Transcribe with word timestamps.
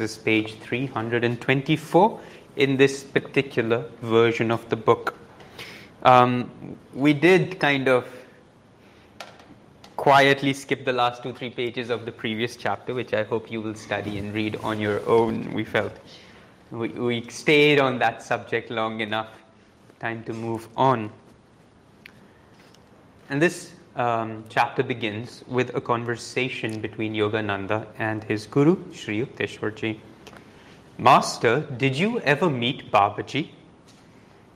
Is 0.00 0.16
page 0.16 0.54
324 0.60 2.20
in 2.56 2.76
this 2.76 3.04
particular 3.04 3.84
version 4.02 4.50
of 4.50 4.68
the 4.68 4.76
book. 4.76 5.14
Um, 6.02 6.50
we 6.94 7.12
did 7.12 7.60
kind 7.60 7.88
of 7.88 8.06
quietly 9.96 10.54
skip 10.54 10.84
the 10.86 10.92
last 10.92 11.22
two, 11.22 11.32
three 11.34 11.50
pages 11.50 11.90
of 11.90 12.06
the 12.06 12.12
previous 12.12 12.56
chapter, 12.56 12.94
which 12.94 13.12
I 13.12 13.22
hope 13.22 13.50
you 13.50 13.60
will 13.60 13.74
study 13.74 14.16
and 14.18 14.32
read 14.32 14.56
on 14.56 14.80
your 14.80 15.06
own. 15.06 15.52
We 15.52 15.64
felt 15.64 15.92
we, 16.70 16.88
we 16.88 17.28
stayed 17.28 17.78
on 17.78 17.98
that 17.98 18.22
subject 18.22 18.70
long 18.70 19.00
enough. 19.00 19.28
Time 19.98 20.24
to 20.24 20.32
move 20.32 20.68
on. 20.76 21.10
And 23.28 23.42
this 23.42 23.72
um, 23.96 24.44
chapter 24.48 24.82
begins 24.82 25.44
with 25.46 25.74
a 25.74 25.80
conversation 25.80 26.80
between 26.80 27.14
Yogananda 27.14 27.86
and 27.98 28.22
his 28.24 28.46
guru, 28.46 28.76
Sri 28.92 29.24
Yukteswarji. 29.24 29.98
Master, 30.98 31.60
did 31.60 31.96
you 31.96 32.20
ever 32.20 32.50
meet 32.50 32.90
Babaji? 32.92 33.50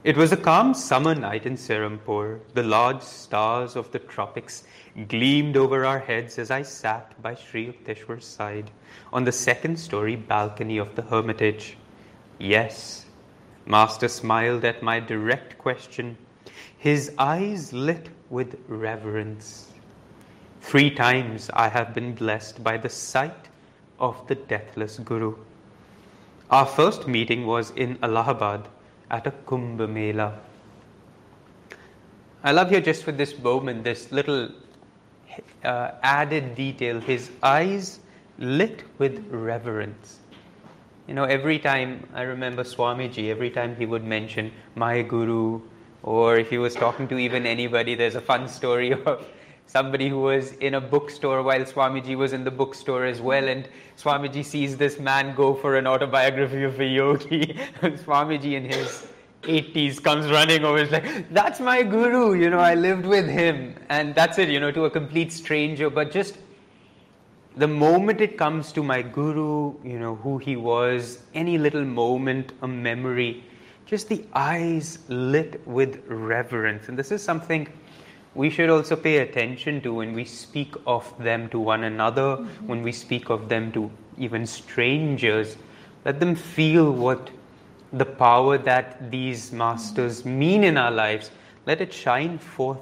It 0.04 0.16
was 0.16 0.32
a 0.32 0.36
calm 0.36 0.74
summer 0.74 1.14
night 1.14 1.46
in 1.46 1.56
Serampore. 1.56 2.40
The 2.52 2.62
large 2.62 3.00
stars 3.00 3.74
of 3.74 3.90
the 3.90 3.98
tropics 3.98 4.64
gleamed 5.08 5.56
over 5.56 5.84
our 5.86 5.98
heads 5.98 6.38
as 6.38 6.50
I 6.50 6.62
sat 6.62 7.20
by 7.22 7.34
Sri 7.34 7.68
Yukteswar's 7.68 8.26
side 8.26 8.70
on 9.12 9.24
the 9.24 9.32
second 9.32 9.78
story 9.78 10.14
balcony 10.14 10.76
of 10.76 10.94
the 10.94 11.02
hermitage. 11.02 11.78
Yes, 12.38 13.06
Master 13.66 14.08
smiled 14.08 14.64
at 14.64 14.82
my 14.82 15.00
direct 15.00 15.56
question, 15.56 16.18
his 16.76 17.12
eyes 17.16 17.72
lit 17.72 18.10
with 18.34 18.58
reverence. 18.66 19.70
Three 20.60 20.90
times 20.90 21.50
I 21.54 21.68
have 21.68 21.94
been 21.94 22.14
blessed 22.14 22.62
by 22.64 22.76
the 22.76 22.88
sight 22.88 23.48
of 24.00 24.26
the 24.26 24.34
deathless 24.34 24.98
Guru. 24.98 25.36
Our 26.50 26.66
first 26.66 27.06
meeting 27.06 27.46
was 27.46 27.70
in 27.70 27.96
Allahabad 28.02 28.66
at 29.10 29.26
a 29.26 29.30
Kumbh 29.46 29.88
Mela. 29.88 30.40
I 32.42 32.52
love 32.52 32.70
here 32.70 32.80
just 32.80 33.04
for 33.04 33.12
this 33.12 33.38
moment, 33.38 33.84
this 33.84 34.10
little 34.10 34.50
uh, 35.62 35.92
added 36.02 36.54
detail. 36.56 37.00
His 37.00 37.30
eyes 37.42 38.00
lit 38.38 38.82
with 38.98 39.24
reverence. 39.30 40.18
You 41.06 41.14
know, 41.14 41.24
every 41.24 41.58
time 41.58 42.08
I 42.14 42.22
remember 42.22 42.64
Swamiji, 42.64 43.30
every 43.30 43.50
time 43.50 43.76
he 43.76 43.86
would 43.86 44.04
mention 44.04 44.50
my 44.74 45.02
guru, 45.02 45.60
or 46.04 46.36
if 46.36 46.50
he 46.50 46.58
was 46.58 46.74
talking 46.74 47.08
to 47.08 47.18
even 47.18 47.46
anybody, 47.46 47.94
there's 47.94 48.14
a 48.14 48.20
fun 48.20 48.46
story 48.46 48.92
of 48.92 49.26
somebody 49.66 50.08
who 50.08 50.20
was 50.20 50.52
in 50.52 50.74
a 50.74 50.80
bookstore 50.80 51.42
while 51.42 51.60
Swamiji 51.60 52.14
was 52.14 52.34
in 52.34 52.44
the 52.44 52.50
bookstore 52.50 53.06
as 53.06 53.22
well, 53.22 53.48
and 53.48 53.66
Swamiji 53.96 54.44
sees 54.44 54.76
this 54.76 54.98
man 54.98 55.34
go 55.34 55.54
for 55.54 55.76
an 55.76 55.86
autobiography 55.86 56.62
of 56.62 56.78
a 56.78 56.84
yogi. 56.84 57.58
Swamiji 57.82 58.52
in 58.52 58.66
his 58.66 59.06
80s 59.42 60.02
comes 60.02 60.30
running 60.30 60.62
over, 60.62 60.78
is 60.78 60.90
like, 60.90 61.32
That's 61.32 61.58
my 61.58 61.82
guru, 61.82 62.34
you 62.34 62.50
know, 62.50 62.60
I 62.60 62.74
lived 62.74 63.06
with 63.06 63.26
him. 63.26 63.74
And 63.88 64.14
that's 64.14 64.38
it, 64.38 64.50
you 64.50 64.60
know, 64.60 64.70
to 64.72 64.84
a 64.84 64.90
complete 64.90 65.32
stranger, 65.32 65.88
but 65.88 66.10
just 66.10 66.36
the 67.56 67.68
moment 67.68 68.20
it 68.20 68.36
comes 68.36 68.72
to 68.72 68.82
my 68.82 69.00
guru, 69.00 69.74
you 69.82 69.98
know, 69.98 70.16
who 70.16 70.36
he 70.36 70.56
was, 70.56 71.20
any 71.32 71.56
little 71.56 71.84
moment, 71.84 72.52
a 72.60 72.68
memory, 72.68 73.42
just 73.86 74.08
the 74.08 74.24
eyes 74.34 74.98
lit 75.08 75.60
with 75.66 76.02
reverence. 76.08 76.88
And 76.88 76.98
this 76.98 77.10
is 77.10 77.22
something 77.22 77.68
we 78.34 78.50
should 78.50 78.70
also 78.70 78.96
pay 78.96 79.18
attention 79.18 79.80
to 79.82 79.94
when 79.94 80.12
we 80.12 80.24
speak 80.24 80.74
of 80.86 81.12
them 81.22 81.48
to 81.50 81.58
one 81.60 81.84
another, 81.84 82.36
mm-hmm. 82.36 82.66
when 82.66 82.82
we 82.82 82.92
speak 82.92 83.30
of 83.30 83.48
them 83.48 83.70
to 83.72 83.90
even 84.18 84.46
strangers. 84.46 85.56
Let 86.04 86.20
them 86.20 86.34
feel 86.34 86.90
what 86.92 87.30
the 87.92 88.04
power 88.04 88.58
that 88.58 89.10
these 89.10 89.52
masters 89.52 90.24
mean 90.24 90.64
in 90.64 90.76
our 90.76 90.90
lives. 90.90 91.30
Let 91.66 91.80
it 91.80 91.92
shine 91.92 92.38
forth 92.38 92.80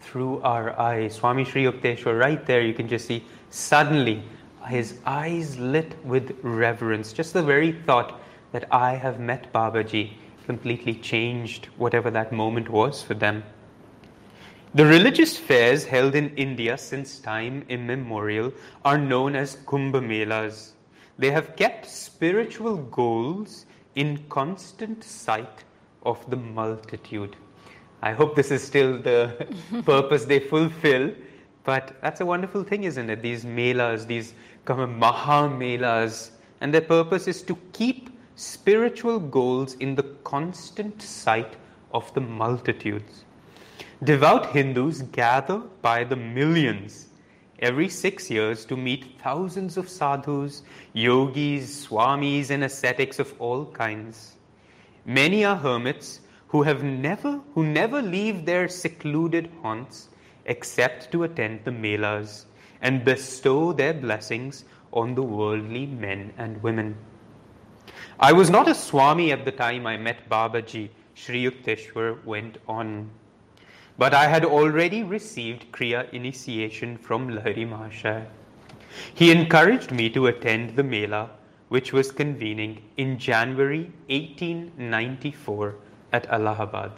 through 0.00 0.40
our 0.42 0.78
eyes. 0.78 1.14
Swami 1.14 1.44
Sri 1.44 1.64
Yukteswar, 1.64 2.18
right 2.18 2.44
there, 2.44 2.60
you 2.60 2.74
can 2.74 2.88
just 2.88 3.06
see 3.06 3.24
suddenly 3.50 4.22
his 4.66 4.98
eyes 5.06 5.58
lit 5.58 5.94
with 6.04 6.36
reverence. 6.42 7.12
Just 7.12 7.32
the 7.32 7.42
very 7.42 7.72
thought 7.72 8.20
that 8.52 8.66
I 8.70 8.94
have 8.94 9.18
met 9.18 9.52
Babaji 9.52 10.12
completely 10.50 10.94
changed 10.94 11.66
whatever 11.76 12.10
that 12.10 12.32
moment 12.32 12.68
was 12.68 13.02
for 13.02 13.14
them. 13.14 13.42
The 14.74 14.86
religious 14.86 15.36
fairs 15.36 15.84
held 15.84 16.14
in 16.14 16.34
India 16.36 16.76
since 16.78 17.18
time 17.18 17.64
immemorial 17.68 18.52
are 18.84 18.98
known 18.98 19.36
as 19.36 19.56
Kumbh 19.66 20.00
Melas. 20.10 20.72
They 21.18 21.30
have 21.30 21.56
kept 21.56 21.86
spiritual 21.86 22.76
goals 22.76 23.66
in 23.94 24.24
constant 24.28 25.04
sight 25.04 25.64
of 26.04 26.18
the 26.30 26.36
multitude. 26.36 27.36
I 28.02 28.12
hope 28.12 28.34
this 28.34 28.50
is 28.50 28.62
still 28.62 28.98
the 28.98 29.46
purpose 29.84 30.24
they 30.24 30.40
fulfill, 30.40 31.12
but 31.64 31.96
that's 32.00 32.20
a 32.20 32.26
wonderful 32.26 32.64
thing, 32.64 32.84
isn't 32.84 33.10
it? 33.10 33.22
These 33.22 33.44
melas, 33.44 34.06
these 34.06 34.34
maha 34.66 35.48
melas, 35.48 36.30
and 36.60 36.72
their 36.72 36.86
purpose 36.96 37.28
is 37.28 37.42
to 37.42 37.58
keep 37.72 38.09
spiritual 38.40 39.20
goals 39.20 39.74
in 39.80 39.94
the 39.94 40.02
constant 40.24 41.02
sight 41.02 41.56
of 41.92 42.12
the 42.14 42.20
multitudes. 42.22 43.24
Devout 44.02 44.46
Hindus 44.46 45.02
gather 45.02 45.58
by 45.82 46.04
the 46.04 46.16
millions 46.16 47.08
every 47.58 47.90
six 47.90 48.30
years 48.30 48.64
to 48.64 48.78
meet 48.78 49.20
thousands 49.22 49.76
of 49.76 49.90
sadhus, 49.90 50.62
yogis, 50.94 51.86
swamis, 51.86 52.48
and 52.48 52.64
ascetics 52.64 53.18
of 53.18 53.34
all 53.38 53.66
kinds. 53.66 54.36
Many 55.04 55.44
are 55.44 55.56
hermits 55.56 56.20
who 56.48 56.62
have 56.62 56.82
never 56.82 57.42
who 57.54 57.66
never 57.66 58.00
leave 58.00 58.46
their 58.46 58.68
secluded 58.68 59.50
haunts 59.60 60.08
except 60.46 61.12
to 61.12 61.24
attend 61.24 61.60
the 61.64 61.72
melas 61.72 62.46
and 62.80 63.04
bestow 63.04 63.74
their 63.74 63.92
blessings 63.92 64.64
on 64.94 65.14
the 65.14 65.22
worldly 65.22 65.84
men 65.84 66.32
and 66.38 66.62
women. 66.62 66.96
I 68.18 68.32
was 68.32 68.50
not 68.50 68.68
a 68.68 68.74
Swami 68.74 69.32
at 69.32 69.44
the 69.44 69.52
time 69.52 69.86
I 69.86 69.96
met 69.96 70.28
Babaji, 70.28 70.90
Sri 71.14 71.44
Yukteswar 71.44 72.24
went 72.24 72.58
on. 72.68 73.10
But 73.98 74.14
I 74.14 74.26
had 74.26 74.44
already 74.44 75.02
received 75.02 75.70
Kriya 75.72 76.10
initiation 76.12 76.96
from 76.96 77.28
Lahiri 77.28 77.68
Mahashaya. 77.68 78.26
He 79.14 79.30
encouraged 79.30 79.90
me 79.90 80.10
to 80.10 80.26
attend 80.26 80.76
the 80.76 80.82
Mela, 80.82 81.30
which 81.68 81.92
was 81.92 82.10
convening 82.10 82.82
in 82.96 83.18
January 83.18 83.92
1894 84.08 85.74
at 86.12 86.26
Allahabad. 86.28 86.92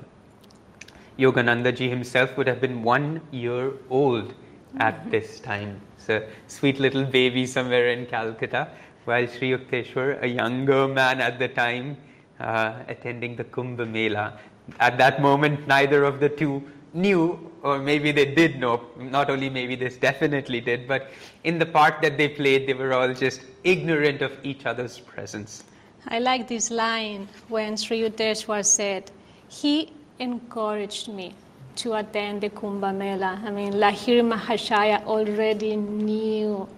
Yogananda 1.18 1.74
ji 1.74 1.88
himself 1.88 2.36
would 2.36 2.46
have 2.46 2.60
been 2.60 2.82
one 2.82 3.20
year 3.30 3.72
old 3.90 4.34
at 4.78 4.98
mm-hmm. 5.00 5.10
this 5.10 5.40
time. 5.40 5.80
So, 5.98 6.26
sweet 6.48 6.80
little 6.80 7.04
baby 7.04 7.46
somewhere 7.46 7.88
in 7.88 8.06
Calcutta, 8.06 8.68
while 9.04 9.26
Sri 9.26 9.50
Yukteswar, 9.50 10.22
a 10.22 10.26
younger 10.26 10.88
man 10.88 11.20
at 11.20 11.38
the 11.38 11.48
time, 11.48 11.96
uh, 12.40 12.74
attending 12.88 13.36
the 13.36 13.44
Kumbh 13.44 13.88
Mela. 13.88 14.38
At 14.78 14.98
that 14.98 15.20
moment, 15.20 15.66
neither 15.66 16.04
of 16.04 16.20
the 16.20 16.28
two 16.28 16.62
knew, 16.94 17.50
or 17.62 17.78
maybe 17.78 18.12
they 18.12 18.26
did 18.26 18.58
know, 18.58 18.82
not 18.96 19.30
only 19.30 19.48
maybe 19.48 19.76
this 19.76 19.96
definitely 19.96 20.60
did, 20.60 20.86
but 20.86 21.10
in 21.44 21.58
the 21.58 21.66
part 21.66 22.02
that 22.02 22.18
they 22.18 22.28
played, 22.28 22.68
they 22.68 22.74
were 22.74 22.92
all 22.92 23.12
just 23.12 23.40
ignorant 23.64 24.22
of 24.22 24.32
each 24.42 24.66
other's 24.66 24.98
presence. 24.98 25.64
I 26.08 26.18
like 26.18 26.48
this 26.48 26.70
line 26.70 27.28
when 27.48 27.76
Sri 27.76 28.02
Yukteswar 28.02 28.64
said, 28.64 29.10
He 29.48 29.92
encouraged 30.18 31.08
me 31.08 31.34
to 31.76 31.94
attend 31.94 32.42
the 32.42 32.50
Kumbh 32.50 32.94
Mela. 32.96 33.40
I 33.44 33.50
mean, 33.50 33.74
Lahiri 33.74 34.22
Mahashaya 34.22 35.04
already 35.04 35.76
knew 35.76 36.68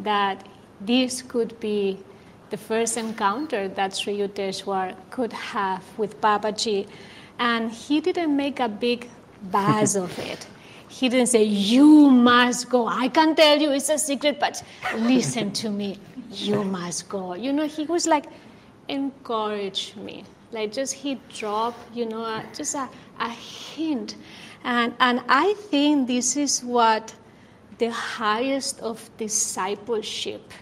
that 0.00 0.46
this 0.80 1.22
could 1.22 1.58
be 1.60 1.98
the 2.50 2.56
first 2.56 2.96
encounter 2.96 3.68
that 3.68 3.94
Sri 3.96 4.18
Yukteswar 4.18 4.94
could 5.10 5.32
have 5.32 5.84
with 5.98 6.20
Babaji. 6.20 6.88
And 7.38 7.70
he 7.70 8.00
didn't 8.00 8.36
make 8.36 8.60
a 8.60 8.68
big 8.68 9.08
buzz 9.50 9.96
of 9.96 10.18
it. 10.30 10.46
He 10.88 11.08
didn't 11.08 11.28
say, 11.28 11.44
You 11.44 12.10
must 12.10 12.68
go. 12.68 12.86
I 12.88 13.08
can 13.08 13.36
tell 13.36 13.58
you 13.60 13.70
it's 13.70 13.88
a 13.88 13.98
secret, 13.98 14.40
but 14.40 14.62
listen 14.96 15.52
to 15.52 15.70
me. 15.70 15.98
You 16.32 16.64
must 16.64 17.08
go. 17.08 17.34
You 17.34 17.52
know, 17.52 17.66
he 17.66 17.84
was 17.84 18.06
like, 18.06 18.26
Encourage 18.88 19.94
me. 19.96 20.24
Like, 20.50 20.72
just 20.72 20.94
he 20.94 21.20
dropped, 21.32 21.94
you 21.94 22.06
know, 22.06 22.42
just 22.52 22.74
a, 22.74 22.88
a 23.20 23.28
hint. 23.28 24.16
And, 24.64 24.94
and 24.98 25.22
I 25.28 25.54
think 25.54 26.08
this 26.08 26.36
is 26.36 26.64
what 26.64 27.14
the 27.78 27.90
highest 27.90 28.80
of 28.80 29.08
discipleship 29.16 30.52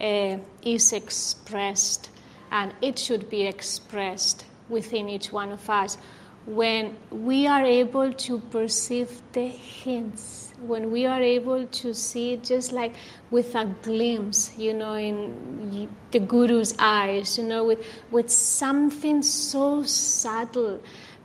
uh, 0.00 0.38
is 0.62 0.92
expressed, 0.92 2.10
and 2.50 2.72
it 2.80 2.98
should 2.98 3.28
be 3.30 3.46
expressed 3.46 4.44
within 4.68 5.08
each 5.08 5.32
one 5.32 5.52
of 5.52 5.68
us. 5.70 5.98
When 6.46 6.96
we 7.10 7.46
are 7.46 7.64
able 7.64 8.12
to 8.12 8.38
perceive 8.38 9.22
the 9.32 9.46
hints, 9.48 10.52
when 10.60 10.90
we 10.90 11.06
are 11.06 11.22
able 11.22 11.66
to 11.66 11.94
see 11.94 12.36
just 12.36 12.72
like 12.72 12.94
with 13.30 13.54
a 13.54 13.64
glimpse, 13.82 14.52
you 14.56 14.74
know, 14.74 14.94
in 14.94 15.88
the 16.10 16.18
guru's 16.18 16.74
eyes, 16.78 17.38
you 17.38 17.44
know, 17.44 17.64
with, 17.64 17.86
with 18.10 18.30
something 18.30 19.22
so 19.22 19.82
subtle 19.82 20.80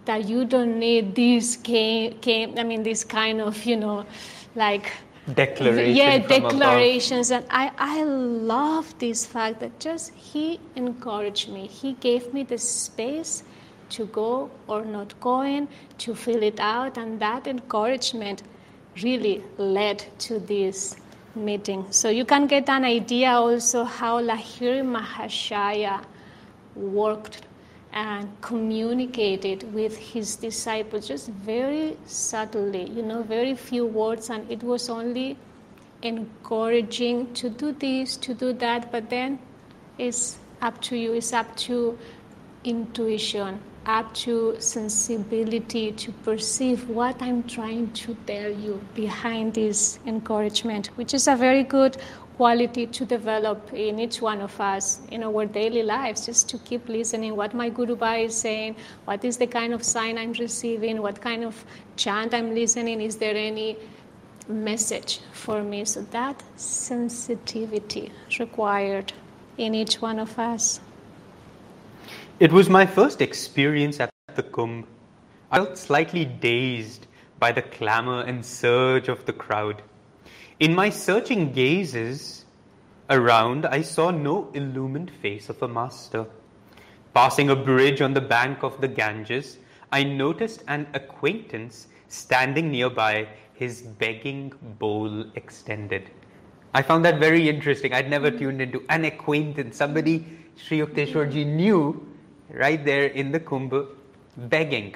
that 0.06 0.28
you 0.28 0.46
don't 0.46 0.80
need 0.80 1.16
this 1.16 1.58
came, 1.58 2.18
came 2.20 2.58
I 2.58 2.64
mean, 2.64 2.84
this 2.84 3.04
kind 3.04 3.42
of, 3.42 3.64
you 3.66 3.78
know, 3.78 4.06
like 4.56 4.92
declaration 5.36 5.96
yeah 5.96 6.18
declarations. 6.18 7.32
And 7.32 7.46
I, 7.50 7.72
I 7.78 8.04
love 8.04 8.98
this 9.00 9.26
fact 9.26 9.60
that 9.60 9.80
just 9.80 10.14
he 10.14 10.60
encouraged 10.76 11.50
me. 11.50 11.68
He 11.68 11.94
gave 11.94 12.34
me 12.34 12.44
the 12.44 12.58
space 12.58 13.44
to 13.92 14.06
go 14.06 14.50
or 14.68 14.86
not 14.86 15.20
going 15.20 15.68
to 16.00 16.16
fill 16.16 16.44
it 16.44 16.60
out. 16.60 16.98
And 16.98 17.20
that 17.20 17.48
encouragement 17.48 18.44
really 19.04 19.44
led 19.58 20.06
to 20.20 20.40
this 20.40 20.96
meeting. 21.36 21.86
So 21.92 22.10
you 22.10 22.26
can 22.26 22.48
get 22.48 22.70
an 22.70 22.84
idea 22.86 23.32
also 23.32 23.84
how 23.84 24.22
lahiri 24.22 24.84
mahashaya 24.84 26.04
worked 26.76 27.42
and 27.92 28.30
communicated 28.42 29.74
with 29.74 29.98
his 29.98 30.36
disciples 30.36 31.08
just 31.08 31.30
very 31.30 31.98
subtly, 32.06 32.90
you 32.90 33.02
know, 33.02 33.24
very 33.24 33.56
few 33.56 33.86
words, 33.86 34.30
and 34.30 34.50
it 34.52 34.62
was 34.64 34.90
only 34.90 35.38
encouraging 36.02 37.34
to 37.34 37.50
do 37.50 37.72
this, 37.72 38.16
to 38.18 38.34
do 38.34 38.54
that, 38.54 38.92
but 38.92 39.10
then 39.10 39.40
it's 39.98 40.38
up 40.62 40.80
to 40.82 40.96
you, 40.96 41.14
it's 41.14 41.34
up 41.34 41.56
to 41.58 41.98
intuition, 42.64 43.60
up 43.86 44.14
to 44.14 44.56
sensibility 44.60 45.92
to 45.94 46.12
perceive 46.12 46.88
what 46.90 47.22
I'm 47.22 47.44
trying 47.44 47.92
to 47.94 48.16
tell 48.28 48.52
you 48.52 48.80
behind 48.94 49.56
this 49.56 50.00
encouragement, 50.06 50.88
which 50.96 51.14
is 51.14 51.28
a 51.28 51.36
very 51.36 51.64
good 51.64 51.98
quality 52.40 52.86
to 52.88 53.06
develop 53.06 53.74
in 53.74 54.00
each 54.00 54.22
one 54.22 54.40
of 54.40 54.54
us 54.62 55.02
in 55.12 55.24
our 55.24 55.46
daily 55.46 55.84
lives, 55.84 56.26
just 56.26 56.48
to 56.48 56.58
keep 56.60 56.88
listening 56.88 57.36
what 57.36 57.54
my 57.54 57.68
Guru 57.68 57.98
Bhai 57.98 58.24
is 58.24 58.34
saying, 58.34 58.78
what 59.04 59.26
is 59.26 59.36
the 59.36 59.46
kind 59.46 59.74
of 59.74 59.84
sign 59.84 60.18
I'm 60.18 60.32
receiving, 60.32 61.02
what 61.02 61.20
kind 61.20 61.44
of 61.44 61.66
chant 61.98 62.34
I'm 62.34 62.56
listening, 62.56 63.02
is 63.02 63.18
there 63.18 63.36
any 63.36 63.76
message 64.48 65.20
for 65.34 65.62
me? 65.64 65.84
So 65.84 66.02
that 66.12 66.42
sensitivity 66.56 68.10
required 68.40 69.12
in 69.58 69.76
each 69.76 70.02
one 70.02 70.18
of 70.18 70.40
us. 70.40 70.80
It 72.40 72.54
was 72.54 72.70
my 72.70 72.86
first 72.86 73.22
experience 73.22 74.00
at 74.00 74.10
the 74.36 74.44
Kumbh. 74.44 74.86
I 75.52 75.58
felt 75.58 75.78
slightly 75.78 76.24
dazed 76.24 77.06
by 77.38 77.52
the 77.52 77.64
clamor 77.64 78.22
and 78.22 78.46
surge 78.46 79.10
of 79.10 79.26
the 79.26 79.34
crowd. 79.34 79.82
In 80.60 80.76
my 80.76 80.90
searching 80.90 81.54
gazes 81.54 82.44
around, 83.10 83.66
I 83.66 83.82
saw 83.82 84.12
no 84.12 84.52
illumined 84.54 85.10
face 85.10 85.48
of 85.48 85.64
a 85.64 85.70
master. 85.70 86.26
Passing 87.14 87.50
a 87.50 87.56
bridge 87.56 88.02
on 88.02 88.14
the 88.14 88.20
bank 88.20 88.62
of 88.62 88.82
the 88.82 88.88
Ganges, 88.90 89.58
I 89.94 90.04
noticed 90.04 90.66
an 90.68 90.86
acquaintance 90.94 91.88
standing 92.10 92.72
nearby, 92.72 93.30
his 93.54 93.84
begging 93.84 94.52
bowl 94.80 95.24
extended. 95.36 96.10
I 96.74 96.82
found 96.82 97.06
that 97.06 97.20
very 97.20 97.48
interesting. 97.48 97.94
I'd 97.94 98.10
never 98.10 98.30
tuned 98.30 98.62
into 98.62 98.84
an 98.90 99.06
acquaintance, 99.06 99.78
somebody 99.78 100.26
Sri 100.58 100.80
Yukteswarji 100.80 101.46
knew 101.46 102.06
right 102.50 102.84
there 102.84 103.06
in 103.06 103.32
the 103.32 103.40
Kumbh 103.40 103.88
begging. 104.36 104.96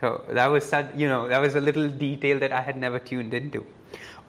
So 0.00 0.22
that 0.28 0.46
was, 0.46 0.72
you 0.94 1.08
know, 1.08 1.26
that 1.26 1.40
was 1.40 1.56
a 1.56 1.60
little 1.60 1.88
detail 1.88 2.38
that 2.38 2.52
I 2.52 2.60
had 2.60 2.76
never 2.76 3.00
tuned 3.00 3.34
into. 3.34 3.66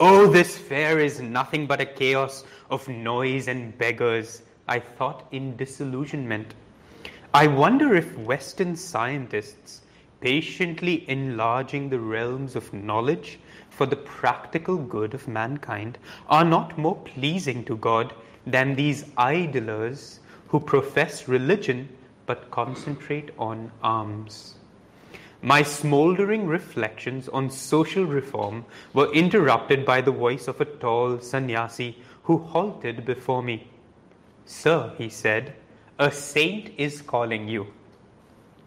Oh, 0.06 0.28
this 0.28 0.58
fair 0.58 1.00
is 1.00 1.22
nothing 1.22 1.66
but 1.66 1.80
a 1.80 1.86
chaos 1.86 2.44
of 2.70 2.86
noise 2.90 3.48
and 3.48 3.78
beggars, 3.78 4.42
I 4.68 4.80
thought 4.80 5.26
in 5.32 5.56
disillusionment. 5.56 6.56
I 7.34 7.48
wonder 7.48 7.96
if 7.96 8.18
Western 8.18 8.76
scientists, 8.76 9.80
patiently 10.20 11.10
enlarging 11.10 11.90
the 11.90 12.02
realms 12.02 12.58
of 12.58 12.74
knowledge 12.74 13.40
for 13.70 13.86
the 13.86 13.96
practical 13.96 14.76
good 14.76 15.14
of 15.14 15.30
mankind, 15.30 15.98
are 16.28 16.44
not 16.44 16.78
more 16.78 16.98
pleasing 16.98 17.64
to 17.64 17.78
God 17.78 18.14
than 18.46 18.76
these 18.76 19.06
idlers 19.16 20.20
who 20.50 20.60
profess 20.60 21.30
religion 21.30 21.88
but 22.26 22.52
concentrate 22.52 23.32
on 23.40 23.72
alms. 23.82 24.56
My 25.46 25.62
smoldering 25.62 26.48
reflections 26.48 27.28
on 27.28 27.50
social 27.50 28.06
reform 28.06 28.64
were 28.94 29.12
interrupted 29.12 29.84
by 29.86 30.00
the 30.00 30.10
voice 30.10 30.48
of 30.48 30.62
a 30.62 30.66
tall 30.66 31.20
sannyasi 31.20 31.98
who 32.24 32.38
halted 32.38 33.04
before 33.04 33.44
me. 33.44 33.68
Sir, 34.46 34.94
he 34.98 35.10
said, 35.10 35.54
a 36.00 36.10
saint 36.10 36.72
is 36.78 37.02
calling 37.02 37.50
you. 37.50 37.68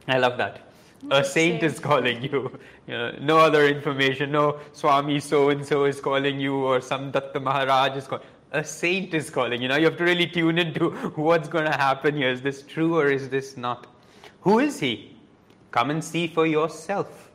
I 0.07 0.19
love 0.19 0.37
that. 0.37 0.71
A 1.11 1.25
saint 1.25 1.63
is 1.63 1.79
calling 1.79 2.23
you. 2.23 2.59
know, 2.87 3.11
no 3.23 3.39
other 3.39 3.67
information. 3.67 4.31
No 4.31 4.61
Swami 4.73 5.19
so 5.19 5.49
and 5.49 5.65
so 5.65 5.87
is 5.87 5.99
calling 5.99 6.39
you, 6.39 6.57
or 6.57 6.83
some 6.83 7.11
Datta 7.11 7.41
Maharaj 7.41 7.97
is 7.97 8.07
calling. 8.07 8.25
A 8.53 8.63
saint 8.63 9.15
is 9.15 9.31
calling 9.31 9.63
you. 9.63 9.69
Now 9.69 9.77
you 9.77 9.87
have 9.87 9.97
to 9.97 10.05
really 10.05 10.27
tune 10.27 10.59
into 10.59 10.91
what's 11.17 11.49
going 11.49 11.65
to 11.65 11.77
happen 11.77 12.15
here. 12.15 12.31
Is 12.31 12.43
this 12.43 12.61
true 12.63 12.99
or 12.99 13.07
is 13.11 13.31
this 13.31 13.57
not? 13.57 13.87
Who 14.43 14.59
is 14.59 14.79
he? 14.79 15.16
Come 15.77 15.91
and 15.91 16.03
see 16.03 16.27
for 16.27 16.47
yourself. 16.47 17.31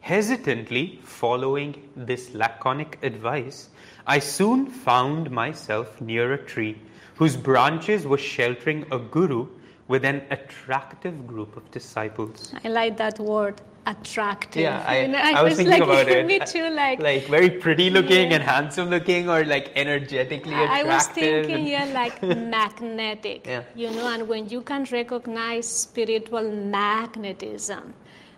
Hesitantly 0.00 1.00
following 1.02 1.88
this 1.96 2.34
laconic 2.34 2.98
advice, 3.02 3.70
I 4.06 4.18
soon 4.18 4.66
found 4.66 5.30
myself 5.30 5.98
near 5.98 6.34
a 6.34 6.36
tree 6.36 6.76
whose 7.14 7.34
branches 7.34 8.06
were 8.06 8.18
sheltering 8.18 8.84
a 8.90 8.98
guru 8.98 9.46
with 9.88 10.04
an 10.04 10.20
attractive 10.30 11.26
group 11.26 11.56
of 11.56 11.70
disciples. 11.70 12.52
I 12.62 12.68
like 12.68 12.98
that 12.98 13.18
word, 13.18 13.62
attractive. 13.86 14.62
Yeah, 14.62 14.84
I, 14.86 15.02
You 15.02 15.08
know, 15.08 15.18
I 15.18 15.42
was 15.42 15.56
thinking 15.56 15.70
like, 15.80 15.82
about 15.82 16.08
it. 16.16 16.26
Me 16.26 16.38
too, 16.40 16.68
like, 16.70 17.00
like 17.00 17.26
very 17.28 17.50
pretty 17.50 17.88
looking 17.90 18.30
Yeah. 18.30 18.36
and 18.36 18.42
handsome 18.42 18.90
looking, 18.90 19.28
or 19.30 19.44
like 19.44 19.70
energetically 19.76 20.52
attractive. 20.54 20.86
I 20.86 20.94
was 20.94 21.06
thinking, 21.08 21.66
yeah, 21.66 21.84
like 22.02 22.20
magnetic, 22.22 23.46
Yeah. 23.46 23.62
you 23.74 23.90
know, 23.90 24.08
and 24.08 24.28
when 24.28 24.48
you 24.48 24.60
can 24.62 24.86
recognize 24.90 25.68
spiritual 25.68 26.50
magnetism, 26.50 27.94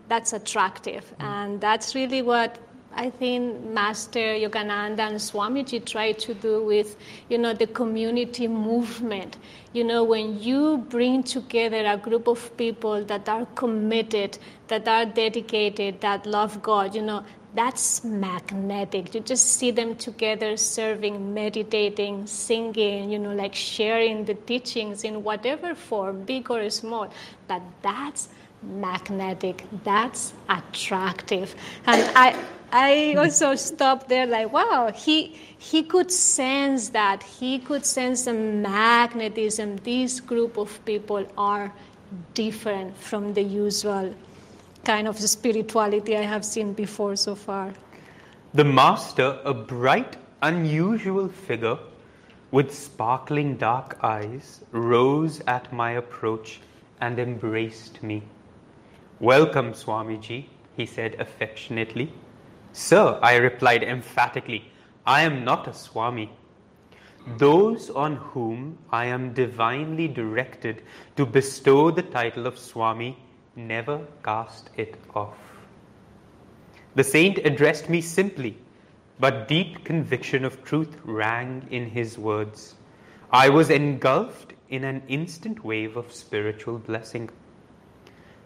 that's 0.09 0.33
attractive. 0.33 1.05
Mm. 1.19 1.25
And 1.25 1.61
that's 1.61 1.95
really 1.95 2.23
what 2.23 2.59
I 2.99 3.11
think 3.11 3.65
Master 3.65 4.19
Yogananda 4.19 4.99
and 4.99 5.19
Swamiji 5.19 5.85
try 5.85 6.11
to 6.11 6.35
do 6.35 6.65
with, 6.65 6.97
you 7.29 7.39
know, 7.39 7.55
the 7.55 7.69
community 7.69 8.49
movement. 8.49 9.37
You 9.73 9.85
know, 9.85 10.03
when 10.03 10.43
you 10.43 10.79
bring 10.89 11.23
together 11.23 11.87
a 11.87 11.97
group 11.97 12.27
of 12.27 12.57
people 12.57 13.05
that 13.05 13.29
are 13.29 13.47
committed, 13.55 14.41
that 14.67 14.89
are 14.89 15.05
dedicated, 15.07 16.01
that 16.01 16.27
love 16.27 16.61
God, 16.61 16.93
you 16.93 17.03
know, 17.03 17.25
that's 17.55 18.03
magnetic. 18.03 19.15
You 19.15 19.21
just 19.21 19.47
see 19.47 19.71
them 19.71 19.95
together 19.95 20.57
serving, 20.57 21.33
meditating, 21.33 22.27
singing, 22.27 23.13
you 23.13 23.21
know, 23.21 23.33
like 23.33 23.55
sharing 23.55 24.25
the 24.25 24.35
teachings 24.35 25.05
in 25.05 25.23
whatever 25.23 25.77
form, 25.77 26.25
big 26.25 26.51
or 26.51 26.69
small. 26.69 27.09
But 27.47 27.63
that's 27.81 28.29
magnetic. 28.61 29.65
That's 29.85 30.33
attractive. 30.49 31.55
And 31.87 32.11
I 32.17 32.37
I 32.71 33.15
also 33.15 33.55
stopped 33.55 34.09
there 34.09 34.27
like, 34.27 34.53
wow, 34.53 34.93
he 34.95 35.37
he 35.59 35.83
could 35.83 36.13
sense 36.13 36.91
that. 36.91 37.23
He 37.23 37.59
could 37.59 37.85
sense 37.85 38.25
the 38.25 38.35
magnetism. 38.35 39.77
This 39.79 40.21
group 40.21 40.59
of 40.59 40.85
people 40.85 41.27
are 41.37 41.73
different 42.35 42.97
from 42.97 43.35
the 43.35 43.43
usual 43.43 44.15
kind 44.85 45.09
of 45.09 45.19
spirituality 45.19 46.17
I 46.17 46.23
have 46.23 46.45
seen 46.45 46.73
before 46.73 47.17
so 47.17 47.35
far. 47.35 47.73
The 48.55 48.65
master, 48.65 49.39
a 49.45 49.53
bright, 49.53 50.17
unusual 50.43 51.29
figure 51.29 51.79
with 52.51 52.75
sparkling 52.75 53.57
dark 53.57 53.99
eyes, 54.03 54.61
rose 54.73 55.43
at 55.47 55.71
my 55.73 55.93
approach 55.93 56.61
and 57.01 57.19
embraced 57.19 58.03
me. 58.03 58.23
Welcome, 59.21 59.73
Swamiji, 59.73 60.47
he 60.77 60.87
said 60.87 61.17
affectionately. 61.19 62.13
Sir, 62.79 63.19
I 63.21 63.35
replied 63.35 63.83
emphatically, 63.83 64.71
I 65.05 65.23
am 65.23 65.45
not 65.45 65.67
a 65.67 65.75
Swami. 65.75 66.31
Those 67.37 67.91
on 67.91 68.15
whom 68.15 68.79
I 68.93 69.07
am 69.07 69.35
divinely 69.35 70.07
directed 70.07 70.83
to 71.17 71.27
bestow 71.27 71.91
the 71.91 72.05
title 72.05 72.47
of 72.47 72.57
Swami 72.57 73.19
never 73.57 74.07
cast 74.23 74.71
it 74.77 74.95
off. 75.17 75.37
The 76.95 77.03
saint 77.03 77.39
addressed 77.39 77.91
me 77.91 78.01
simply, 78.01 78.57
but 79.19 79.49
deep 79.49 79.85
conviction 79.85 80.45
of 80.45 80.63
truth 80.63 80.99
rang 81.05 81.67
in 81.73 81.91
his 81.91 82.17
words. 82.17 82.77
I 83.33 83.49
was 83.49 83.71
engulfed 83.71 84.53
in 84.71 84.85
an 84.85 85.03
instant 85.09 85.65
wave 85.65 85.97
of 85.97 86.13
spiritual 86.13 86.79
blessing. 86.79 87.29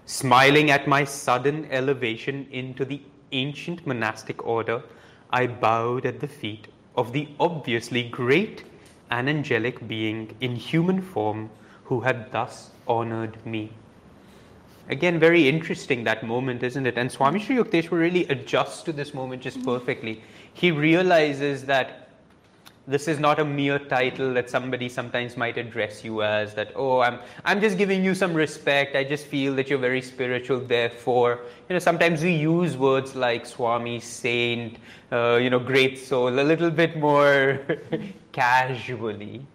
Smiling 0.07 0.71
at 0.71 0.89
my 0.89 1.05
sudden 1.05 1.71
elevation 1.71 2.47
into 2.51 2.87
the 2.87 3.03
ancient 3.33 3.87
monastic 3.87 4.47
order, 4.47 4.83
I 5.31 5.47
bowed 5.47 6.07
at 6.07 6.21
the 6.21 6.29
feet 6.29 6.69
of 6.97 7.13
the 7.13 7.29
obviously 7.41 8.03
great 8.03 8.65
and 9.11 9.29
angelic 9.29 9.87
being 9.89 10.37
in 10.41 10.57
human 10.57 11.03
form 11.03 11.51
who 11.85 12.01
had 12.01 12.31
thus 12.33 12.71
honored 12.87 13.45
me. 13.45 13.73
Again, 14.89 15.19
very 15.19 15.49
interesting 15.49 16.05
that 16.05 16.25
moment, 16.25 16.63
isn't 16.63 16.87
it? 16.87 16.99
And 16.99 17.11
Swami 17.11 17.41
Sri 17.41 17.57
Yukteswar 17.57 17.99
really 17.99 18.27
adjusts 18.27 18.83
to 18.83 18.93
this 18.93 19.15
moment 19.15 19.43
just 19.43 19.63
perfectly. 19.65 20.23
He 20.53 20.71
realizes 20.71 21.65
that 21.67 22.02
this 22.87 23.07
is 23.07 23.21
not 23.21 23.39
a 23.39 23.45
mere 23.45 23.79
title 23.79 24.35
that 24.35 24.51
somebody 24.51 24.89
sometimes 24.89 25.37
might 25.37 25.57
address 25.57 26.03
you 26.05 26.23
as 26.23 26.53
that 26.55 26.73
oh 26.75 27.01
i'm 27.01 27.19
i'm 27.45 27.61
just 27.61 27.79
giving 27.79 28.05
you 28.05 28.15
some 28.15 28.35
respect 28.35 28.97
i 28.97 29.05
just 29.05 29.27
feel 29.27 29.55
that 29.55 29.69
you're 29.69 29.79
very 29.79 30.03
spiritual 30.03 30.59
therefore 30.59 31.41
you 31.69 31.75
know 31.75 31.79
sometimes 31.79 32.23
we 32.23 32.33
use 32.33 32.77
words 32.77 33.15
like 33.15 33.47
swami 33.47 34.01
saint 34.01 34.79
uh, 35.13 35.39
you 35.41 35.49
know 35.49 35.61
great 35.61 35.97
soul 35.97 36.41
a 36.41 36.47
little 36.53 36.71
bit 36.71 36.97
more 36.97 37.61
casually 38.33 39.47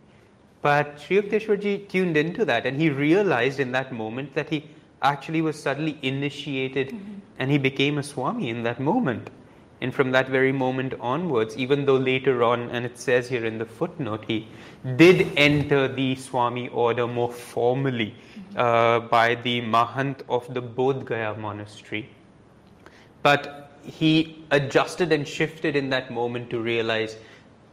but 0.62 1.00
Sri 1.00 1.22
Yukteswarji 1.22 1.88
tuned 1.88 2.18
into 2.18 2.44
that 2.46 2.66
and 2.66 2.80
he 2.80 2.90
realized 2.90 3.60
in 3.60 3.72
that 3.74 3.94
moment 3.94 4.34
that 4.34 4.50
he 4.50 4.66
actually 5.02 5.42
was 5.42 5.62
suddenly 5.62 5.98
initiated 6.02 6.90
mm-hmm. 6.90 7.20
and 7.40 7.52
he 7.52 7.58
became 7.58 7.98
a 7.98 8.04
Swami 8.04 8.50
in 8.50 8.64
that 8.64 8.80
moment. 8.80 9.30
And 9.80 9.94
from 9.94 10.12
that 10.12 10.28
very 10.28 10.52
moment 10.52 10.96
onwards, 11.00 11.56
even 11.56 11.86
though 11.86 11.98
later 11.98 12.44
on, 12.44 12.70
and 12.72 12.86
it 12.86 12.98
says 12.98 13.30
here 13.30 13.46
in 13.46 13.60
the 13.60 13.66
footnote, 13.66 14.26
he 14.28 14.48
did 14.96 15.32
enter 15.38 15.88
the 15.88 16.16
Swami 16.16 16.68
order 16.70 17.06
more 17.06 17.32
formally 17.32 18.16
uh, 18.56 19.02
by 19.02 19.36
the 19.36 19.62
Mahant 19.62 20.22
of 20.30 20.52
the 20.54 20.62
Bodh 20.62 21.06
Gaya 21.06 21.36
monastery. 21.36 22.10
But 23.22 23.72
he 23.84 24.44
adjusted 24.52 25.12
and 25.12 25.28
shifted 25.28 25.76
in 25.76 25.90
that 25.92 26.12
moment 26.12 26.50
to 26.50 26.60
realize 26.60 27.18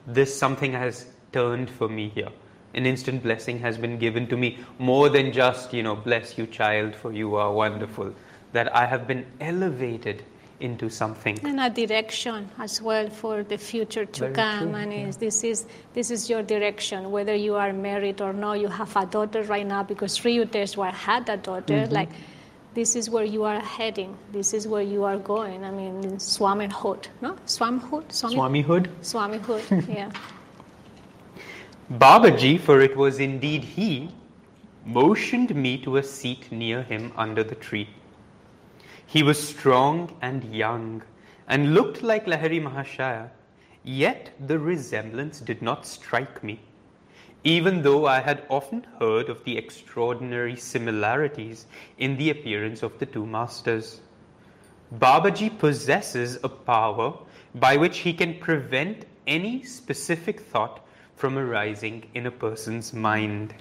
this 0.07 0.37
something 0.37 0.73
has 0.73 1.07
turned 1.33 1.71
for 1.71 1.89
me 1.89 2.11
here. 2.15 2.29
An 2.75 2.87
instant 2.87 3.23
blessing 3.23 3.59
has 3.61 3.79
been 3.79 3.99
given 3.99 4.27
to 4.27 4.37
me 4.37 4.59
more 4.79 5.09
than 5.09 5.33
just, 5.33 5.73
you 5.73 5.83
know, 5.83 5.97
bless 5.97 6.37
you, 6.37 6.47
child, 6.47 6.95
for 6.95 7.13
you 7.13 7.37
are 7.37 7.53
wonderful. 7.53 8.13
That 8.53 8.75
I 8.75 8.85
have 8.85 9.07
been 9.07 9.25
elevated 9.41 10.25
into 10.61 10.89
something. 10.89 11.39
And 11.45 11.61
a 11.61 11.71
direction 11.71 12.51
as 12.59 12.81
well 12.81 13.09
for 13.11 13.43
the 13.43 13.59
future 13.59 14.05
to 14.05 14.21
Very 14.21 14.35
come. 14.35 14.59
true, 14.59 14.75
and 14.75 14.93
yeah. 14.93 15.09
is, 15.09 15.17
this 15.17 15.45
is 15.45 15.67
this 15.95 16.11
is 16.11 16.31
your 16.31 16.43
direction 16.43 17.11
whether 17.11 17.35
you 17.35 17.55
are 17.55 17.73
married 17.73 18.21
or 18.21 18.33
not. 18.33 18.61
You 18.61 18.69
have 18.69 18.97
a 18.97 19.07
daughter 19.07 19.43
right 19.43 19.67
now 19.67 19.83
because 19.83 20.15
Sri 20.15 20.39
Yukteswar 20.39 20.93
had 20.93 21.29
a 21.29 21.37
daughter. 21.37 21.75
Mm-hmm. 21.75 21.93
like 21.93 22.11
this 22.75 22.97
is 22.97 23.09
where 23.09 23.25
you 23.25 23.45
are 23.45 23.61
heading. 23.61 24.17
This 24.33 24.53
is 24.53 24.67
where 24.67 24.83
you 24.83 25.05
are 25.05 25.19
going. 25.19 25.65
I 25.65 25.71
mean 25.71 26.19
Swamihood 26.19 27.09
no? 27.21 27.37
Swamihood 27.47 28.09
Swamihood? 28.09 28.89
Swamihood 29.03 29.89
yeah. 29.89 30.11
Babaji 31.93 32.61
for 32.61 32.81
it 32.81 32.97
was 32.97 33.21
indeed 33.21 33.65
he 33.65 34.11
motioned 34.85 35.55
me 35.55 35.79
to 35.79 35.97
a 35.99 36.03
seat 36.03 36.51
near 36.51 36.83
him 36.83 37.13
under 37.17 37.43
the 37.43 37.55
tree 37.55 37.89
he 39.15 39.23
was 39.23 39.41
strong 39.49 40.11
and 40.23 40.43
young 40.53 41.01
and 41.47 41.73
looked 41.73 42.03
like 42.03 42.27
Lahiri 42.27 42.61
Mahashaya, 42.61 43.31
yet 43.85 44.31
the 44.49 44.59
resemblance 44.59 45.39
did 45.39 45.63
not 45.63 45.87
strike 45.87 46.43
me, 46.43 46.59
even 47.45 47.81
though 47.83 48.07
I 48.07 48.19
had 48.21 48.43
often 48.51 48.85
heard 48.99 49.29
of 49.29 49.45
the 49.45 49.57
extraordinary 49.57 50.57
similarities 50.57 51.67
in 51.99 52.17
the 52.17 52.31
appearance 52.31 52.83
of 52.83 52.99
the 52.99 53.07
two 53.07 53.25
masters. 53.25 54.01
Babaji 54.97 55.61
possesses 55.61 56.41
a 56.43 56.49
power 56.49 57.17
by 57.55 57.77
which 57.77 57.99
he 57.99 58.13
can 58.13 58.41
prevent 58.41 59.07
any 59.29 59.63
specific 59.63 60.41
thought 60.41 60.85
from 61.15 61.39
arising 61.39 62.03
in 62.15 62.27
a 62.27 62.33
person's 62.33 62.93
mind. 62.93 63.55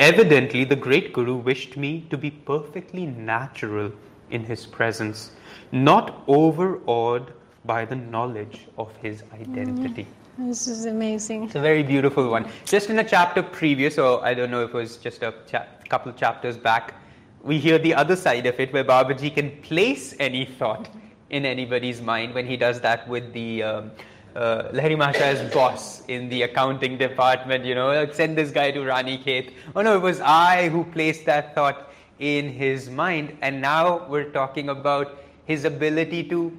Evidently, 0.00 0.64
the 0.64 0.74
great 0.74 1.12
Guru 1.12 1.36
wished 1.36 1.76
me 1.76 2.04
to 2.10 2.18
be 2.18 2.32
perfectly 2.32 3.06
natural 3.06 3.92
in 4.30 4.44
his 4.44 4.66
presence, 4.66 5.32
not 5.72 6.22
overawed 6.26 7.32
by 7.64 7.84
the 7.84 7.96
knowledge 7.96 8.66
of 8.78 8.94
his 8.96 9.22
identity. 9.34 10.06
Mm, 10.38 10.48
this 10.48 10.66
is 10.66 10.86
amazing. 10.86 11.44
It's 11.44 11.54
a 11.54 11.60
very 11.60 11.82
beautiful 11.82 12.30
one. 12.30 12.48
Just 12.64 12.88
in 12.90 12.98
a 12.98 13.04
chapter 13.04 13.42
previous, 13.42 13.98
or 13.98 14.24
I 14.24 14.34
don't 14.34 14.50
know 14.50 14.64
if 14.64 14.70
it 14.70 14.74
was 14.74 14.96
just 14.96 15.22
a 15.22 15.34
cha- 15.46 15.66
couple 15.88 16.12
chapters 16.12 16.56
back, 16.56 16.94
we 17.42 17.58
hear 17.58 17.78
the 17.78 17.94
other 17.94 18.16
side 18.16 18.46
of 18.46 18.58
it 18.58 18.72
where 18.72 18.84
Babaji 18.84 19.34
can 19.34 19.50
place 19.62 20.14
any 20.18 20.44
thought 20.44 20.88
in 21.30 21.44
anybody's 21.44 22.00
mind 22.00 22.34
when 22.34 22.46
he 22.46 22.56
does 22.56 22.80
that 22.80 23.08
with 23.08 23.32
the. 23.32 23.62
Um, 23.62 23.90
uh, 24.36 24.70
Lahiri 24.70 24.96
Mahashaya's 24.96 25.52
boss 25.52 26.04
in 26.06 26.28
the 26.28 26.42
accounting 26.42 26.96
department, 26.96 27.64
you 27.64 27.74
know, 27.74 28.08
send 28.12 28.38
this 28.38 28.52
guy 28.52 28.70
to 28.70 28.78
Ranikhet. 28.78 29.52
Oh 29.74 29.82
no, 29.82 29.96
it 29.96 30.00
was 30.00 30.20
I 30.20 30.68
who 30.68 30.84
placed 30.84 31.26
that 31.26 31.52
thought 31.52 31.89
in 32.20 32.50
his 32.52 32.88
mind. 32.88 33.36
And 33.42 33.60
now 33.60 34.06
we're 34.06 34.30
talking 34.30 34.68
about 34.68 35.18
his 35.46 35.64
ability 35.64 36.24
to 36.24 36.56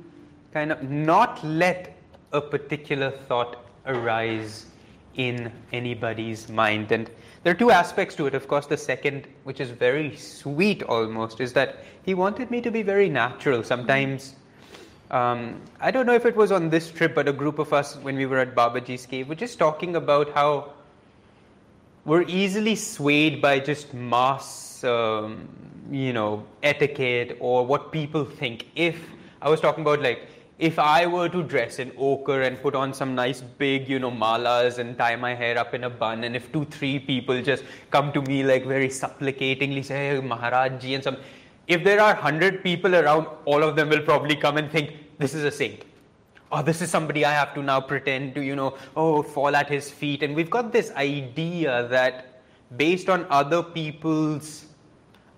kind 0.53 0.71
of 0.71 0.83
not 0.83 1.41
let 1.45 1.95
a 2.33 2.41
particular 2.41 3.11
thought 3.11 3.63
arise 3.85 4.65
in 5.15 5.51
anybody's 5.71 6.49
mind. 6.49 6.91
And 6.91 7.09
there 7.43 7.51
are 7.51 7.57
two 7.57 7.71
aspects 7.71 8.15
to 8.15 8.27
it. 8.27 8.35
Of 8.35 8.47
course, 8.47 8.65
the 8.65 8.77
second, 8.77 9.27
which 9.43 9.59
is 9.59 9.69
very 9.69 10.15
sweet 10.15 10.83
almost, 10.83 11.39
is 11.39 11.53
that 11.53 11.83
he 12.03 12.13
wanted 12.13 12.51
me 12.51 12.61
to 12.61 12.71
be 12.71 12.81
very 12.81 13.09
natural. 13.09 13.63
Sometimes, 13.63 14.35
um, 15.09 15.61
I 15.79 15.91
don't 15.91 16.05
know 16.05 16.13
if 16.13 16.25
it 16.25 16.35
was 16.35 16.51
on 16.51 16.69
this 16.69 16.91
trip, 16.91 17.15
but 17.15 17.27
a 17.27 17.33
group 17.33 17.59
of 17.59 17.73
us, 17.73 17.95
when 17.97 18.15
we 18.15 18.25
were 18.25 18.39
at 18.39 18.55
Babaji's 18.55 19.05
cave, 19.05 19.29
were 19.29 19.35
just 19.35 19.59
talking 19.59 19.95
about 19.95 20.33
how 20.33 20.73
we're 22.05 22.23
easily 22.23 22.75
swayed 22.75 23.41
by 23.41 23.59
just 23.59 23.93
mass 23.93 24.70
um, 24.83 25.47
you 25.91 26.13
know, 26.13 26.45
etiquette 26.63 27.37
or 27.39 27.65
what 27.65 27.91
people 27.91 28.25
think. 28.25 28.67
If 28.75 28.97
I 29.41 29.49
was 29.49 29.59
talking 29.59 29.81
about 29.81 30.01
like, 30.01 30.27
if 30.59 30.77
I 30.77 31.07
were 31.07 31.27
to 31.27 31.41
dress 31.41 31.79
in 31.79 31.91
ochre 31.97 32.43
and 32.43 32.61
put 32.61 32.75
on 32.75 32.93
some 32.93 33.15
nice 33.15 33.41
big, 33.41 33.89
you 33.89 33.97
know, 33.97 34.11
malas 34.11 34.77
and 34.77 34.95
tie 34.97 35.15
my 35.15 35.33
hair 35.33 35.57
up 35.57 35.73
in 35.73 35.85
a 35.85 35.89
bun, 35.89 36.23
and 36.23 36.35
if 36.35 36.51
two, 36.51 36.65
three 36.65 36.99
people 36.99 37.41
just 37.41 37.63
come 37.89 38.11
to 38.13 38.21
me 38.21 38.43
like 38.43 38.65
very 38.65 38.87
supplicatingly 38.87 39.83
say, 39.83 40.09
hey, 40.09 40.21
Maharajji, 40.21 40.93
and 40.93 41.03
some, 41.03 41.17
if 41.67 41.83
there 41.83 41.99
are 41.99 42.13
hundred 42.13 42.63
people 42.63 42.95
around, 42.95 43.27
all 43.45 43.63
of 43.63 43.75
them 43.75 43.89
will 43.89 44.01
probably 44.01 44.35
come 44.35 44.57
and 44.57 44.69
think, 44.69 44.93
this 45.17 45.33
is 45.33 45.43
a 45.43 45.51
saint. 45.51 45.83
Oh, 46.51 46.61
this 46.61 46.81
is 46.81 46.91
somebody 46.91 47.25
I 47.25 47.31
have 47.31 47.53
to 47.55 47.63
now 47.63 47.79
pretend 47.81 48.35
to, 48.35 48.41
you 48.41 48.55
know, 48.55 48.77
oh, 48.95 49.23
fall 49.23 49.55
at 49.55 49.69
his 49.69 49.89
feet. 49.89 50.21
And 50.21 50.35
we've 50.35 50.49
got 50.49 50.71
this 50.71 50.91
idea 50.91 51.87
that 51.89 52.41
based 52.77 53.09
on 53.09 53.25
other 53.29 53.63
people's 53.63 54.65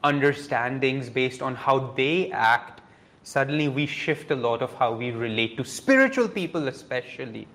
understandings 0.03 1.09
based 1.09 1.41
on 1.41 1.55
how 1.55 1.93
they 1.95 2.31
act, 2.31 2.81
suddenly 3.23 3.67
we 3.67 3.85
shift 3.85 4.31
a 4.31 4.35
lot 4.35 4.61
of 4.61 4.73
how 4.75 4.93
we 4.93 5.11
relate 5.11 5.57
to 5.57 5.63
spiritual 5.63 6.27
people, 6.27 6.67
especially. 6.67 7.47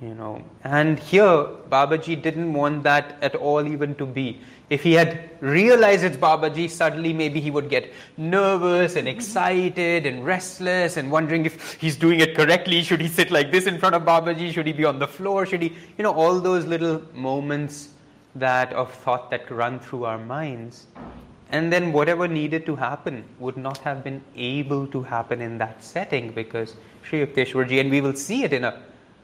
You 0.00 0.14
know, 0.14 0.44
and 0.62 0.96
here 0.96 1.48
Babaji 1.70 2.22
didn't 2.22 2.52
want 2.52 2.84
that 2.84 3.16
at 3.20 3.34
all, 3.34 3.66
even 3.66 3.96
to 3.96 4.06
be. 4.06 4.40
If 4.70 4.82
he 4.82 4.92
had 4.92 5.30
realized 5.40 6.04
it's 6.04 6.16
Babaji, 6.16 6.70
suddenly 6.70 7.12
maybe 7.12 7.40
he 7.40 7.50
would 7.50 7.68
get 7.68 7.92
nervous 8.16 8.94
and 8.94 9.08
mm-hmm. 9.08 9.16
excited 9.16 10.06
and 10.06 10.24
restless 10.24 10.98
and 10.98 11.10
wondering 11.10 11.46
if 11.46 11.72
he's 11.80 11.96
doing 11.96 12.20
it 12.20 12.36
correctly. 12.36 12.82
Should 12.84 13.00
he 13.00 13.08
sit 13.08 13.32
like 13.32 13.50
this 13.50 13.66
in 13.66 13.78
front 13.80 13.96
of 13.96 14.02
Babaji? 14.02 14.52
Should 14.52 14.66
he 14.66 14.72
be 14.72 14.84
on 14.84 15.00
the 15.00 15.08
floor? 15.08 15.44
Should 15.46 15.62
he, 15.62 15.76
you 15.96 16.04
know, 16.04 16.12
all 16.12 16.38
those 16.38 16.64
little 16.64 17.02
moments 17.12 17.88
that 18.34 18.72
of 18.72 18.92
thought 18.92 19.30
that 19.30 19.50
run 19.50 19.78
through 19.78 20.04
our 20.04 20.18
minds. 20.18 20.86
And 21.50 21.72
then 21.72 21.92
whatever 21.92 22.28
needed 22.28 22.66
to 22.66 22.76
happen 22.76 23.24
would 23.38 23.56
not 23.56 23.78
have 23.78 24.04
been 24.04 24.22
able 24.36 24.86
to 24.88 25.02
happen 25.02 25.40
in 25.40 25.58
that 25.58 25.82
setting 25.82 26.32
because 26.32 26.76
Sri 27.02 27.24
Yukteswarji, 27.24 27.80
and 27.80 27.90
we 27.90 28.00
will 28.00 28.14
see 28.14 28.44
it 28.44 28.52
in 28.52 28.64
a 28.64 28.82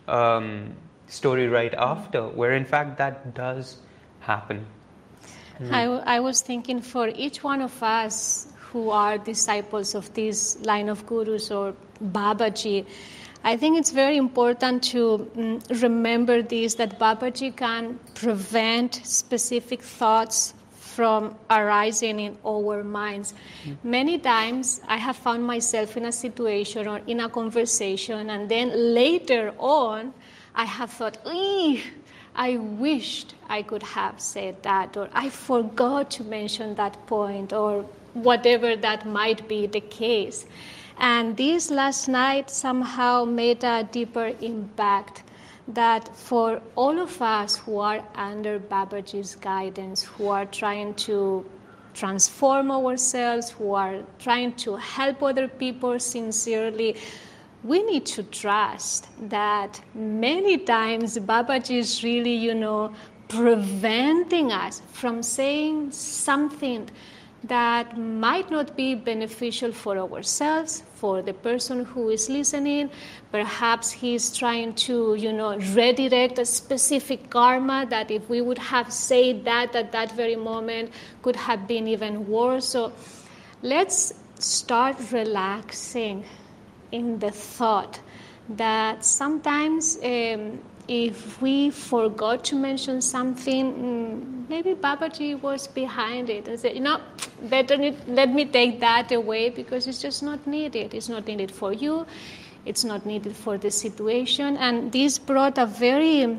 um, 0.09 0.75
story 1.07 1.49
right 1.49 1.75
after, 1.75 2.27
where 2.29 2.53
in 2.53 2.65
fact 2.65 2.97
that 2.99 3.35
does 3.35 3.79
happen. 4.21 4.65
Mm. 5.61 5.73
I, 5.73 6.17
I 6.17 6.21
was 6.21 6.41
thinking 6.41 6.81
for 6.81 7.09
each 7.09 7.45
one 7.45 7.61
of 7.61 7.83
us 7.83 8.49
who 8.73 8.91
are 8.91 9.19
disciples 9.19 9.95
of 9.95 10.13
this 10.15 10.59
line 10.65 10.89
of 10.89 11.07
gurus 11.07 11.51
or 11.51 11.75
Babaji, 12.03 12.87
I 13.45 13.59
think 13.59 13.79
it's 13.79 13.91
very 13.91 14.17
important 14.17 14.83
to 14.85 15.31
mm, 15.37 15.83
remember 15.83 16.41
this 16.41 16.75
that 16.77 16.99
Babaji 16.99 17.55
can 17.55 18.01
prevent 18.15 18.95
specific 19.05 19.83
thoughts 19.83 20.55
from 20.95 21.35
arising 21.51 22.21
in 22.21 22.37
our 22.45 22.85
minds. 22.85 23.35
Mm-hmm. 23.35 23.91
Many 23.91 24.19
times 24.19 24.81
I 24.87 24.97
have 24.97 25.17
found 25.17 25.43
myself 25.45 25.97
in 25.97 26.05
a 26.07 26.13
situation 26.13 26.87
or 26.87 27.01
in 27.07 27.21
a 27.21 27.29
conversation, 27.29 28.31
and 28.31 28.49
then 28.49 28.95
later 28.95 29.53
on, 29.59 30.15
I 30.55 30.65
have 30.65 30.91
thought, 30.91 31.19
I 32.37 32.57
wished 32.57 33.35
I 33.49 33.63
could 33.63 33.83
have 33.83 34.21
said 34.21 34.63
that, 34.63 34.97
or 34.97 35.09
I 35.13 35.31
forgot 35.31 36.11
to 36.13 36.25
mention 36.25 36.75
that 36.77 36.95
point, 37.07 37.53
or 37.53 37.85
whatever 38.15 38.77
that 38.77 39.07
might 39.07 39.49
be 39.49 39.67
the 39.67 39.81
case. 39.81 40.47
And 40.99 41.37
this 41.37 41.71
last 41.71 42.09
night 42.09 42.51
somehow 42.51 43.25
made 43.25 43.65
a 43.65 43.83
deeper 43.91 44.33
impact 44.41 45.25
that 45.69 46.15
for 46.17 46.61
all 46.77 47.01
of 47.01 47.21
us 47.23 47.57
who 47.57 47.79
are 47.79 48.03
under 48.15 48.59
Babaji's 48.59 49.35
guidance, 49.35 50.03
who 50.03 50.29
are 50.29 50.47
trying 50.47 50.95
to 50.95 51.45
transform 51.95 52.71
ourselves, 52.71 53.51
who 53.51 53.73
are 53.73 54.03
trying 54.19 54.53
to 54.57 54.77
help 54.77 55.23
other 55.23 55.49
people 55.49 55.99
sincerely, 55.99 56.97
we 57.63 57.83
need 57.83 58.05
to 58.05 58.23
trust 58.25 59.09
that 59.31 59.81
many 59.95 60.59
times 60.59 61.17
Babaji 61.19 61.79
is 61.79 62.05
really, 62.05 62.35
you 62.35 62.55
know, 62.55 62.95
preventing 63.29 64.53
us 64.53 64.83
from 64.93 65.23
saying 65.23 65.91
something 65.93 66.91
that 67.45 67.99
might 67.99 68.51
not 68.51 68.75
be 68.77 68.95
beneficial 68.95 69.71
for 69.71 69.99
ourselves, 69.99 70.83
for 70.95 71.21
the 71.21 71.35
person 71.35 71.85
who 71.85 72.09
is 72.09 72.29
listening. 72.29 72.91
Perhaps 73.31 73.91
he's 73.91 74.35
trying 74.37 74.75
to, 74.75 75.15
you 75.15 75.33
know, 75.33 75.57
redirect 75.75 76.39
a 76.39 76.45
specific 76.47 77.29
karma 77.29 77.87
that 77.91 78.11
if 78.11 78.29
we 78.31 78.41
would 78.41 78.59
have 78.59 78.93
said 78.93 79.45
that 79.45 79.77
at 79.77 79.93
that 79.93 80.13
very 80.13 80.37
moment 80.37 80.91
could 81.23 81.37
have 81.37 81.69
been 81.69 81.87
even 81.87 82.27
worse. 82.27 82.67
So 82.67 82.93
let's 83.63 84.15
start 84.39 84.97
relaxing 85.13 86.25
in 86.93 87.19
the 87.19 87.31
thought 87.31 88.01
that 88.49 89.05
sometimes 89.05 89.99
um, 90.03 90.61
if 90.89 91.41
we 91.41 91.71
forgot 91.71 92.45
to 92.45 92.57
mention 92.57 93.01
something, 93.01 93.73
mm, 93.75 94.49
maybe 94.49 94.75
Babaji 94.75 95.41
was 95.41 95.67
behind 95.67 96.29
it. 96.29 96.49
I 96.49 96.57
said, 96.57 96.75
you 96.75 96.81
know, 96.81 97.01
better 97.43 97.77
let 98.07 98.31
me 98.31 98.45
take 98.45 98.81
that 98.81 99.11
away 99.13 99.51
because 99.51 99.87
it's 99.87 100.01
just 100.03 100.23
not 100.23 100.47
needed. 100.47 100.93
It's 100.95 101.09
not 101.09 101.27
needed 101.27 101.51
for 101.51 101.73
you. 101.73 102.07
It's 102.67 102.85
not 102.85 103.07
needed 103.07 103.35
for 103.35 103.57
the 103.59 103.71
situation. 103.71 104.57
And 104.59 104.93
this 104.93 105.19
brought 105.19 105.59
a 105.59 105.67
very 105.67 106.39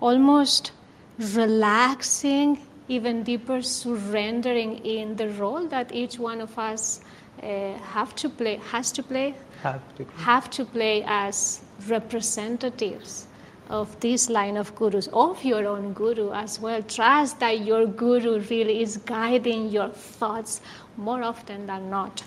almost 0.00 0.72
relaxing, 1.18 2.60
even 2.88 3.22
deeper 3.22 3.62
surrendering 3.62 4.78
in 4.84 5.16
the 5.16 5.28
role 5.30 5.66
that 5.68 5.94
each 5.94 6.18
one 6.18 6.40
of 6.40 6.58
us 6.58 7.00
uh, 7.42 7.74
have 7.78 8.14
to 8.16 8.28
play, 8.28 8.56
has 8.70 8.90
to 8.92 9.02
play, 9.02 9.34
Have 9.62 9.82
to. 9.96 10.04
have 10.16 10.50
to 10.50 10.64
play 10.64 11.04
as 11.06 11.60
representatives 11.88 13.27
of 13.68 13.98
this 14.00 14.28
line 14.30 14.56
of 14.56 14.74
gurus, 14.74 15.08
of 15.12 15.44
your 15.44 15.66
own 15.66 15.92
guru 15.92 16.32
as 16.32 16.58
well. 16.60 16.82
Trust 16.82 17.38
that 17.40 17.60
your 17.60 17.86
guru 17.86 18.40
really 18.50 18.80
is 18.82 18.96
guiding 18.98 19.68
your 19.68 19.88
thoughts 19.90 20.60
more 20.96 21.22
often 21.22 21.66
than 21.66 21.90
not. 21.90 22.22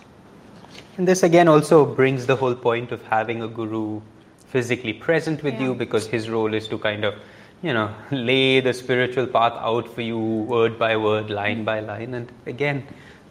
And 0.98 1.07
this 1.07 1.24
again 1.24 1.48
also 1.48 1.86
brings 1.86 2.25
the 2.25 2.36
whole 2.36 2.55
point 2.55 2.91
of 2.91 3.01
having 3.03 3.41
a 3.41 3.48
guru 3.48 4.01
physically 4.48 4.93
present 4.93 5.43
with 5.43 5.55
Yeah. 5.55 5.63
you 5.63 5.74
because 5.75 6.07
his 6.07 6.29
role 6.29 6.53
is 6.53 6.67
to 6.67 6.77
kind 6.77 7.03
of, 7.05 7.15
you 7.62 7.74
know, 7.74 7.89
lay 8.12 8.60
the 8.60 8.74
spiritual 8.74 9.27
path 9.27 9.53
out 9.57 9.88
for 9.88 10.01
you 10.01 10.19
word 10.19 10.77
by 10.77 10.95
word, 10.98 11.29
line 11.29 11.63
by 11.63 11.79
line. 11.79 12.13
And 12.13 12.31
again, 12.45 12.83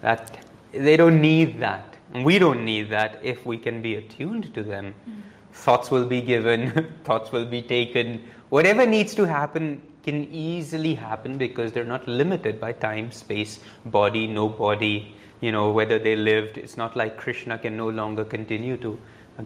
that 0.02 0.38
they 0.72 0.96
don't 0.96 1.20
need 1.20 1.60
that. 1.60 1.96
We 2.24 2.38
don't 2.38 2.64
need 2.64 2.90
that 2.90 3.20
if 3.22 3.46
we 3.46 3.56
can 3.56 3.80
be 3.82 3.94
attuned 3.96 4.52
to 4.54 4.62
them. 4.62 4.94
Mm. 5.08 5.20
Thoughts 5.52 5.90
will 5.90 6.06
be 6.06 6.20
given, 6.20 6.94
thoughts 7.04 7.32
will 7.32 7.44
be 7.44 7.62
taken. 7.62 8.24
Whatever 8.48 8.86
needs 8.86 9.14
to 9.14 9.24
happen 9.24 9.82
can 10.04 10.32
easily 10.32 10.94
happen 10.94 11.38
because 11.38 11.72
they're 11.72 11.84
not 11.84 12.06
limited 12.08 12.60
by 12.60 12.72
time, 12.72 13.12
space, 13.12 13.60
body, 13.86 14.26
no 14.26 14.48
body, 14.48 15.14
you 15.40 15.52
know, 15.52 15.70
whether 15.70 15.98
they 15.98 16.16
lived. 16.16 16.58
It's 16.58 16.76
not 16.76 16.96
like 16.96 17.16
Krishna 17.16 17.58
can 17.58 17.76
no 17.76 17.88
longer 17.88 18.24
continue 18.24 18.76
to 18.78 18.98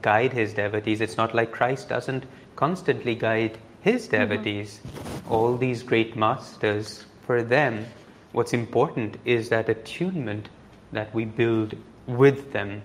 guide 0.03 0.33
his 0.33 0.55
devotees. 0.55 1.01
It's 1.01 1.17
not 1.17 1.35
like 1.35 1.53
Christ 1.53 1.89
doesn't 1.89 2.25
constantly 2.57 3.15
guide 3.15 3.59
his 3.83 4.09
mm-hmm. 4.09 4.29
devotees. 4.29 4.81
All 5.29 5.57
these 5.57 5.83
great 5.83 6.17
masters, 6.17 7.05
for 7.27 7.43
them, 7.43 7.87
what's 8.33 8.53
important 8.53 9.17
is 9.25 9.49
that 9.49 9.69
attunement 9.69 10.49
that 10.93 11.15
we 11.15 11.25
build 11.25 11.75
with 12.07 12.53
them. 12.53 12.83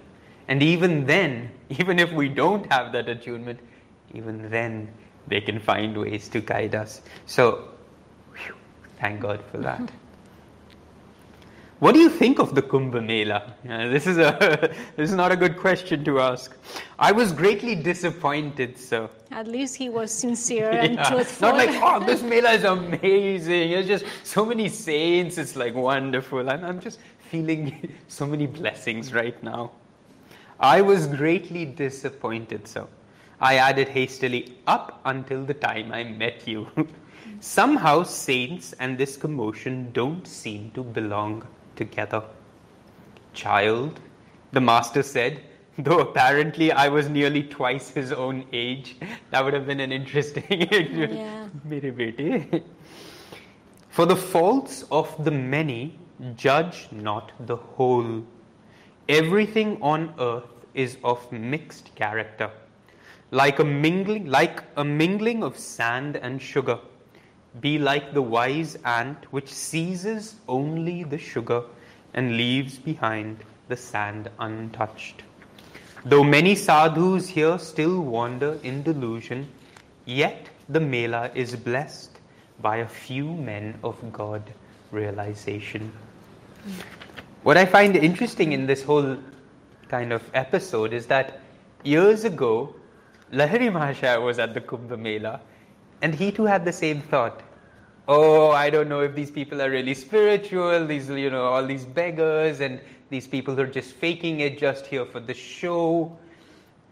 And 0.49 0.63
even 0.63 1.05
then, 1.05 1.51
even 1.69 1.99
if 1.99 2.11
we 2.11 2.27
don't 2.27 2.69
have 2.73 2.91
that 2.91 3.07
attunement, 3.07 3.59
even 4.13 4.49
then 4.49 4.89
they 5.27 5.39
can 5.39 5.59
find 5.59 5.95
ways 5.95 6.27
to 6.29 6.41
guide 6.41 6.75
us. 6.75 7.01
So, 7.27 7.69
whew, 8.35 8.55
thank 8.99 9.21
God 9.21 9.41
for 9.51 9.59
that. 9.59 9.89
What 11.79 11.93
do 11.93 12.01
you 12.01 12.09
think 12.09 12.39
of 12.39 12.55
the 12.55 12.61
Kumbh 12.61 13.01
Mela? 13.01 13.53
Uh, 13.63 13.87
this 13.87 14.05
is 14.05 14.17
a 14.17 14.69
this 14.97 15.09
is 15.09 15.15
not 15.15 15.31
a 15.31 15.37
good 15.37 15.55
question 15.57 16.03
to 16.03 16.19
ask. 16.19 16.57
I 16.99 17.13
was 17.13 17.31
greatly 17.31 17.73
disappointed, 17.73 18.77
so 18.77 19.09
At 19.31 19.47
least 19.47 19.77
he 19.77 19.87
was 19.87 20.11
sincere 20.11 20.71
and 20.71 20.95
yeah. 20.95 21.09
truthful. 21.09 21.47
Not 21.47 21.55
like, 21.55 21.69
oh, 21.81 22.03
this 22.05 22.21
Mela 22.21 22.51
is 22.51 22.65
amazing. 22.65 23.71
It's 23.71 23.87
just 23.87 24.03
so 24.25 24.43
many 24.43 24.67
saints. 24.67 25.37
It's 25.37 25.55
like 25.55 25.73
wonderful. 25.73 26.49
And 26.49 26.65
I'm 26.65 26.81
just 26.81 26.99
feeling 27.31 27.95
so 28.09 28.27
many 28.27 28.45
blessings 28.45 29.13
right 29.13 29.41
now. 29.41 29.71
I 30.59 30.81
was 30.81 31.07
greatly 31.07 31.65
disappointed, 31.65 32.67
so 32.67 32.89
I 33.39 33.55
added 33.55 33.87
hastily, 33.87 34.57
up 34.67 34.99
until 35.05 35.45
the 35.45 35.53
time 35.53 35.93
I 35.93 36.03
met 36.03 36.47
you. 36.47 36.67
Somehow, 37.39 38.03
saints 38.03 38.73
and 38.73 38.97
this 38.97 39.15
commotion 39.15 39.91
don't 39.93 40.27
seem 40.27 40.71
to 40.71 40.83
belong 40.83 41.47
together. 41.77 42.23
Child, 43.33 44.01
the 44.51 44.59
master 44.59 45.01
said, 45.03 45.41
though 45.77 45.99
apparently 45.99 46.73
I 46.73 46.89
was 46.89 47.07
nearly 47.07 47.43
twice 47.43 47.89
his 47.89 48.11
own 48.11 48.45
age. 48.51 48.97
That 49.31 49.45
would 49.45 49.53
have 49.53 49.65
been 49.65 49.79
an 49.79 49.93
interesting. 49.93 50.43
Yeah. 50.49 51.47
For 53.89 54.05
the 54.05 54.15
faults 54.15 54.83
of 54.91 55.23
the 55.23 55.31
many, 55.31 55.97
judge 56.35 56.87
not 56.91 57.31
the 57.47 57.55
whole. 57.55 58.23
Everything 59.09 59.81
on 59.81 60.13
earth 60.19 60.67
is 60.75 60.97
of 61.03 61.31
mixed 61.31 61.95
character, 61.95 62.51
like 63.31 63.57
a 63.57 63.63
mingling, 63.63 64.27
like 64.27 64.61
a 64.77 64.83
mingling 64.83 65.41
of 65.41 65.57
sand 65.57 66.15
and 66.17 66.39
sugar. 66.39 66.77
Be 67.59 67.79
like 67.79 68.13
the 68.13 68.21
wise 68.21 68.75
ant 68.85 69.25
which 69.31 69.51
seizes 69.51 70.35
only 70.47 71.03
the 71.03 71.17
sugar 71.17 71.63
and 72.13 72.37
leaves 72.37 72.77
behind 72.77 73.37
the 73.67 73.75
sand 73.75 74.29
untouched. 74.37 75.23
Though 76.05 76.23
many 76.23 76.53
sadhus 76.53 77.27
here 77.27 77.57
still 77.57 78.01
wander 78.01 78.59
in 78.61 78.83
delusion, 78.83 79.49
yet 80.05 80.49
the 80.69 80.79
Mela 80.79 81.31
is 81.33 81.55
blessed 81.55 82.19
by 82.61 82.77
a 82.77 82.87
few 82.87 83.33
men 83.33 83.73
of 83.83 83.97
God 84.13 84.43
realization. 84.91 85.91
What 87.43 87.55
I 87.55 87.65
find 87.65 87.95
interesting 87.95 88.51
in 88.51 88.67
this 88.67 88.83
whole 88.83 89.17
kind 89.87 90.11
of 90.11 90.21
episode 90.33 90.91
is 90.91 91.05
that 91.07 91.39
years 91.83 92.25
ago, 92.25 92.75
Lahiri 93.31 93.71
Mahashaya 93.71 94.21
was 94.21 94.39
at 94.39 94.53
the 94.53 94.59
Kumbh 94.59 94.99
Mela 94.99 95.39
and 96.01 96.13
he 96.13 96.33
too 96.33 96.43
had 96.43 96.65
the 96.65 96.73
same 96.73 97.01
thought. 97.01 97.41
Oh, 98.09 98.51
I 98.51 98.69
don't 98.69 98.89
know 98.89 98.99
if 99.01 99.15
these 99.15 99.31
people 99.31 99.61
are 99.61 99.69
really 99.69 99.93
spiritual, 99.93 100.85
these, 100.85 101.09
you 101.09 101.29
know, 101.29 101.45
all 101.45 101.65
these 101.65 101.85
beggars 101.85 102.59
and 102.59 102.81
these 103.09 103.25
people 103.25 103.55
who 103.55 103.61
are 103.61 103.67
just 103.67 103.93
faking 103.93 104.41
it 104.41 104.57
just 104.57 104.85
here 104.85 105.05
for 105.05 105.21
the 105.21 105.33
show. 105.33 106.17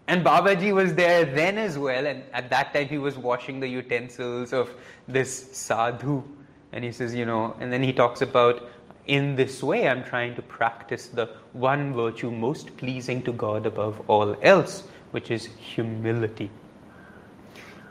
And 0.08 0.24
Babaji 0.24 0.74
was 0.74 0.96
there 0.96 1.26
then 1.26 1.58
as 1.58 1.78
well, 1.78 2.08
and 2.08 2.24
at 2.32 2.50
that 2.52 2.74
time 2.74 2.88
he 2.88 2.98
was 2.98 3.18
washing 3.18 3.60
the 3.60 3.68
utensils 3.68 4.54
of 4.54 4.70
this 5.08 5.52
sadhu. 5.58 6.24
And 6.72 6.86
he 6.86 6.92
says, 6.94 7.14
you 7.14 7.26
know, 7.26 7.56
and 7.60 7.74
then 7.74 7.84
he 7.84 7.92
talks 7.92 8.22
about, 8.22 8.70
in 9.08 9.36
this 9.36 9.64
way 9.64 9.88
I'm 9.88 10.04
trying 10.04 10.36
to 10.36 10.42
practice 10.42 11.08
the 11.08 11.30
one 11.54 11.94
virtue 11.94 12.30
most 12.30 12.76
pleasing 12.78 13.24
to 13.24 13.32
God 13.32 13.66
above 13.66 14.02
all 14.10 14.36
else, 14.42 14.84
which 15.12 15.32
is 15.32 15.46
humility. 15.46 16.52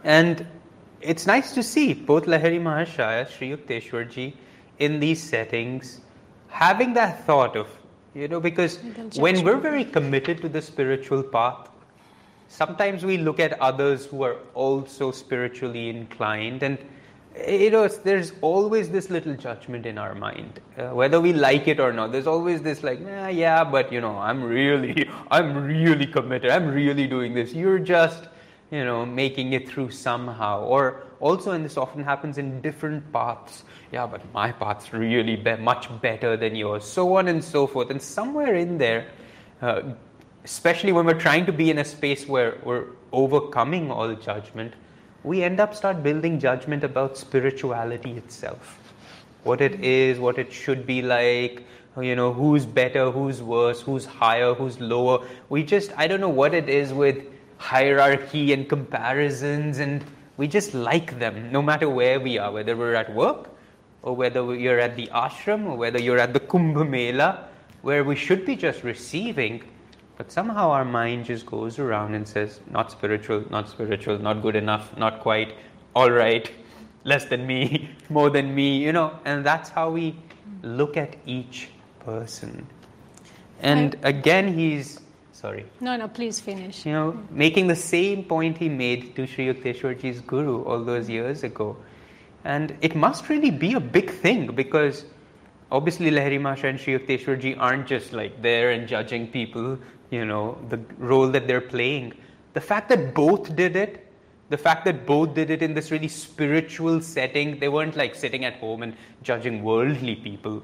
And 0.05 0.46
it's 1.00 1.26
nice 1.26 1.52
to 1.55 1.62
see 1.62 1.94
both 1.94 2.24
Lahiri 2.24 2.61
Mahashaya, 2.61 3.29
Sri 3.29 3.50
Yukteswarji, 3.50 4.35
in 4.79 5.00
these 5.00 5.22
settings, 5.22 6.00
having 6.48 6.92
that 6.94 7.24
thought 7.26 7.57
of, 7.57 7.68
you 8.14 8.29
know, 8.29 8.40
because 8.40 8.79
when 9.16 9.42
we're 9.42 9.57
very 9.57 9.85
committed 9.85 10.40
to 10.42 10.48
the 10.48 10.61
spiritual 10.61 11.22
path, 11.22 11.68
sometimes 12.48 13.05
we 13.05 13.16
look 13.16 13.40
at 13.40 13.59
others 13.61 14.07
who 14.07 14.22
are 14.22 14.37
also 14.55 15.11
spiritually 15.11 15.88
inclined 15.88 16.62
and 16.62 16.79
you 17.49 17.70
know 17.70 17.87
there's 17.88 18.33
always 18.40 18.88
this 18.90 19.11
little 19.11 19.35
judgment 19.35 19.87
in 19.87 19.99
our 19.99 20.14
mind 20.14 20.61
uh, 20.79 20.88
whether 20.88 21.20
we 21.20 21.33
like 21.33 21.68
it 21.68 21.79
or 21.79 21.92
not 21.92 22.12
there's 22.12 22.27
always 22.27 22.62
this 22.62 22.83
like 22.83 23.01
"Nah, 23.01 23.29
yeah 23.29 23.62
but 23.62 23.92
you 23.92 24.01
know 24.01 24.16
i'm 24.18 24.42
really 24.42 25.09
i'm 25.31 25.66
really 25.66 26.07
committed 26.07 26.51
i'm 26.51 26.68
really 26.68 27.07
doing 27.07 27.35
this 27.35 27.53
you're 27.53 27.79
just 27.79 28.29
you 28.70 28.85
know 28.85 29.05
making 29.05 29.53
it 29.53 29.68
through 29.68 29.90
somehow 29.90 30.62
or 30.62 31.07
also, 31.20 31.53
and 31.53 31.64
this 31.64 31.77
often 31.77 32.05
happens 32.05 32.38
in 32.38 32.61
different 32.61 33.11
paths. 33.12 33.64
Yeah, 33.92 34.07
but 34.07 34.20
my 34.35 34.53
path's 34.53 34.92
really 34.92 35.37
be- 35.37 35.57
much 35.57 35.88
better 36.01 36.37
than 36.37 36.55
yours, 36.55 36.85
so 36.85 37.16
on 37.16 37.29
and 37.29 37.42
so 37.42 37.66
forth. 37.66 37.90
And 37.90 38.01
somewhere 38.01 38.55
in 38.57 38.77
there, 38.77 39.09
uh, 39.62 39.83
especially 40.44 40.92
when 40.92 41.07
we're 41.07 41.18
trying 41.18 41.46
to 41.46 41.53
be 41.53 41.70
in 41.70 41.79
a 41.79 41.85
space 41.85 42.27
where 42.29 42.59
we're 42.64 42.88
overcoming 43.12 43.90
all 43.90 44.14
judgment, 44.14 44.75
we 45.27 45.43
end 45.43 45.59
up 45.59 45.75
start 45.75 46.05
building 46.05 46.39
judgment 46.39 46.85
about 46.85 47.19
spirituality 47.19 48.12
itself. 48.12 48.79
What 49.43 49.61
it 49.61 49.85
is, 49.85 50.21
what 50.21 50.39
it 50.39 50.53
should 50.53 50.87
be 50.87 51.03
like, 51.03 51.65
you 52.01 52.15
know, 52.15 52.33
who's 52.33 52.65
better, 52.65 53.11
who's 53.11 53.43
worse, 53.43 53.81
who's 53.81 54.07
higher, 54.07 54.55
who's 54.55 54.81
lower. 54.81 55.27
We 55.49 55.65
just, 55.65 55.93
I 55.97 56.07
don't 56.07 56.21
know 56.21 56.29
what 56.29 56.55
it 56.55 56.69
is 56.69 56.93
with 56.93 57.25
hierarchy 57.59 58.53
and 58.53 58.69
comparisons, 58.69 59.81
and 59.81 60.05
we 60.37 60.47
just 60.47 60.75
like 60.75 61.19
them 61.19 61.51
no 61.51 61.61
matter 61.61 61.91
where 61.91 62.21
we 62.21 62.39
are, 62.39 62.53
whether 62.53 62.77
we're 62.77 62.95
at 62.95 63.12
work 63.12 63.51
or 64.03 64.15
whether 64.15 64.55
you're 64.55 64.79
at 64.79 64.95
the 64.95 65.09
ashram 65.09 65.67
or 65.67 65.77
whether 65.77 66.01
you're 66.01 66.21
at 66.21 66.35
the 66.35 66.41
Kumbh 66.41 66.89
Mela, 66.89 67.49
where 67.83 68.05
we 68.05 68.15
should 68.15 68.47
be 68.47 68.55
just 68.55 68.85
receiving. 68.85 69.65
But 70.16 70.33
somehow 70.33 70.70
our 70.70 70.85
mind 70.85 71.26
just 71.26 71.44
goes 71.46 71.79
around 71.79 72.14
and 72.14 72.26
says, 72.26 72.61
not 72.70 72.90
spiritual, 72.90 73.44
not 73.50 73.68
spiritual, 73.68 74.18
not 74.18 74.40
good 74.42 74.57
enough, 74.57 74.96
not 74.96 75.20
quite, 75.20 75.55
all 75.94 76.11
right, 76.11 76.50
less 77.05 77.26
than 77.26 77.46
me, 77.46 77.90
more 78.09 78.31
than 78.31 78.55
me, 78.55 78.79
you 78.79 78.92
know, 78.92 79.18
and 79.24 79.44
that's 79.44 79.68
how 79.68 79.90
we 79.90 80.16
look 80.62 80.96
at 80.96 81.16
each 81.26 81.68
person. 82.05 82.66
And 83.61 83.96
again, 84.02 84.52
he's, 84.52 85.00
sorry, 85.33 85.66
No, 85.81 85.96
no, 85.96 86.09
please 86.09 86.40
finish. 86.40 86.85
you 86.87 86.92
know, 86.92 87.18
making 87.31 87.66
the 87.66 87.76
same 87.76 88.24
point 88.24 88.57
he 88.59 88.68
made 88.68 89.14
to 89.16 89.26
Sri 89.26 89.46
Yukteswarji's 89.52 90.20
guru 90.20 90.62
all 90.64 90.83
those 90.83 91.09
years 91.09 91.42
ago. 91.42 91.76
And 92.44 92.76
it 92.81 92.94
must 92.94 93.29
really 93.29 93.50
be 93.50 93.74
a 93.74 93.81
big 93.81 94.11
thing 94.11 94.46
because 94.55 95.05
obviously 95.72 96.11
Lahiri 96.11 96.38
Mahasaya 96.40 96.70
and 96.70 96.81
Sri 96.81 96.98
Yukteswarji 96.98 97.57
aren't 97.59 97.87
just 97.87 98.12
like 98.12 98.40
there 98.42 98.70
and 98.70 98.87
judging 98.87 99.26
people, 99.29 99.79
you 100.11 100.25
know, 100.25 100.59
the 100.69 100.81
role 100.99 101.29
that 101.29 101.47
they're 101.47 101.61
playing. 101.61 102.12
The 102.55 102.61
fact 102.61 102.88
that 102.90 103.14
both 103.14 103.55
did 103.57 103.77
it, 103.77 104.07
the 104.49 104.57
fact 104.57 104.85
that 104.85 105.07
both 105.07 105.35
did 105.35 105.51
it 105.51 105.62
in 105.62 105.75
this 105.75 105.90
really 105.90 106.09
spiritual 106.09 107.01
setting, 107.01 107.59
they 107.59 107.69
weren't 107.69 107.97
like 107.97 108.14
sitting 108.14 108.45
at 108.45 108.55
home 108.55 108.83
and 108.83 108.97
judging 109.23 109.62
worldly 109.62 110.16
people. 110.16 110.62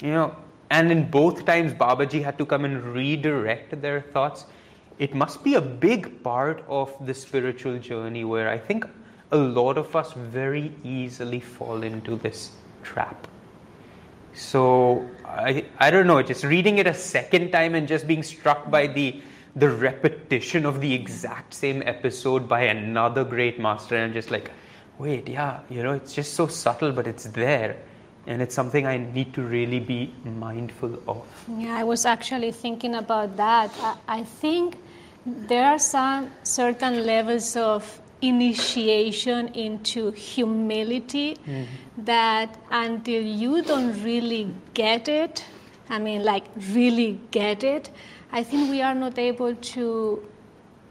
You 0.00 0.10
know, 0.10 0.36
and 0.70 0.90
in 0.90 1.10
both 1.10 1.44
times 1.44 1.72
Babaji 1.72 2.24
had 2.24 2.38
to 2.38 2.46
come 2.46 2.64
and 2.64 2.82
redirect 2.82 3.80
their 3.80 4.00
thoughts. 4.00 4.46
It 4.98 5.14
must 5.14 5.44
be 5.44 5.54
a 5.54 5.60
big 5.60 6.22
part 6.22 6.64
of 6.68 6.94
the 7.06 7.14
spiritual 7.14 7.78
journey 7.78 8.24
where 8.24 8.48
I 8.48 8.58
think 8.58 8.86
a 9.30 9.36
lot 9.36 9.78
of 9.78 9.94
us 9.96 10.12
very 10.12 10.72
easily 10.84 11.40
fall 11.40 11.82
into 11.82 12.16
this 12.16 12.52
trap. 12.82 13.26
So 14.34 15.08
I, 15.32 15.64
I 15.78 15.90
don't 15.90 16.06
know, 16.06 16.22
just 16.22 16.44
reading 16.44 16.78
it 16.78 16.86
a 16.86 16.94
second 16.94 17.50
time 17.50 17.74
and 17.74 17.88
just 17.88 18.06
being 18.06 18.22
struck 18.22 18.70
by 18.70 18.86
the 18.86 19.22
the 19.54 19.68
repetition 19.68 20.64
of 20.64 20.80
the 20.80 20.94
exact 20.94 21.52
same 21.52 21.82
episode 21.84 22.48
by 22.48 22.62
another 22.62 23.22
great 23.22 23.60
master 23.60 23.96
and 23.96 24.14
just 24.14 24.30
like, 24.30 24.50
wait, 24.98 25.28
yeah, 25.28 25.60
you 25.68 25.82
know, 25.82 25.92
it's 25.92 26.14
just 26.14 26.34
so 26.34 26.46
subtle, 26.46 26.90
but 26.90 27.06
it's 27.06 27.24
there. 27.24 27.76
And 28.26 28.40
it's 28.40 28.54
something 28.54 28.86
I 28.86 28.96
need 28.96 29.34
to 29.34 29.42
really 29.42 29.80
be 29.80 30.14
mindful 30.24 31.02
of. 31.08 31.26
Yeah, 31.58 31.76
I 31.76 31.84
was 31.84 32.06
actually 32.06 32.52
thinking 32.52 32.94
about 32.94 33.36
that. 33.36 33.70
I, 33.80 34.20
I 34.20 34.22
think 34.22 34.78
there 35.26 35.66
are 35.66 35.78
some 35.78 36.30
certain 36.44 37.04
levels 37.04 37.56
of 37.56 38.00
initiation 38.22 39.48
into 39.48 40.12
humility 40.12 41.34
mm-hmm. 41.34 41.64
that 42.04 42.56
until 42.70 43.22
you 43.22 43.62
don't 43.62 44.02
really 44.02 44.54
get 44.74 45.08
it, 45.08 45.44
I 45.90 45.98
mean, 45.98 46.24
like 46.24 46.44
really 46.70 47.20
get 47.32 47.64
it, 47.64 47.90
I 48.30 48.42
think 48.42 48.70
we 48.70 48.80
are 48.80 48.94
not 48.94 49.18
able 49.18 49.54
to 49.54 50.26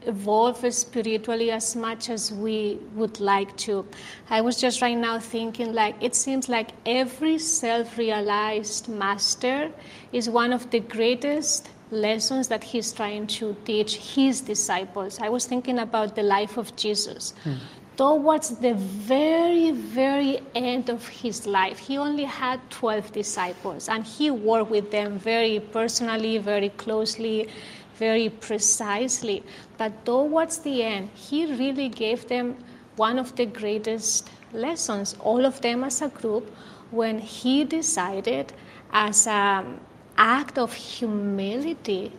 evolve 0.06 0.64
spiritually 0.74 1.50
as 1.50 1.76
much 1.76 2.10
as 2.10 2.32
we 2.32 2.78
would 2.94 3.20
like 3.20 3.56
to. 3.56 3.86
I 4.30 4.40
was 4.40 4.60
just 4.60 4.82
right 4.82 4.96
now 4.96 5.18
thinking 5.18 5.72
like 5.72 5.94
it 6.00 6.14
seems 6.14 6.48
like 6.48 6.70
every 6.86 7.38
self-realized 7.38 8.88
master 8.88 9.70
is 10.12 10.28
one 10.28 10.52
of 10.52 10.70
the 10.70 10.80
greatest 10.80 11.68
lessons 11.92 12.48
that 12.48 12.64
he's 12.64 12.92
trying 12.92 13.26
to 13.26 13.54
teach 13.64 13.96
his 13.96 14.40
disciples. 14.40 15.18
I 15.20 15.28
was 15.28 15.46
thinking 15.46 15.78
about 15.78 16.16
the 16.16 16.22
life 16.22 16.56
of 16.56 16.74
Jesus. 16.74 17.34
Hmm. 17.44 17.54
Towards 17.96 18.56
the 18.56 18.72
very, 18.74 19.70
very 19.70 20.40
end 20.54 20.88
of 20.88 21.06
his 21.06 21.46
life, 21.46 21.78
he 21.78 21.98
only 21.98 22.24
had 22.24 22.58
12 22.70 23.12
disciples, 23.12 23.88
and 23.90 24.04
he 24.04 24.30
worked 24.30 24.70
with 24.70 24.90
them 24.90 25.18
very 25.18 25.60
personally, 25.60 26.38
very 26.38 26.70
closely, 26.70 27.50
very 27.96 28.30
precisely. 28.30 29.44
But 29.76 30.06
towards 30.06 30.58
the 30.58 30.82
end, 30.82 31.10
he 31.14 31.44
really 31.44 31.90
gave 31.90 32.26
them 32.28 32.56
one 32.96 33.18
of 33.18 33.36
the 33.36 33.44
greatest 33.44 34.30
lessons, 34.54 35.14
all 35.20 35.44
of 35.44 35.60
them 35.60 35.84
as 35.84 36.00
a 36.00 36.08
group, 36.08 36.50
when 36.90 37.18
he 37.18 37.64
decided, 37.64 38.54
as 38.92 39.26
an 39.26 39.80
act 40.16 40.58
of 40.58 40.72
humility, 40.72 42.12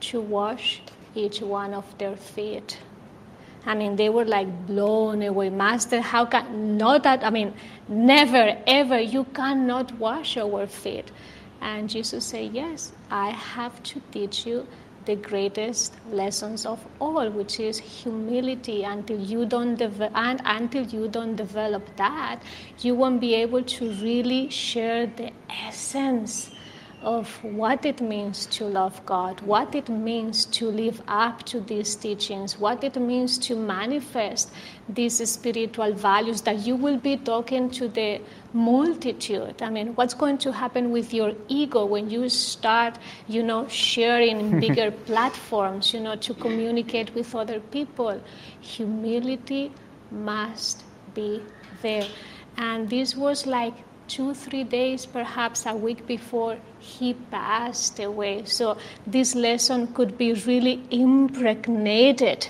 to 0.00 0.20
wash 0.20 0.80
each 1.14 1.40
one 1.40 1.74
of 1.74 1.84
their 1.98 2.16
feet. 2.16 2.78
I 3.66 3.74
mean, 3.74 3.96
they 3.96 4.08
were 4.08 4.24
like 4.24 4.66
blown 4.66 5.22
away. 5.22 5.50
Master, 5.50 6.00
how 6.00 6.24
can, 6.24 6.78
not 6.78 7.02
that, 7.02 7.24
I 7.24 7.30
mean, 7.30 7.52
never, 7.88 8.56
ever, 8.66 9.00
you 9.00 9.24
cannot 9.24 9.92
wash 9.98 10.36
our 10.36 10.66
feet. 10.66 11.10
And 11.60 11.90
Jesus 11.90 12.24
said, 12.24 12.52
Yes, 12.54 12.92
I 13.10 13.30
have 13.30 13.82
to 13.82 14.00
teach 14.12 14.46
you 14.46 14.66
the 15.06 15.16
greatest 15.16 15.94
lessons 16.10 16.66
of 16.66 16.86
all, 17.00 17.28
which 17.30 17.58
is 17.58 17.78
humility. 17.78 18.84
Until 18.84 19.18
you 19.18 19.44
don't 19.44 19.74
develop, 19.74 20.12
and 20.14 20.40
until 20.44 20.84
you 20.84 21.08
don't 21.08 21.34
develop 21.34 21.84
that, 21.96 22.40
you 22.80 22.94
won't 22.94 23.20
be 23.20 23.34
able 23.34 23.64
to 23.64 23.90
really 23.94 24.48
share 24.50 25.06
the 25.06 25.32
essence 25.50 26.50
of 27.02 27.28
what 27.44 27.84
it 27.86 28.00
means 28.00 28.46
to 28.46 28.64
love 28.64 29.04
God, 29.06 29.40
what 29.42 29.74
it 29.74 29.88
means 29.88 30.44
to 30.46 30.68
live 30.68 31.00
up 31.06 31.44
to 31.44 31.60
these 31.60 31.94
teachings, 31.94 32.58
what 32.58 32.82
it 32.82 32.96
means 32.96 33.38
to 33.38 33.54
manifest 33.54 34.50
these 34.88 35.16
spiritual 35.30 35.92
values 35.92 36.42
that 36.42 36.58
you 36.60 36.74
will 36.74 36.96
be 36.96 37.16
talking 37.16 37.70
to 37.70 37.88
the 37.88 38.20
multitude. 38.52 39.62
I 39.62 39.70
mean, 39.70 39.94
what's 39.94 40.14
going 40.14 40.38
to 40.38 40.52
happen 40.52 40.90
with 40.90 41.14
your 41.14 41.34
ego 41.46 41.84
when 41.84 42.10
you 42.10 42.28
start, 42.28 42.98
you 43.28 43.42
know, 43.42 43.68
sharing 43.68 44.58
bigger 44.66 44.90
platforms, 44.90 45.94
you 45.94 46.00
know, 46.00 46.16
to 46.16 46.34
communicate 46.34 47.14
with 47.14 47.34
other 47.34 47.60
people? 47.60 48.20
Humility 48.60 49.70
must 50.10 50.82
be 51.14 51.40
there. 51.82 52.06
And 52.56 52.90
this 52.90 53.14
was 53.14 53.46
like 53.46 53.74
two, 54.08 54.34
three 54.34 54.64
days, 54.64 55.06
perhaps 55.06 55.66
a 55.66 55.74
week 55.74 56.06
before 56.06 56.56
he 56.80 57.14
passed 57.14 58.00
away. 58.00 58.44
So 58.44 58.76
this 59.06 59.34
lesson 59.34 59.88
could 59.88 60.18
be 60.18 60.32
really 60.32 60.82
impregnated 60.90 62.48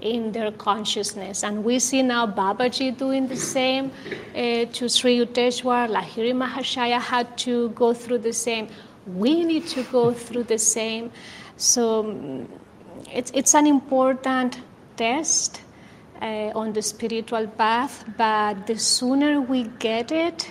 in 0.00 0.32
their 0.32 0.52
consciousness. 0.52 1.42
And 1.42 1.64
we 1.64 1.78
see 1.78 2.02
now 2.02 2.26
Babaji 2.26 2.96
doing 2.96 3.26
the 3.26 3.36
same 3.36 3.90
uh, 4.34 4.66
to 4.72 4.88
Sri 4.88 5.18
Yukteswar. 5.18 5.88
Lahiri 5.88 6.32
Mahashaya 6.32 7.00
had 7.00 7.36
to 7.38 7.70
go 7.70 7.94
through 7.94 8.18
the 8.18 8.32
same. 8.32 8.68
We 9.06 9.44
need 9.44 9.66
to 9.68 9.82
go 9.84 10.12
through 10.12 10.44
the 10.44 10.58
same. 10.58 11.10
So 11.56 12.04
mm, 12.04 12.46
it's, 13.12 13.30
it's 13.34 13.54
an 13.54 13.66
important 13.66 14.60
test 14.96 15.60
uh, 16.20 16.52
on 16.54 16.72
the 16.72 16.82
spiritual 16.82 17.46
path, 17.46 18.04
but 18.16 18.66
the 18.66 18.78
sooner 18.78 19.40
we 19.40 19.64
get 19.78 20.12
it, 20.12 20.48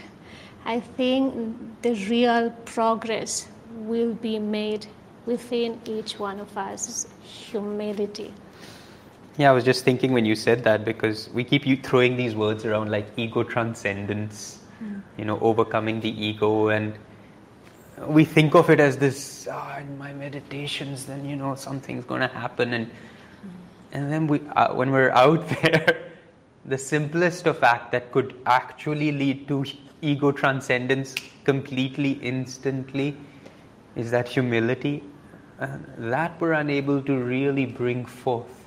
I 0.66 0.80
think 0.80 1.82
the 1.82 1.94
real 2.10 2.52
progress 2.66 3.48
will 3.76 4.14
be 4.14 4.40
made 4.40 4.88
within 5.26 5.80
each 5.86 6.20
one 6.20 6.40
of 6.40 6.58
us. 6.58 7.08
Humility. 7.22 8.34
Yeah, 9.38 9.50
I 9.50 9.54
was 9.54 9.64
just 9.64 9.84
thinking 9.84 10.14
when 10.14 10.26
you 10.26 10.36
said 10.36 10.64
that 10.64 10.86
because 10.86 11.30
we 11.30 11.44
keep 11.44 11.66
you 11.66 11.76
throwing 11.76 12.16
these 12.16 12.36
words 12.36 12.66
around 12.66 12.92
like 12.92 13.08
ego 13.18 13.44
transcendence, 13.44 14.60
you 15.18 15.26
know, 15.26 15.40
overcoming 15.40 16.00
the 16.00 16.10
ego, 16.10 16.70
and 16.70 16.94
we 18.06 18.26
think 18.26 18.54
of 18.54 18.70
it 18.70 18.80
as 18.80 18.98
this. 18.98 19.48
Ah, 19.52 19.80
in 19.80 19.98
my 19.98 20.14
meditations, 20.14 21.06
then 21.06 21.26
you 21.26 21.36
know 21.36 21.56
something's 21.56 22.06
going 22.06 22.22
to 22.22 22.28
happen, 22.28 22.74
and 22.74 22.92
and 23.92 24.12
then 24.12 24.28
we, 24.28 24.42
uh, 24.56 24.74
when 24.74 24.92
we're 24.92 25.12
out 25.12 25.48
there, 25.62 26.12
the 26.66 26.78
simplest 26.78 27.48
of 27.48 27.64
act 27.64 27.92
that 27.92 28.12
could 28.12 28.36
actually 28.46 29.12
lead 29.12 29.48
to 29.48 29.66
ego 30.04 30.32
transcendence 30.32 31.16
completely, 31.44 32.14
instantly, 32.22 33.16
is 33.96 34.12
that 34.12 34.28
humility. 34.28 35.04
Uh, 35.60 35.78
that 35.98 36.40
we're 36.42 36.54
unable 36.54 37.02
to 37.02 37.18
really 37.18 37.66
bring 37.66 38.06
forth. 38.06 38.66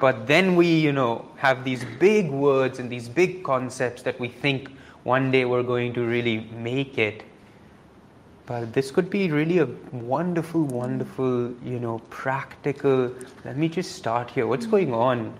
But 0.00 0.26
then 0.26 0.54
we, 0.54 0.66
you 0.66 0.92
know, 0.92 1.28
have 1.36 1.64
these 1.64 1.84
big 1.98 2.30
words 2.30 2.78
and 2.78 2.88
these 2.88 3.08
big 3.08 3.42
concepts 3.42 4.02
that 4.02 4.18
we 4.20 4.28
think 4.28 4.70
one 5.02 5.30
day 5.30 5.44
we're 5.44 5.64
going 5.64 5.92
to 5.94 6.06
really 6.06 6.48
make 6.52 6.98
it. 6.98 7.24
But 8.46 8.72
this 8.72 8.90
could 8.90 9.10
be 9.10 9.30
really 9.30 9.58
a 9.58 9.66
wonderful, 9.92 10.62
wonderful, 10.62 11.52
you 11.64 11.80
know, 11.80 11.98
practical. 12.10 13.12
Let 13.44 13.56
me 13.58 13.68
just 13.68 13.92
start 13.92 14.30
here. 14.30 14.46
What's 14.46 14.66
going 14.66 14.94
on? 14.94 15.34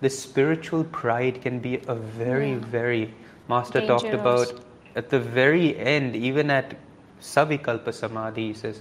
The 0.00 0.10
spiritual 0.10 0.84
pride 0.84 1.40
can 1.42 1.58
be 1.58 1.80
a 1.88 1.94
very, 1.94 2.54
very, 2.54 3.12
Master 3.48 3.86
talked 3.86 4.14
about 4.14 4.60
at 4.94 5.10
the 5.10 5.20
very 5.20 5.76
end, 5.78 6.16
even 6.16 6.50
at 6.50 6.76
Savikalpa 7.20 7.92
Samadhi, 7.92 8.48
he 8.48 8.54
says, 8.54 8.80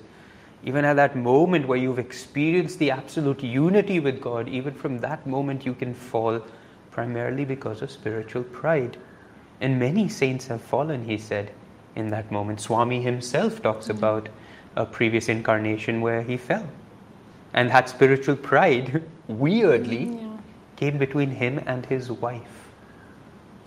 even 0.63 0.85
at 0.85 0.95
that 0.95 1.15
moment 1.15 1.67
where 1.67 1.77
you've 1.77 1.99
experienced 1.99 2.77
the 2.79 2.91
absolute 2.91 3.41
unity 3.43 3.99
with 3.99 4.21
God, 4.21 4.47
even 4.47 4.73
from 4.73 4.99
that 4.99 5.25
moment 5.25 5.65
you 5.65 5.73
can 5.73 5.93
fall 5.93 6.41
primarily 6.91 7.45
because 7.45 7.81
of 7.81 7.89
spiritual 7.89 8.43
pride. 8.43 8.97
And 9.59 9.79
many 9.79 10.07
saints 10.09 10.47
have 10.47 10.61
fallen, 10.61 11.05
he 11.05 11.17
said, 11.17 11.51
in 11.95 12.09
that 12.09 12.31
moment. 12.31 12.61
Swami 12.61 13.01
himself 13.01 13.61
talks 13.61 13.87
mm-hmm. 13.87 13.97
about 13.97 14.29
a 14.75 14.85
previous 14.85 15.29
incarnation 15.29 16.01
where 16.01 16.21
he 16.21 16.37
fell. 16.37 16.67
And 17.53 17.69
that 17.69 17.89
spiritual 17.89 18.35
pride, 18.35 19.03
weirdly, 19.27 20.05
mm-hmm, 20.05 20.25
Yeah. 20.25 20.37
came 20.75 20.97
between 20.97 21.31
him 21.31 21.61
and 21.65 21.85
his 21.85 22.11
wife. 22.11 22.60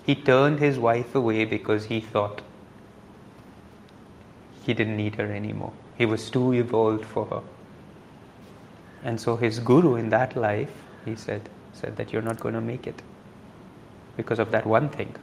He 0.05 0.14
turned 0.14 0.59
his 0.59 0.79
wife 0.79 1.14
away 1.14 1.45
because 1.45 1.87
he 1.87 2.01
thought 2.01 2.43
he 4.62 4.75
didn't 4.75 4.97
need 4.97 5.14
her 5.17 5.33
anymore. 5.33 5.73
He 5.97 6.07
was 6.07 6.31
too 6.31 6.53
evolved 6.53 7.05
for 7.05 7.27
her. 7.27 7.43
And 9.03 9.21
so 9.21 9.37
his 9.37 9.59
guru 9.59 9.97
in 9.97 10.09
that 10.11 10.37
life, 10.37 10.71
he 11.05 11.14
said, 11.14 11.49
said 11.73 11.97
that 11.97 12.12
you're 12.12 12.23
not 12.23 12.40
going 12.40 12.55
to 12.55 12.61
make 12.61 12.87
it 12.87 13.01
because 14.17 14.38
of 14.38 14.51
that 14.53 14.67
one 14.67 14.88
thing. 14.88 15.14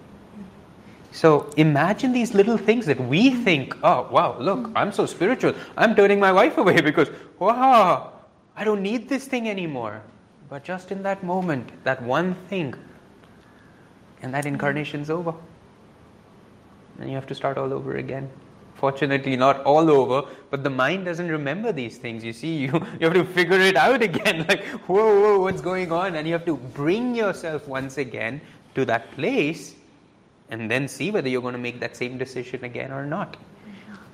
So 1.12 1.52
imagine 1.58 2.14
these 2.14 2.34
little 2.34 2.58
things 2.58 2.86
that 2.86 3.00
we 3.00 3.32
think, 3.32 3.76
oh 3.84 4.08
wow, 4.12 4.38
look, 4.40 4.72
I'm 4.76 4.92
so 4.92 5.06
spiritual. 5.06 5.54
I'm 5.76 5.96
turning 5.96 6.20
my 6.20 6.32
wife 6.32 6.58
away 6.58 6.80
because 6.82 7.10
wow, 7.40 8.14
I 8.56 8.64
don't 8.64 8.82
need 8.82 9.10
this 9.10 9.26
thing 9.26 9.50
anymore. 9.50 10.02
But 10.50 10.64
just 10.64 10.92
in 10.92 11.04
that 11.04 11.24
moment, 11.24 11.72
that 11.84 12.02
one 12.02 12.36
thing, 12.50 12.76
and 14.22 14.34
that 14.34 14.46
incarnation's 14.46 15.10
over. 15.10 15.34
And 17.00 17.10
you 17.10 17.16
have 17.16 17.28
to 17.28 17.36
start 17.36 17.58
all 17.58 17.74
over 17.74 17.96
again. 17.96 18.30
Fortunately, 18.76 19.36
not 19.36 19.64
all 19.64 19.92
over, 19.92 20.28
but 20.50 20.64
the 20.64 20.70
mind 20.70 21.06
doesn't 21.06 21.28
remember 21.28 21.72
these 21.72 21.98
things. 21.98 22.24
You 22.24 22.34
see, 22.34 22.56
you, 22.66 22.74
you 23.00 23.08
have 23.08 23.14
to 23.14 23.26
figure 23.26 23.60
it 23.60 23.76
out 23.76 24.02
again. 24.02 24.46
Like, 24.50 24.64
whoa, 24.88 25.22
whoa, 25.22 25.40
what's 25.40 25.62
going 25.62 25.92
on? 25.92 26.16
And 26.16 26.28
you 26.28 26.34
have 26.34 26.46
to 26.46 26.58
bring 26.58 27.16
yourself 27.16 27.68
once 27.68 27.98
again 27.98 28.42
to 28.76 28.86
that 28.86 29.12
place 29.12 29.76
and 30.50 30.70
then 30.70 30.88
see 30.88 31.12
whether 31.12 31.30
you're 31.30 31.42
going 31.42 31.54
to 31.54 31.60
make 31.60 31.80
that 31.80 31.96
same 31.96 32.18
decision 32.18 32.64
again 32.64 32.92
or 32.92 33.06
not. 33.06 33.38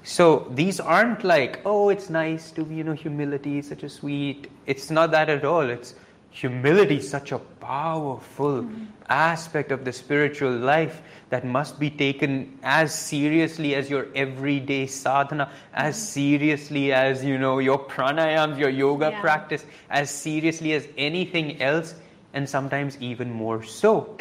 So 0.04 0.48
these 0.52 0.80
aren't 0.80 1.24
like, 1.24 1.60
oh, 1.66 1.90
it's 1.90 2.10
nice 2.10 2.52
to 2.52 2.64
be, 2.64 2.76
you 2.76 2.84
know, 2.86 2.94
humility 2.94 3.62
such 3.62 3.84
a 3.84 3.90
sweet. 3.90 4.50
It's 4.66 4.90
not 4.90 5.12
that 5.12 5.30
at 5.30 5.44
all. 5.44 5.70
It's 5.70 5.96
humility 6.38 6.98
is 6.98 7.10
such 7.10 7.32
a 7.32 7.40
powerful 7.40 8.70
aspect 9.10 9.72
of 9.72 9.84
the 9.84 9.92
spiritual 9.92 10.52
life 10.52 11.02
that 11.30 11.44
must 11.46 11.80
be 11.80 11.90
taken 11.90 12.60
as 12.62 12.94
seriously 12.94 13.74
as 13.74 13.90
your 13.90 14.08
everyday 14.14 14.86
sadhana, 14.86 15.50
as 15.74 15.96
mm-hmm. 15.96 16.06
seriously 16.06 16.94
as, 16.94 17.26
you 17.26 17.38
know, 17.40 17.58
your 17.60 17.80
pranayams, 17.80 18.60
your 18.60 18.70
yoga 18.70 19.10
Yeah. 19.10 19.22
practice, 19.22 19.66
as 19.90 20.12
seriously 20.12 20.74
as 20.74 20.88
anything 20.98 21.60
else, 21.62 21.96
and 22.34 22.48
sometimes 22.48 22.98
even 23.02 23.32
more 23.32 23.64
so 23.64 24.16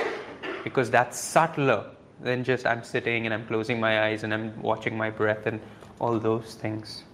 because 0.65 0.91
that's 0.91 1.19
subtler 1.19 1.85
than 2.23 2.43
just 2.43 2.67
I'm 2.67 2.83
sitting 2.83 3.27
and 3.27 3.35
I'm 3.35 3.47
closing 3.47 3.79
my 3.79 4.05
eyes 4.07 4.25
and 4.25 4.33
I'm 4.33 4.61
watching 4.63 4.97
my 4.97 5.11
breath 5.11 5.47
and 5.47 5.61
all 6.01 6.19
those 6.19 6.55
things. 6.55 7.05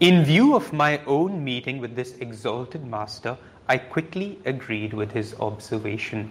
In 0.00 0.24
view 0.24 0.54
of 0.54 0.72
my 0.72 1.00
own 1.06 1.42
meeting 1.42 1.78
with 1.80 1.96
this 1.96 2.12
exalted 2.20 2.86
master, 2.86 3.36
I 3.68 3.78
quickly 3.78 4.38
agreed 4.44 4.94
with 4.94 5.10
his 5.10 5.34
observation. 5.40 6.30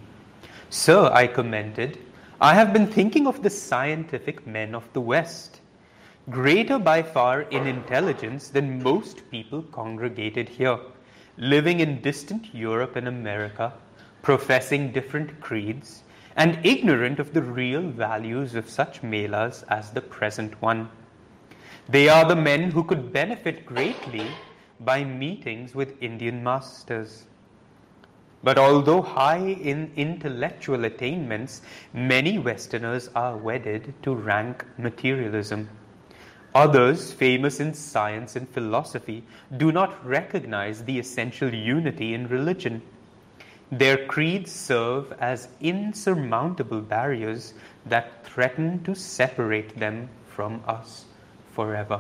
Sir, 0.70 1.10
I 1.12 1.28
commented, 1.28 1.98
I 2.40 2.54
have 2.54 2.72
been 2.72 2.88
thinking 2.88 3.28
of 3.28 3.44
the 3.44 3.50
scientific 3.50 4.48
men 4.48 4.74
of 4.74 4.88
the 4.94 5.02
West, 5.02 5.60
greater 6.30 6.80
by 6.80 7.04
far 7.04 7.42
in 7.42 7.68
intelligence 7.68 8.48
than 8.48 8.82
most 8.82 9.30
people 9.32 9.64
congregated 9.64 10.48
here, 10.48 10.80
living 11.36 11.82
in 11.82 12.00
distant 12.00 12.56
Europe 12.56 12.96
and 12.96 13.10
America, 13.10 13.74
professing 14.22 14.94
different 14.94 15.42
creeds, 15.42 16.04
and 16.38 16.66
ignorant 16.66 17.20
of 17.20 17.34
the 17.34 17.42
real 17.42 17.82
values 17.82 18.56
of 18.56 18.70
such 18.70 19.04
melas 19.04 19.64
as 19.64 19.92
the 19.92 20.00
present 20.00 20.62
one. 20.62 20.90
They 21.90 22.10
are 22.10 22.26
the 22.28 22.36
men 22.36 22.72
who 22.72 22.84
could 22.84 23.14
benefit 23.14 23.66
greatly 23.66 24.28
by 24.82 25.06
meetings 25.06 25.74
with 25.74 26.04
Indian 26.04 26.44
masters. 26.44 27.26
But 28.44 28.58
although 28.58 29.02
high 29.02 29.38
in 29.38 29.94
intellectual 29.96 30.84
attainments, 30.84 31.62
many 31.94 32.40
Westerners 32.40 33.10
are 33.16 33.38
wedded 33.38 33.94
to 34.04 34.14
rank 34.14 34.66
materialism. 34.78 35.70
Others, 36.54 37.14
famous 37.14 37.62
in 37.62 37.74
science 37.74 38.36
and 38.36 38.50
philosophy, 38.50 39.24
do 39.56 39.72
not 39.72 40.06
recognize 40.06 40.84
the 40.84 41.00
essential 41.00 41.54
unity 41.54 42.14
in 42.14 42.28
religion. 42.28 42.82
Their 43.72 44.06
creeds 44.08 44.52
serve 44.52 45.14
as 45.22 45.48
insurmountable 45.62 46.82
barriers 46.82 47.54
that 47.86 48.26
threaten 48.26 48.84
to 48.84 48.94
separate 48.94 49.80
them 49.80 50.10
from 50.26 50.62
us 50.68 51.07
forever. 51.58 52.00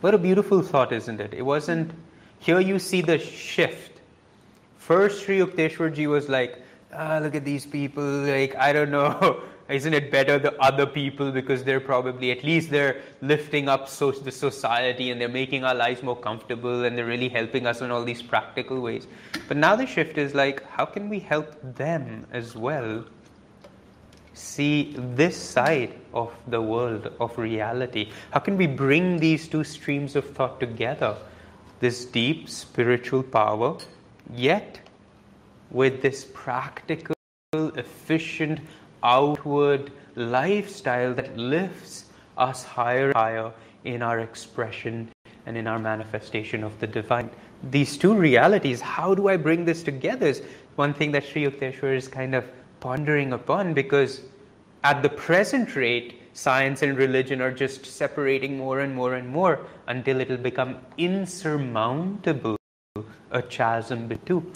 What 0.00 0.12
a 0.12 0.18
beautiful 0.18 0.60
thought, 0.60 0.92
isn't 0.92 1.20
it? 1.20 1.32
It 1.32 1.42
wasn't, 1.42 1.92
here 2.40 2.58
you 2.58 2.80
see 2.80 3.00
the 3.00 3.18
shift. 3.18 4.00
First, 4.76 5.22
Sri 5.22 5.38
Yukteswarji 5.38 6.08
was 6.08 6.28
like, 6.28 6.62
ah, 6.92 7.20
look 7.22 7.36
at 7.36 7.44
these 7.44 7.64
people, 7.64 8.02
like, 8.02 8.56
I 8.56 8.72
don't 8.72 8.90
know, 8.90 9.40
isn't 9.68 9.94
it 9.94 10.10
better 10.10 10.36
the 10.36 10.52
other 10.60 10.84
people 10.84 11.30
because 11.30 11.62
they're 11.62 11.86
probably, 11.92 12.32
at 12.32 12.42
least 12.42 12.70
they're 12.70 13.02
lifting 13.22 13.68
up 13.68 13.88
so, 13.88 14.10
the 14.10 14.32
society 14.32 15.12
and 15.12 15.20
they're 15.20 15.36
making 15.42 15.62
our 15.62 15.74
lives 15.74 16.02
more 16.02 16.16
comfortable 16.28 16.84
and 16.84 16.98
they're 16.98 17.12
really 17.14 17.28
helping 17.28 17.68
us 17.68 17.82
in 17.82 17.92
all 17.92 18.04
these 18.04 18.22
practical 18.22 18.80
ways. 18.80 19.06
But 19.46 19.58
now 19.58 19.76
the 19.76 19.86
shift 19.86 20.18
is 20.18 20.34
like, 20.34 20.64
how 20.64 20.86
can 20.86 21.08
we 21.08 21.20
help 21.20 21.54
them 21.76 22.26
as 22.32 22.56
well 22.56 23.04
see 24.36 24.94
this 24.96 25.36
side 25.36 25.94
of 26.12 26.32
the 26.48 26.60
world 26.60 27.10
of 27.20 27.36
reality? 27.38 28.10
How 28.30 28.40
can 28.40 28.56
we 28.56 28.66
bring 28.66 29.18
these 29.18 29.48
two 29.48 29.64
streams 29.64 30.14
of 30.14 30.28
thought 30.30 30.60
together? 30.60 31.16
This 31.80 32.04
deep 32.04 32.48
spiritual 32.48 33.22
power, 33.22 33.78
yet 34.34 34.80
with 35.70 36.02
this 36.02 36.26
practical, 36.34 37.16
efficient, 37.54 38.60
outward 39.02 39.90
lifestyle 40.16 41.14
that 41.14 41.36
lifts 41.36 42.06
us 42.36 42.64
higher 42.64 43.06
and 43.06 43.16
higher 43.16 43.52
in 43.84 44.02
our 44.02 44.20
expression 44.20 45.08
and 45.46 45.56
in 45.56 45.66
our 45.66 45.78
manifestation 45.78 46.62
of 46.64 46.78
the 46.80 46.86
divine. 46.86 47.30
These 47.70 47.96
two 47.96 48.14
realities, 48.14 48.80
how 48.80 49.14
do 49.14 49.28
I 49.28 49.36
bring 49.36 49.64
this 49.64 49.82
together? 49.82 50.26
Is 50.26 50.42
one 50.76 50.92
thing 50.92 51.12
that 51.12 51.24
Sri 51.24 51.46
Yukteswar 51.46 51.96
is 51.96 52.08
kind 52.08 52.34
of 52.34 52.44
pondering 52.80 53.32
upon 53.32 53.74
because 53.74 54.20
at 54.84 55.02
the 55.02 55.08
present 55.08 55.74
rate, 55.74 56.20
science 56.32 56.82
and 56.82 56.98
religion 56.98 57.40
are 57.40 57.50
just 57.50 57.86
separating 57.86 58.58
more 58.58 58.80
and 58.80 58.94
more 58.94 59.14
and 59.14 59.28
more 59.28 59.66
until 59.86 60.20
it 60.20 60.28
will 60.28 60.36
become 60.36 60.76
insurmountable, 60.98 62.56
a 63.30 63.42
chasm 63.42 64.06
between. 64.06 64.52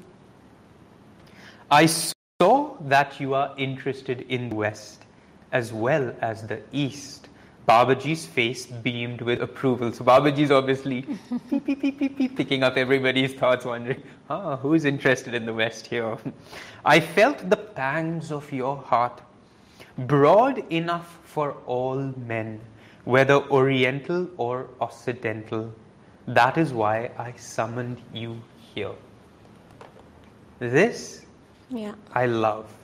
I 1.70 1.86
saw 1.86 2.76
that 2.82 3.18
you 3.18 3.34
are 3.34 3.54
interested 3.56 4.20
in 4.28 4.50
the 4.50 4.56
West 4.56 5.04
as 5.52 5.72
well 5.72 6.14
as 6.20 6.46
the 6.46 6.60
East. 6.72 7.29
Babaji's 7.70 8.26
face 8.26 8.66
beamed 8.66 9.20
with 9.20 9.40
approval. 9.42 9.92
So 9.92 10.04
Babaji's 10.04 10.50
obviously 10.50 11.02
peep, 11.50 11.64
peep, 11.66 11.80
peep, 11.80 11.98
peep, 12.00 12.18
peep, 12.18 12.36
picking 12.36 12.64
up 12.64 12.76
everybody's 12.76 13.34
thoughts, 13.34 13.64
wondering, 13.64 14.02
ah, 14.28 14.56
who's 14.56 14.84
interested 14.84 15.34
in 15.34 15.46
the 15.46 15.54
West 15.54 15.86
here? 15.86 16.16
I 16.84 16.98
felt 16.98 17.48
the 17.48 17.56
pangs 17.56 18.32
of 18.32 18.50
your 18.52 18.76
heart, 18.76 19.22
broad 19.98 20.64
enough 20.72 21.20
for 21.22 21.52
all 21.66 22.12
men, 22.26 22.60
whether 23.04 23.34
Oriental 23.60 24.28
or 24.36 24.68
Occidental. 24.80 25.72
That 26.26 26.58
is 26.58 26.72
why 26.72 27.12
I 27.18 27.32
summoned 27.36 28.02
you 28.12 28.42
here. 28.74 28.96
This 30.58 31.24
Yeah. 31.70 31.94
I 32.12 32.26
loved. 32.26 32.74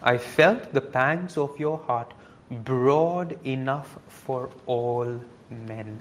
I 0.00 0.18
felt 0.18 0.72
the 0.72 0.80
pangs 0.80 1.36
of 1.36 1.58
your 1.58 1.78
heart 1.78 2.12
broad 2.52 3.38
enough 3.44 3.98
for 4.08 4.50
all 4.66 5.20
men. 5.50 6.00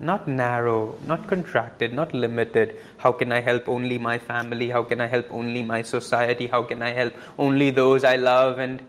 not 0.00 0.26
narrow, 0.26 0.96
not 1.06 1.26
contracted, 1.28 1.92
not 1.92 2.14
limited. 2.14 2.76
How 2.96 3.12
can 3.12 3.32
I 3.32 3.40
help 3.40 3.68
only 3.68 3.98
my 3.98 4.18
family? 4.18 4.70
How 4.70 4.82
can 4.82 4.98
I 4.98 5.06
help 5.06 5.26
only 5.30 5.62
my 5.62 5.82
society? 5.82 6.46
How 6.46 6.62
can 6.62 6.80
I 6.80 6.90
help 6.90 7.12
only 7.38 7.70
those 7.70 8.02
I 8.02 8.16
love? 8.16 8.58
And 8.58 8.80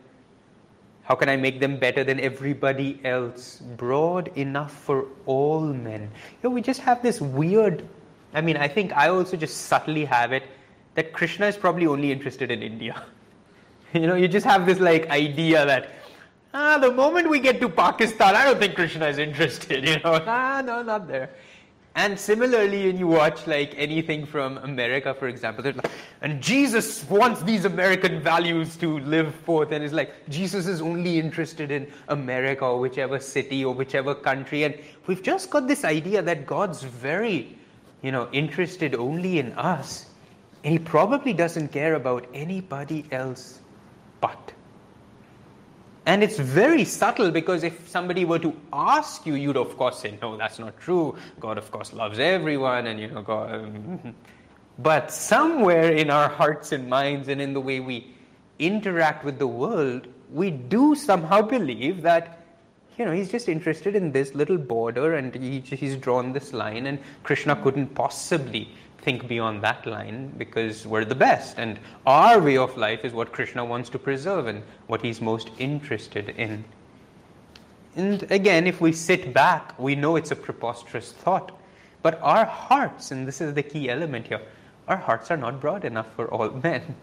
how 1.04 1.16
can 1.16 1.28
I 1.28 1.36
make 1.36 1.60
them 1.60 1.78
better 1.78 2.06
than 2.06 2.20
everybody 2.22 3.02
else? 3.04 3.62
Broad 3.76 4.30
enough 4.38 4.72
for 4.72 5.08
all 5.26 5.60
men. 5.60 6.04
You 6.04 6.50
know, 6.50 6.50
we 6.50 6.62
just 6.62 6.80
have 6.80 7.04
this 7.04 7.20
weird, 7.20 7.86
I 8.34 8.40
mean, 8.40 8.56
I 8.56 8.70
think 8.70 8.94
I 8.94 9.10
also 9.10 9.36
just 9.36 9.66
subtly 9.66 10.06
have 10.06 10.32
it 10.32 10.44
that 10.96 11.12
Krishna 11.12 11.48
is 11.48 11.58
probably 11.58 11.88
only 11.88 12.12
interested 12.12 12.52
in 12.52 12.64
India. 12.64 13.04
you 13.94 14.08
know, 14.08 14.16
you 14.16 14.30
just 14.30 14.46
have 14.46 14.66
this 14.66 14.80
like 14.80 15.10
idea 15.10 15.66
that 15.66 15.90
Ah, 16.54 16.78
the 16.78 16.92
moment 16.92 17.30
we 17.30 17.40
get 17.40 17.62
to 17.62 17.70
Pakistan, 17.70 18.36
I 18.36 18.44
don't 18.44 18.60
think 18.60 18.76
Krishna 18.76 19.08
is 19.08 19.18
interested, 19.18 19.88
you 19.88 20.00
know. 20.00 20.22
Ah, 20.28 20.62
no, 20.64 20.82
not 20.82 21.08
there. 21.08 21.30
And 21.96 22.18
similarly, 22.18 22.88
when 22.88 22.98
you 22.98 23.08
watch 23.08 23.48
like 23.48 23.74
anything 23.78 24.26
from 24.26 24.58
America, 24.60 25.14
for 25.14 25.28
example, 25.28 25.64
like, 25.66 25.92
and 26.22 26.42
Jesus 26.42 27.04
wants 27.10 27.42
these 27.44 27.66
American 27.66 28.22
values 28.22 28.78
to 28.78 29.00
live 29.00 29.36
forth, 29.36 29.72
and 29.72 29.84
it's 29.84 29.94
like 29.94 30.14
Jesus 30.30 30.68
is 30.68 30.82
only 30.82 31.20
interested 31.20 31.70
in 31.70 31.88
America 32.08 32.66
or 32.66 32.80
whichever 32.80 33.20
city 33.20 33.66
or 33.66 33.74
whichever 33.74 34.16
country, 34.16 34.64
and 34.64 34.78
we've 35.08 35.22
just 35.22 35.50
got 35.50 35.68
this 35.68 35.84
idea 35.84 36.22
that 36.22 36.46
God's 36.46 36.82
very, 36.84 37.58
you 38.02 38.12
know, 38.12 38.30
interested 38.32 38.96
only 38.96 39.40
in 39.40 39.52
us, 39.54 40.06
and 40.64 40.72
He 40.72 40.80
probably 40.80 41.34
doesn't 41.34 41.70
care 41.70 41.96
about 41.96 42.26
anybody 42.34 43.06
else 43.12 43.60
but. 44.22 44.54
And 46.06 46.24
it's 46.24 46.38
very 46.38 46.84
subtle 46.84 47.30
because 47.30 47.64
if 47.64 47.88
somebody 47.88 48.26
were 48.26 48.40
to 48.40 48.56
ask 48.74 49.26
you, 49.26 49.36
you'd 49.36 49.58
of 49.58 49.78
course 49.78 50.00
say, 50.00 50.18
no, 50.22 50.36
that's 50.36 50.58
not 50.58 50.80
true. 50.80 51.16
God, 51.40 51.58
of 51.58 51.70
course, 51.70 51.94
loves 51.94 52.18
everyone, 52.18 52.88
and 52.88 53.00
you 53.00 53.08
know, 53.08 53.22
God. 53.22 53.54
Um, 53.54 54.16
but 54.80 55.12
somewhere 55.12 55.92
in 55.92 56.10
our 56.10 56.28
hearts 56.28 56.72
and 56.72 56.90
minds 56.90 57.28
and 57.28 57.40
in 57.40 57.54
the 57.54 57.62
way 57.62 57.80
we 57.80 58.16
interact 58.58 59.24
with 59.24 59.38
the 59.38 59.48
world, 59.48 60.08
we 60.32 60.50
do 60.50 60.96
somehow 60.96 61.42
believe 61.58 62.02
that, 62.02 62.46
you 62.98 63.06
know, 63.06 63.12
he's 63.12 63.30
just 63.30 63.48
interested 63.48 63.96
in 63.96 64.12
this 64.12 64.34
little 64.34 64.58
border 64.58 65.16
and 65.16 65.36
he, 65.36 65.60
he's 65.60 65.96
drawn 65.96 66.34
this 66.34 66.52
line, 66.52 66.88
and 66.88 66.98
Krishna 67.22 67.56
couldn't 67.58 67.94
possibly 67.94 68.70
think 69.02 69.28
beyond 69.28 69.62
that 69.64 69.86
line 69.86 70.34
because 70.38 70.86
we're 70.86 71.06
the 71.06 71.16
best. 71.16 71.58
And 71.58 71.80
our 72.06 72.40
way 72.40 72.58
of 72.58 72.78
life 72.78 73.04
is 73.04 73.14
what 73.14 73.32
Krishna 73.32 73.66
wants 73.66 73.90
to 73.90 74.00
preserve 74.00 74.48
and 74.48 74.64
what 74.88 75.02
he's 75.02 75.22
most 75.22 75.50
interested 75.58 76.30
in. 76.30 76.64
And 77.96 78.24
again, 78.32 78.68
if 78.68 78.80
we 78.80 78.92
sit 78.94 79.34
back, 79.34 79.78
we 79.80 79.96
know 79.96 80.16
it's 80.16 80.32
a 80.32 80.36
preposterous 80.36 81.12
thought. 81.12 81.52
But 82.02 82.20
our 82.22 82.46
hearts, 82.46 83.12
and 83.12 83.28
this 83.28 83.42
is 83.42 83.54
the 83.54 83.64
key 83.64 83.90
element 83.90 84.28
here, 84.28 84.42
our 84.88 84.98
hearts 84.98 85.30
are 85.30 85.38
not 85.38 85.60
broad 85.60 85.86
enough 85.86 86.08
for 86.16 86.28
all 86.32 86.50
men. 86.64 86.96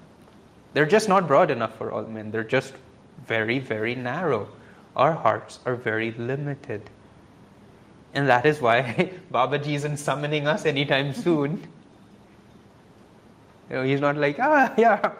They're 0.74 0.86
just 0.86 1.08
not 1.08 1.26
broad 1.26 1.50
enough 1.50 1.76
for 1.76 1.90
all 1.90 2.02
men. 2.04 2.30
They're 2.30 2.44
just 2.44 2.74
very, 3.26 3.58
very 3.58 3.94
narrow. 3.94 4.48
Our 4.96 5.12
hearts 5.12 5.60
are 5.66 5.76
very 5.76 6.12
limited. 6.12 6.82
And 8.14 8.28
that 8.28 8.46
is 8.46 8.60
why 8.60 9.12
Babaji 9.32 9.74
isn't 9.74 9.98
summoning 9.98 10.46
us 10.46 10.64
anytime 10.64 11.12
soon. 11.12 11.66
You 13.70 13.76
know, 13.76 13.82
he's 13.82 14.00
not 14.00 14.16
like, 14.16 14.38
ah, 14.40 14.72
yeah, 14.78 15.12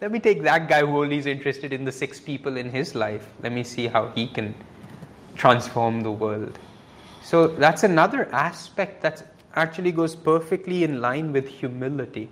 let 0.00 0.12
me 0.12 0.20
take 0.20 0.42
that 0.42 0.68
guy 0.68 0.80
who 0.80 1.02
only 1.02 1.18
is 1.18 1.26
interested 1.26 1.72
in 1.72 1.84
the 1.84 1.92
six 1.92 2.20
people 2.20 2.56
in 2.56 2.70
his 2.70 2.94
life. 2.94 3.26
Let 3.42 3.52
me 3.52 3.64
see 3.64 3.86
how 3.86 4.08
he 4.08 4.26
can 4.26 4.54
transform 5.34 6.02
the 6.02 6.12
world. 6.12 6.58
So 7.22 7.46
that's 7.48 7.84
another 7.84 8.28
aspect 8.32 9.02
that 9.02 9.34
actually 9.56 9.92
goes 9.92 10.14
perfectly 10.14 10.84
in 10.84 11.00
line 11.00 11.32
with 11.32 11.48
humility, 11.48 12.28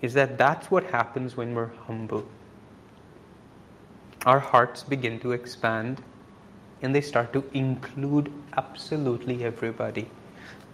is 0.00 0.14
that 0.14 0.38
that's 0.38 0.70
what 0.70 0.84
happens 0.84 1.36
when 1.36 1.54
we're 1.54 1.74
humble. 1.86 2.24
Our 4.24 4.38
hearts 4.38 4.82
begin 4.82 5.20
to 5.20 5.32
expand 5.32 6.02
and 6.82 6.94
they 6.94 7.00
start 7.00 7.32
to 7.32 7.44
include 7.54 8.32
absolutely 8.56 9.44
everybody. 9.44 10.08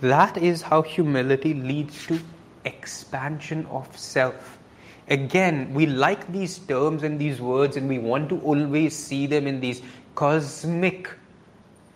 That 0.01 0.37
is 0.37 0.63
how 0.63 0.83
humility 0.83 1.55
leads 1.55 2.07
to 2.07 2.21
expansion 2.65 3.67
of 3.67 3.97
self. 3.97 4.59
Again, 5.09 5.73
we 5.75 5.87
like 5.87 6.31
these 6.33 6.59
terms 6.59 7.03
and 7.03 7.21
these 7.21 7.41
words, 7.41 7.77
and 7.77 7.89
we 7.89 7.99
want 7.99 8.29
to 8.31 8.41
always 8.41 8.97
see 8.97 9.27
them 9.27 9.47
in 9.47 9.61
these 9.61 9.83
cosmic 10.15 11.11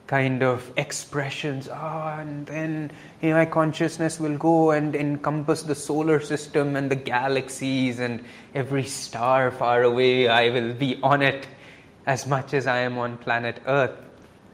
kind 0.08 0.42
of 0.42 0.72
expressions. 0.76 1.68
Ah, 1.70 2.16
oh, 2.16 2.20
and 2.20 2.46
then 2.46 2.90
you 3.22 3.30
know, 3.30 3.36
my 3.36 3.44
consciousness 3.46 4.18
will 4.18 4.36
go 4.36 4.72
and 4.72 4.96
encompass 4.96 5.62
the 5.62 5.74
solar 5.74 6.18
system 6.18 6.76
and 6.76 6.90
the 6.90 6.96
galaxies 6.96 8.00
and 8.00 8.24
every 8.54 8.84
star 8.84 9.50
far 9.50 9.82
away. 9.82 10.28
I 10.28 10.48
will 10.48 10.72
be 10.72 10.98
on 11.02 11.22
it 11.22 11.46
as 12.06 12.26
much 12.26 12.54
as 12.54 12.66
I 12.66 12.78
am 12.78 12.98
on 12.98 13.18
planet 13.18 13.60
Earth. 13.66 13.96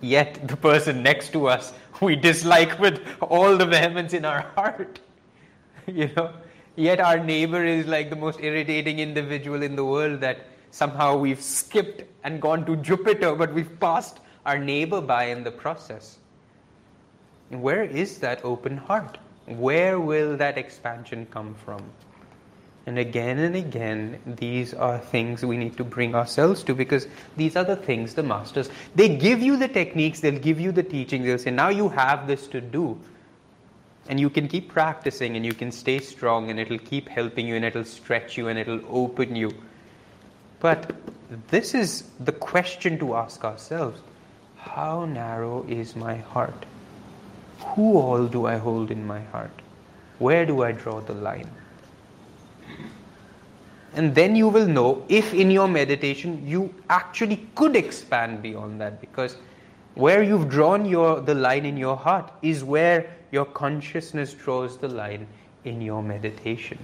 Yet 0.01 0.47
the 0.47 0.57
person 0.57 1.03
next 1.03 1.33
to 1.33 1.47
us 1.49 1.73
we 2.01 2.17
dislike 2.17 2.79
with 2.79 3.01
all 3.21 3.57
the 3.57 3.65
vehemence 3.65 4.13
in 4.13 4.25
our 4.25 4.43
heart. 4.57 5.01
you 6.01 6.11
know 6.17 6.33
yet 6.77 7.01
our 7.01 7.19
neighbor 7.19 7.65
is 7.65 7.87
like 7.87 8.11
the 8.11 8.17
most 8.17 8.41
irritating 8.41 8.99
individual 8.99 9.63
in 9.63 9.77
the 9.77 9.85
world 9.85 10.21
that 10.21 10.47
somehow 10.71 11.17
we've 11.17 11.41
skipped 11.41 12.03
and 12.25 12.41
gone 12.41 12.65
to 12.65 12.77
jupiter 12.77 13.35
but 13.35 13.53
we've 13.53 13.79
passed 13.81 14.19
our 14.47 14.59
neighbor 14.59 15.01
by 15.01 15.25
in 15.25 15.43
the 15.43 15.51
process. 15.51 16.19
Where 17.51 17.85
is 17.85 18.19
that 18.19 18.45
open 18.45 18.77
heart? 18.77 19.19
Where 19.47 20.01
will 20.01 20.37
that 20.37 20.59
expansion 20.59 21.27
come 21.31 21.55
from? 21.55 21.83
And 22.87 22.99
again 22.99 23.39
and 23.39 23.57
again 23.57 24.21
these 24.27 24.75
are 24.75 24.99
things 24.99 25.43
we 25.43 25.57
need 25.57 25.75
to 25.79 25.85
bring 25.85 26.15
ourselves 26.15 26.63
to 26.65 26.75
because 26.75 27.07
these 27.35 27.57
are 27.57 27.65
the 27.65 27.77
things 27.77 28.13
the 28.13 28.23
masters 28.23 28.69
they 28.95 29.09
give 29.09 29.41
you 29.41 29.57
the 29.57 29.69
techniques 29.69 30.21
they'll 30.21 30.39
give 30.39 30.61
you 30.61 30.71
the 30.71 30.83
teaching 30.83 31.23
they'll 31.23 31.39
say 31.39 31.51
now 31.51 31.71
you 31.71 31.89
have 31.89 32.27
this 32.27 32.47
to 32.49 32.61
do 32.61 33.01
and 34.09 34.21
you 34.21 34.29
can 34.29 34.49
keep 34.49 34.69
practicing 34.69 35.37
and 35.37 35.45
you 35.45 35.55
can 35.55 35.73
stay 35.73 35.99
strong 35.99 36.51
and 36.51 36.61
it'll 36.61 36.79
keep 36.79 37.09
helping 37.09 37.47
you 37.49 37.57
and 37.57 37.65
it'll 37.65 37.85
stretch 37.85 38.37
you 38.37 38.49
and 38.49 38.59
it'll 38.59 38.81
open 38.89 39.35
you. 39.35 39.53
But 40.61 40.95
this 41.49 41.75
is 41.75 42.05
the 42.21 42.33
question 42.33 42.99
to 42.99 43.15
ask 43.15 43.45
ourselves 43.45 44.01
How 44.57 45.05
narrow 45.05 45.65
is 45.69 45.97
my 45.97 46.17
heart? 46.17 46.67
Who 47.61 47.99
all 47.99 48.27
do 48.27 48.47
I 48.47 48.57
hold 48.57 48.91
in 48.91 49.07
my 49.07 49.23
heart? 49.23 49.63
Where 50.19 50.45
do 50.45 50.63
I 50.63 50.73
draw 50.73 51.01
the 51.01 51.15
line? 51.15 51.51
And 53.95 54.15
then 54.15 54.35
you 54.35 54.49
will 54.49 54.67
know 54.67 55.05
if 55.09 55.33
in 55.33 55.51
your 55.51 55.69
meditation 55.69 56.47
you 56.47 56.75
actually 56.91 57.47
could 57.55 57.77
expand 57.77 58.43
beyond 58.43 58.81
that 58.81 59.01
because 59.01 59.37
where 59.95 60.23
you've 60.23 60.49
drawn 60.49 60.85
your, 60.85 61.21
the 61.21 61.35
line 61.35 61.65
in 61.65 61.77
your 61.77 61.97
heart 61.97 62.33
is 62.43 62.65
where 62.65 63.15
your 63.35 63.45
consciousness 63.45 64.33
draws 64.33 64.79
the 64.79 64.89
line 64.89 65.27
in 65.65 65.81
your 65.81 66.03
meditation. 66.03 66.79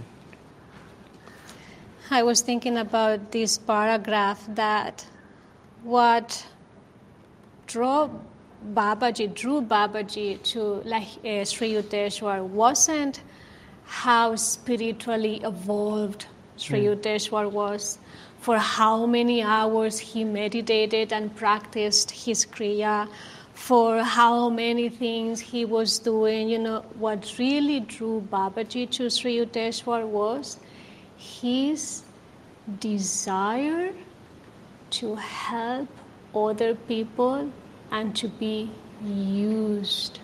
I 2.11 2.25
was 2.25 2.41
thinking 2.41 2.77
about 2.79 3.31
this 3.31 3.57
paragraph 3.57 4.45
that 4.57 5.07
what 5.85 6.45
drew 7.69 8.11
Babaji, 8.75 9.33
drew 9.33 9.63
Babaji 9.63 10.43
to 10.53 10.83
uh, 10.93 11.45
Sri 11.45 11.75
Yukteswar 11.75 12.43
wasn't 12.43 13.23
how 13.85 14.35
spiritually 14.35 15.41
evolved 15.45 16.27
Sri 16.57 16.81
mm. 16.81 16.89
Yukteswar 16.89 17.49
was, 17.49 17.99
for 18.41 18.59
how 18.59 19.07
many 19.07 19.41
hours 19.41 20.01
he 20.01 20.25
meditated 20.25 21.13
and 21.13 21.35
practiced 21.37 22.11
his 22.11 22.45
Kriya, 22.45 23.09
for 23.61 24.03
how 24.03 24.49
many 24.49 24.89
things 24.89 25.39
he 25.39 25.67
was 25.67 25.99
doing. 25.99 26.49
You 26.49 26.59
know, 26.59 26.81
what 26.99 27.35
really 27.39 27.81
drew 27.81 28.27
Babaji 28.33 28.91
to 28.93 29.11
Sri 29.11 29.37
Yukteswar 29.37 30.07
was 30.07 30.59
his 31.17 32.03
desire 32.81 33.93
to 34.99 35.15
help 35.15 35.89
other 36.35 36.75
people 36.75 37.53
and 37.91 38.17
to 38.17 38.29
be 38.29 38.71
used 39.05 40.21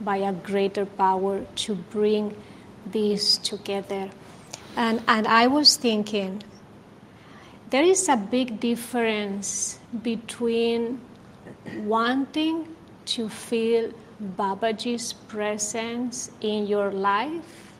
by 0.00 0.16
a 0.16 0.32
greater 0.32 0.84
power 0.84 1.46
to 1.66 1.76
bring 1.76 2.34
these 2.84 3.38
together. 3.38 4.10
And, 4.76 5.02
and 5.06 5.28
I 5.28 5.46
was 5.46 5.76
thinking, 5.76 6.42
there 7.70 7.84
is 7.84 8.08
a 8.08 8.16
big 8.16 8.58
difference 8.58 9.78
between 10.02 11.00
wanting 11.78 12.68
to 13.04 13.28
feel 13.28 13.92
Babaji's 14.36 15.12
presence 15.12 16.30
in 16.40 16.66
your 16.66 16.92
life 16.92 17.72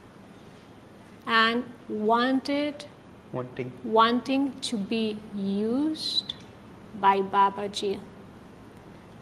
and 1.27 1.65
wanted 1.89 2.85
wanting 3.33 3.73
wanting 3.85 4.53
to 4.61 4.77
be 4.77 5.17
used 5.35 6.35
by 7.01 7.21
Babaji. 7.21 8.01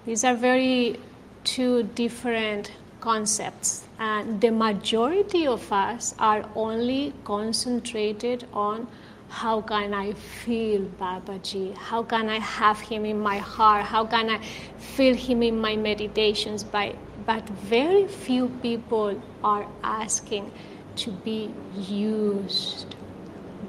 These 0.07 0.24
are 0.24 0.34
very 0.34 0.99
two 1.45 1.82
different 1.95 2.72
concepts. 3.01 3.84
And 3.99 4.41
the 4.41 4.51
majority 4.51 5.47
of 5.47 5.72
us 5.72 6.14
are 6.18 6.49
only 6.55 7.12
concentrated 7.24 8.47
on 8.53 8.88
how 9.31 9.61
can 9.61 9.95
I 9.95 10.12
feel 10.12 10.81
Babaji? 11.01 11.76
How 11.76 12.03
can 12.03 12.28
I 12.28 12.41
have 12.41 12.81
him 12.81 13.05
in 13.05 13.20
my 13.20 13.39
heart? 13.39 13.85
How 13.85 14.05
can 14.05 14.28
I 14.28 14.39
feel 14.78 15.14
him 15.14 15.43
in 15.43 15.59
my 15.59 15.76
meditations? 15.76 16.64
By, 16.64 16.97
but 17.24 17.49
very 17.49 18.07
few 18.09 18.49
people 18.61 19.22
are 19.45 19.66
asking 19.85 20.51
to 20.97 21.12
be 21.12 21.55
used 21.76 22.97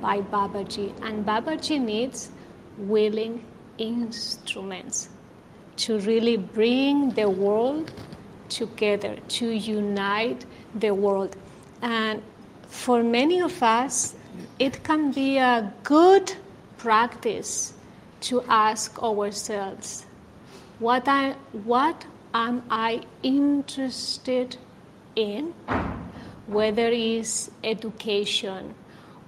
by 0.02 0.22
Babaji. 0.22 0.94
And 1.04 1.24
Babaji 1.26 1.80
needs 1.80 2.32
willing 2.80 3.46
instruments 3.78 5.10
to 5.78 6.00
really 6.00 6.38
bring 6.38 7.12
the 7.12 7.30
world 7.30 7.92
together, 8.50 9.16
to 9.28 9.50
unite 9.52 10.44
the 10.74 10.92
world. 10.92 11.36
And 11.84 12.22
for 12.68 13.04
many 13.04 13.42
of 13.42 13.62
us, 13.62 14.16
it 14.60 14.84
can 14.84 15.12
be 15.12 15.38
a 15.38 15.74
good 15.84 16.34
practice 16.78 17.74
to 18.22 18.44
ask 18.48 19.02
ourselves 19.02 20.06
what, 20.80 21.08
I, 21.08 21.34
what 21.52 22.06
am 22.34 22.64
I 22.70 23.02
interested 23.22 24.58
in? 25.16 25.54
Whether 26.48 26.88
it's 26.88 27.52
education, 27.64 28.74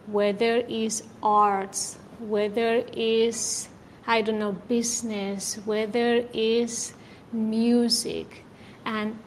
whether 0.07 0.63
it's 0.67 1.03
arts, 1.21 1.97
whether 2.19 2.83
it's, 2.91 3.69
I 4.07 4.21
don't 4.21 4.39
know, 4.39 4.53
business, 4.67 5.55
whether 5.65 6.25
it's 6.33 6.93
music, 7.31 8.43
and 8.85 9.17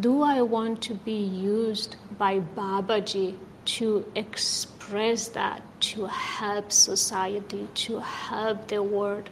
do 0.00 0.22
I 0.22 0.42
want 0.42 0.80
to 0.82 0.94
be 0.94 1.12
used 1.12 1.96
by 2.18 2.40
Babaji 2.40 3.36
to 3.64 4.04
express 4.14 5.28
that, 5.28 5.62
to 5.80 6.06
help 6.06 6.72
society, 6.72 7.68
to 7.74 8.00
help 8.00 8.68
the 8.68 8.82
world, 8.82 9.28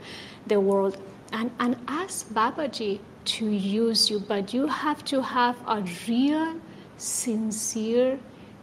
the 0.46 0.60
world, 0.60 1.00
and, 1.32 1.50
and 1.60 1.76
ask 1.88 2.28
Babaji 2.28 3.00
to 3.24 3.48
use 3.48 4.10
you, 4.10 4.18
but 4.18 4.54
you 4.54 4.66
have 4.66 5.04
to 5.04 5.22
have 5.22 5.56
a 5.66 5.84
real, 6.08 6.60
sincere 6.96 8.18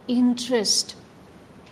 interest 0.06 0.96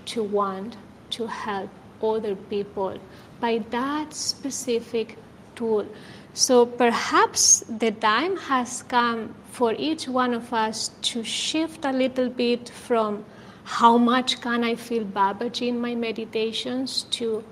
to 0.07 0.23
want 0.23 0.77
to 1.11 1.27
help 1.27 1.71
other 2.03 2.35
people 2.37 2.99
by 3.41 3.59
that 3.71 4.13
specific 4.13 5.17
tool. 5.55 5.87
So 6.35 6.67
perhaps 6.67 7.65
the 7.69 7.93
time 7.93 8.37
has 8.37 8.83
come 8.83 9.35
for 9.51 9.73
each 9.79 10.07
one 10.07 10.35
of 10.35 10.53
us 10.53 10.91
to 11.03 11.25
shift 11.25 11.85
a 11.85 11.93
little 11.93 12.29
bit 12.29 12.69
from 12.69 13.25
how 13.67 13.99
much 13.99 14.41
can 14.41 14.63
I 14.63 14.77
feel 14.77 15.05
Babaji 15.05 15.67
in 15.69 15.81
my 15.81 15.95
meditations 15.95 17.03
to 17.11 17.43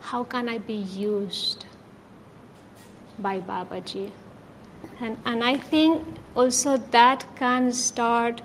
how 0.00 0.24
can 0.24 0.48
I 0.48 0.56
be 0.56 0.74
used 0.74 1.66
by 3.18 3.40
Babaji. 3.40 4.10
And, 5.00 5.18
and 5.26 5.44
I 5.44 5.58
think 5.58 6.02
also 6.34 6.78
that 6.92 7.26
can 7.36 7.72
start 7.72 8.40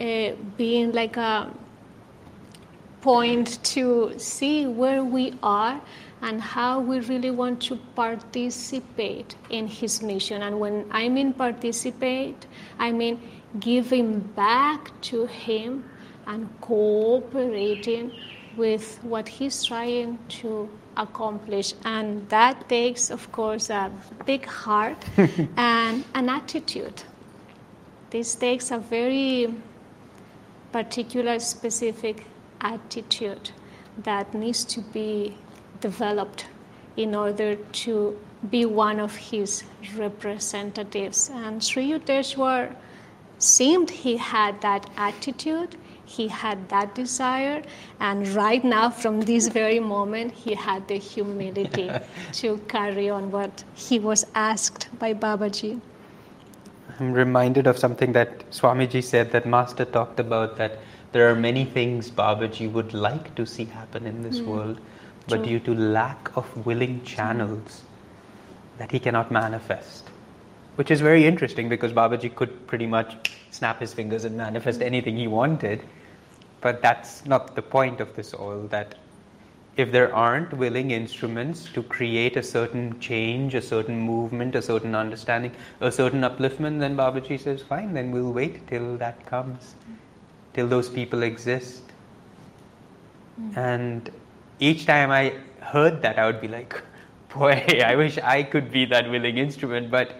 uh, 0.00 0.30
being 0.56 0.92
like 0.92 1.18
a 1.18 1.52
point 3.02 3.62
to 3.64 4.14
see 4.16 4.66
where 4.66 5.04
we 5.04 5.34
are 5.42 5.78
and 6.22 6.40
how 6.40 6.80
we 6.80 7.00
really 7.00 7.30
want 7.30 7.60
to 7.60 7.76
participate 7.94 9.36
in 9.50 9.66
his 9.66 10.00
mission. 10.02 10.42
And 10.42 10.58
when 10.58 10.86
I 10.90 11.10
mean 11.10 11.34
participate, 11.34 12.46
I 12.78 12.90
mean 12.90 13.20
giving 13.60 14.20
back 14.20 14.98
to 15.02 15.26
him 15.26 15.84
and 16.26 16.48
cooperating 16.60 18.12
with 18.56 18.98
what 19.02 19.28
he's 19.28 19.64
trying 19.64 20.18
to 20.28 20.68
accomplish. 20.96 21.74
And 21.84 22.28
that 22.28 22.68
takes, 22.68 23.10
of 23.10 23.30
course, 23.32 23.70
a 23.70 23.90
big 24.24 24.46
heart 24.46 25.04
and 25.56 26.04
an 26.14 26.28
attitude. 26.28 27.02
This 28.10 28.34
takes 28.34 28.70
a 28.70 28.78
very 28.78 29.52
particular, 30.72 31.38
specific 31.38 32.26
attitude 32.60 33.50
that 33.98 34.34
needs 34.34 34.64
to 34.64 34.80
be 34.80 35.36
developed 35.80 36.46
in 36.96 37.14
order 37.14 37.56
to 37.56 38.18
be 38.50 38.64
one 38.64 39.00
of 39.00 39.16
his 39.16 39.64
representatives. 39.96 41.30
And 41.32 41.62
Sri 41.62 41.90
Yukteswar 41.90 42.74
seemed 43.38 43.90
he 43.90 44.16
had 44.16 44.60
that 44.60 44.88
attitude 44.96 45.76
he 46.16 46.28
had 46.28 46.68
that 46.68 46.94
desire, 46.94 47.62
and 48.00 48.28
right 48.28 48.64
now, 48.64 48.90
from 48.90 49.20
this 49.22 49.48
very 49.48 49.80
moment, 49.80 50.32
he 50.32 50.54
had 50.54 50.86
the 50.88 50.96
humility 50.96 51.90
to 52.32 52.58
carry 52.68 53.10
on 53.10 53.30
what 53.30 53.64
he 53.74 53.98
was 53.98 54.24
asked 54.34 54.88
by 54.98 55.12
Babaji. 55.12 55.80
I'm 57.00 57.12
reminded 57.12 57.66
of 57.66 57.78
something 57.78 58.12
that 58.12 58.50
Swamiji 58.50 59.02
said 59.02 59.32
that 59.32 59.46
Master 59.46 59.84
talked 59.84 60.20
about 60.20 60.56
that 60.58 60.78
there 61.12 61.28
are 61.30 61.34
many 61.34 61.64
things 61.64 62.10
Babaji 62.10 62.70
would 62.70 62.92
like 62.92 63.34
to 63.36 63.46
see 63.46 63.64
happen 63.64 64.06
in 64.06 64.22
this 64.22 64.38
mm. 64.40 64.46
world, 64.46 64.80
but 65.28 65.36
True. 65.36 65.46
due 65.46 65.60
to 65.60 65.74
lack 65.74 66.30
of 66.36 66.66
willing 66.66 67.02
channels, 67.04 67.82
that 68.78 68.90
he 68.90 68.98
cannot 68.98 69.30
manifest. 69.30 70.10
Which 70.76 70.90
is 70.90 71.00
very 71.00 71.24
interesting 71.24 71.68
because 71.68 71.92
Babaji 71.92 72.34
could 72.34 72.66
pretty 72.66 72.86
much 72.86 73.30
snap 73.50 73.80
his 73.80 73.94
fingers 73.94 74.24
and 74.24 74.36
manifest 74.36 74.82
anything 74.82 75.16
he 75.16 75.28
wanted. 75.28 75.82
But 76.64 76.80
that's 76.80 77.26
not 77.26 77.54
the 77.54 77.60
point 77.60 78.00
of 78.00 78.16
this 78.16 78.32
all, 78.32 78.62
that 78.68 78.94
if 79.76 79.92
there 79.92 80.14
aren't 80.14 80.50
willing 80.54 80.92
instruments 80.92 81.68
to 81.74 81.82
create 81.82 82.38
a 82.38 82.42
certain 82.42 82.98
change, 83.00 83.54
a 83.54 83.60
certain 83.60 84.00
movement, 84.00 84.54
a 84.54 84.62
certain 84.62 84.94
understanding, 84.94 85.52
a 85.82 85.92
certain 85.92 86.22
upliftment, 86.22 86.80
then 86.80 86.96
Babaji 86.96 87.38
says, 87.38 87.60
fine, 87.60 87.92
then 87.92 88.12
we'll 88.12 88.32
wait 88.32 88.66
till 88.66 88.96
that 88.96 89.26
comes, 89.26 89.74
till 90.54 90.66
those 90.66 90.88
people 90.88 91.22
exist. 91.22 91.82
Mm. 93.38 93.56
And 93.58 94.10
each 94.58 94.86
time 94.86 95.10
I 95.10 95.34
heard 95.60 96.00
that, 96.00 96.18
I 96.18 96.24
would 96.24 96.40
be 96.40 96.48
like, 96.48 96.82
boy, 97.34 97.62
I 97.84 97.94
wish 97.94 98.16
I 98.16 98.42
could 98.42 98.72
be 98.72 98.86
that 98.86 99.10
willing 99.10 99.36
instrument. 99.36 99.90
But 99.90 100.16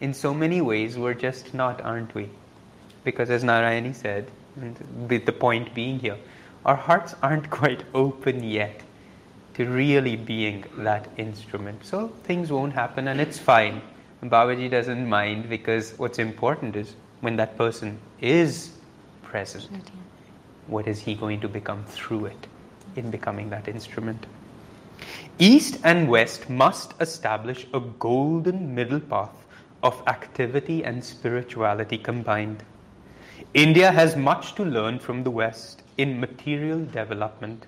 in 0.00 0.12
so 0.12 0.34
many 0.34 0.60
ways, 0.60 0.98
we're 0.98 1.14
just 1.14 1.54
not, 1.54 1.80
aren't 1.80 2.14
we? 2.14 2.28
Because 3.02 3.30
as 3.30 3.44
Narayani 3.44 3.94
said, 3.94 4.30
and 4.60 5.08
the, 5.08 5.18
the 5.18 5.32
point 5.32 5.74
being 5.74 5.98
here, 5.98 6.16
our 6.64 6.76
hearts 6.76 7.14
aren't 7.22 7.50
quite 7.60 7.84
open 7.94 8.42
yet 8.42 8.82
to 9.54 9.66
really 9.66 10.16
being 10.16 10.64
that 10.78 11.08
instrument. 11.16 11.84
So 11.84 12.08
things 12.24 12.52
won't 12.52 12.72
happen 12.72 13.08
and 13.08 13.20
it's 13.20 13.38
fine. 13.38 13.80
Babaji 14.22 14.70
doesn't 14.70 15.08
mind 15.08 15.48
because 15.48 15.94
what's 15.98 16.18
important 16.18 16.74
is 16.76 16.96
when 17.20 17.36
that 17.36 17.56
person 17.56 17.98
is 18.20 18.72
present, 19.22 19.90
what 20.66 20.86
is 20.86 21.00
he 21.00 21.14
going 21.14 21.40
to 21.40 21.48
become 21.48 21.84
through 21.84 22.26
it 22.26 22.46
in 22.96 23.10
becoming 23.10 23.48
that 23.50 23.68
instrument? 23.68 24.26
East 25.38 25.78
and 25.84 26.08
West 26.08 26.48
must 26.48 26.94
establish 27.00 27.66
a 27.72 27.80
golden 27.80 28.74
middle 28.74 29.00
path 29.00 29.46
of 29.82 30.02
activity 30.06 30.84
and 30.84 31.04
spirituality 31.04 31.98
combined. 31.98 32.62
India 33.54 33.90
has 33.92 34.16
much 34.16 34.54
to 34.54 34.64
learn 34.64 34.98
from 34.98 35.22
the 35.22 35.30
West 35.30 35.82
in 35.98 36.18
material 36.20 36.84
development. 36.84 37.66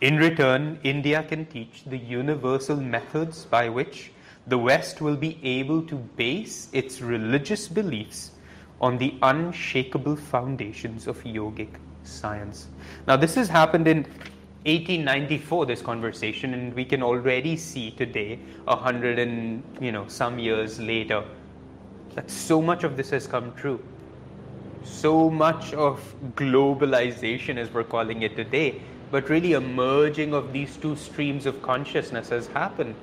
In 0.00 0.16
return, 0.16 0.78
India 0.82 1.22
can 1.22 1.46
teach 1.46 1.84
the 1.86 1.96
universal 1.96 2.76
methods 2.76 3.44
by 3.44 3.68
which 3.68 4.10
the 4.46 4.58
West 4.58 5.00
will 5.00 5.16
be 5.16 5.38
able 5.42 5.82
to 5.82 5.96
base 5.96 6.68
its 6.72 7.00
religious 7.00 7.66
beliefs 7.66 8.32
on 8.80 8.98
the 8.98 9.14
unshakable 9.22 10.16
foundations 10.16 11.06
of 11.06 11.22
yogic 11.24 11.68
science. 12.04 12.68
Now, 13.06 13.16
this 13.16 13.34
has 13.34 13.48
happened 13.48 13.88
in 13.88 14.04
1894, 14.66 15.66
this 15.66 15.82
conversation, 15.82 16.54
and 16.54 16.74
we 16.74 16.84
can 16.84 17.02
already 17.02 17.56
see 17.56 17.90
today, 17.92 18.38
a 18.66 18.76
hundred 18.76 19.18
and 19.18 19.62
you 19.80 19.92
know 19.92 20.06
some 20.08 20.38
years 20.38 20.80
later, 20.80 21.24
that 22.14 22.30
so 22.30 22.60
much 22.60 22.84
of 22.84 22.96
this 22.96 23.10
has 23.10 23.26
come 23.26 23.54
true. 23.54 23.80
So 24.86 25.28
much 25.28 25.74
of 25.74 26.00
globalization, 26.36 27.58
as 27.58 27.72
we're 27.72 27.84
calling 27.84 28.22
it 28.22 28.36
today, 28.36 28.80
but 29.10 29.28
really 29.28 29.54
a 29.54 29.60
merging 29.60 30.32
of 30.32 30.52
these 30.52 30.76
two 30.76 30.94
streams 30.96 31.44
of 31.44 31.60
consciousness 31.60 32.28
has 32.28 32.46
happened. 32.46 32.94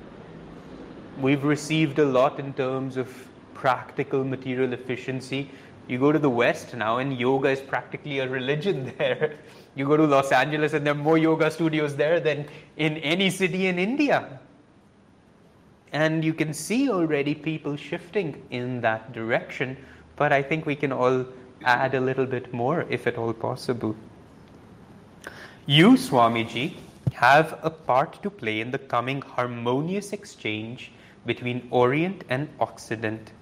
We've 1.20 1.44
received 1.44 1.98
a 1.98 2.04
lot 2.04 2.40
in 2.40 2.54
terms 2.54 2.96
of 2.96 3.28
practical 3.52 4.24
material 4.24 4.72
efficiency. 4.72 5.50
You 5.86 5.98
go 5.98 6.10
to 6.10 6.18
the 6.18 6.30
West 6.30 6.74
now, 6.74 6.98
and 6.98 7.16
yoga 7.18 7.50
is 7.50 7.60
practically 7.60 8.18
a 8.20 8.28
religion 8.28 8.92
there. 8.98 9.34
You 9.74 9.86
go 9.86 9.96
to 9.96 10.06
Los 10.06 10.32
Angeles, 10.32 10.72
and 10.72 10.86
there 10.86 10.94
are 10.94 11.04
more 11.10 11.18
yoga 11.18 11.50
studios 11.50 11.94
there 11.94 12.18
than 12.18 12.48
in 12.78 12.96
any 12.98 13.28
city 13.28 13.66
in 13.66 13.78
India. 13.78 14.40
And 15.92 16.24
you 16.24 16.32
can 16.32 16.54
see 16.54 16.90
already 16.90 17.34
people 17.34 17.76
shifting 17.76 18.42
in 18.50 18.80
that 18.80 19.12
direction 19.12 19.76
but 20.16 20.32
I 20.32 20.42
think 20.42 20.66
we 20.66 20.76
can 20.76 20.92
all 20.92 21.26
add 21.64 21.94
a 21.94 22.00
little 22.00 22.26
bit 22.26 22.52
more 22.52 22.86
if 22.88 23.06
at 23.06 23.18
all 23.18 23.32
possible. 23.32 23.96
You, 25.66 25.92
Swamiji, 25.92 26.74
have 27.14 27.58
a 27.62 27.70
part 27.70 28.22
to 28.22 28.30
play 28.30 28.60
in 28.60 28.70
the 28.70 28.78
coming 28.78 29.22
harmonious 29.22 30.12
exchange 30.12 30.92
between 31.26 31.66
Orient 31.70 32.24
and 32.28 32.48
Occident. 32.60 33.32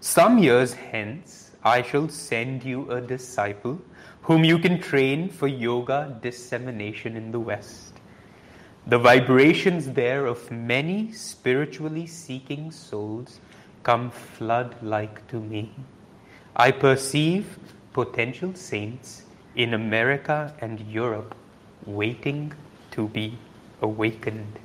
Some 0.00 0.38
years 0.38 0.74
hence, 0.74 1.52
I 1.64 1.82
shall 1.82 2.08
send 2.08 2.62
you 2.64 2.90
a 2.90 3.00
disciple 3.00 3.80
whom 4.22 4.44
you 4.44 4.58
can 4.58 4.80
train 4.80 5.28
for 5.28 5.48
yoga 5.48 6.18
dissemination 6.20 7.16
in 7.16 7.30
the 7.30 7.40
West. 7.40 7.94
The 8.86 8.98
vibrations 8.98 9.90
there 9.90 10.26
of 10.26 10.50
many 10.50 11.12
spiritually 11.12 12.06
seeking 12.06 12.70
souls 12.70 13.40
come 13.82 14.10
flood 14.10 14.76
like 14.82 15.26
to 15.28 15.40
me. 15.40 15.72
I 16.58 16.70
perceive 16.70 17.58
potential 17.92 18.54
saints 18.54 19.24
in 19.56 19.74
America 19.74 20.54
and 20.60 20.80
Europe 20.80 21.34
waiting 21.84 22.52
to 22.92 23.08
be 23.08 23.36
awakened. 23.82 24.58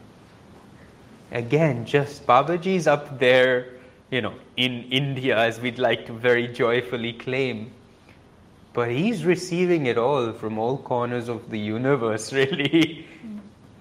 Again, 1.32 1.86
just 1.86 2.26
Babaji's 2.26 2.88
up 2.88 3.20
there, 3.20 3.68
you 4.10 4.22
know, 4.22 4.34
in 4.56 4.84
India, 4.90 5.38
as 5.38 5.60
we'd 5.60 5.80
like 5.80 6.06
to 6.06 6.14
very 6.14 6.48
joyfully 6.48 7.12
claim. 7.12 7.72
But 8.74 8.92
he's 8.92 9.26
receiving 9.26 9.86
it 9.88 9.98
all 9.98 10.32
from 10.32 10.58
all 10.58 10.78
corners 10.78 11.28
of 11.28 11.50
the 11.50 11.60
universe, 11.60 12.32
really. 12.42 13.06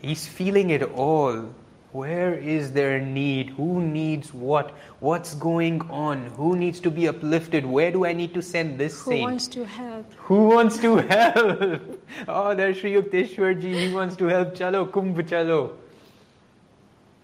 He's 0.02 0.26
feeling 0.26 0.70
it 0.70 0.82
all. 0.82 1.48
Where 1.92 2.34
is 2.34 2.70
their 2.70 3.00
need? 3.00 3.50
Who 3.50 3.82
needs 3.82 4.32
what? 4.32 4.70
What's 5.00 5.34
going 5.34 5.80
on? 5.90 6.26
Who 6.36 6.56
needs 6.56 6.78
to 6.80 6.90
be 6.90 7.08
uplifted? 7.08 7.66
Where 7.66 7.90
do 7.90 8.06
I 8.06 8.12
need 8.12 8.32
to 8.34 8.42
send 8.42 8.78
this 8.78 9.02
Who 9.02 9.10
saint? 9.10 9.22
wants 9.22 9.48
to 9.48 9.64
help? 9.64 10.12
Who 10.18 10.48
wants 10.48 10.78
to 10.78 10.96
help? 10.98 11.82
Oh, 12.28 12.54
there's 12.54 12.78
Sri 12.78 12.92
Yukteswarji. 12.92 13.88
He 13.88 13.92
wants 13.94 14.14
to 14.16 14.26
help. 14.26 14.54
Chalo, 14.54 14.88
kumbh 14.88 15.16
chalo. 15.28 15.72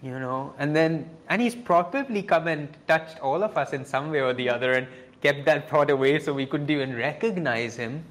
You 0.03 0.19
know, 0.19 0.53
and 0.59 0.75
then, 0.75 1.09
and 1.29 1.41
he's 1.41 1.55
probably 1.55 2.21
come 2.21 2.47
and 2.47 2.67
touched 2.87 3.19
all 3.19 3.43
of 3.43 3.57
us 3.57 3.73
in 3.73 3.85
some 3.85 4.11
way 4.11 4.21
or 4.21 4.33
the 4.33 4.49
other 4.49 4.73
and 4.73 4.87
kept 5.21 5.45
that 5.45 5.69
thought 5.69 5.89
away 5.89 6.19
so 6.19 6.33
we 6.33 6.45
couldn't 6.45 6.69
even 6.69 6.95
recognize 6.95 7.75
him. 7.75 8.03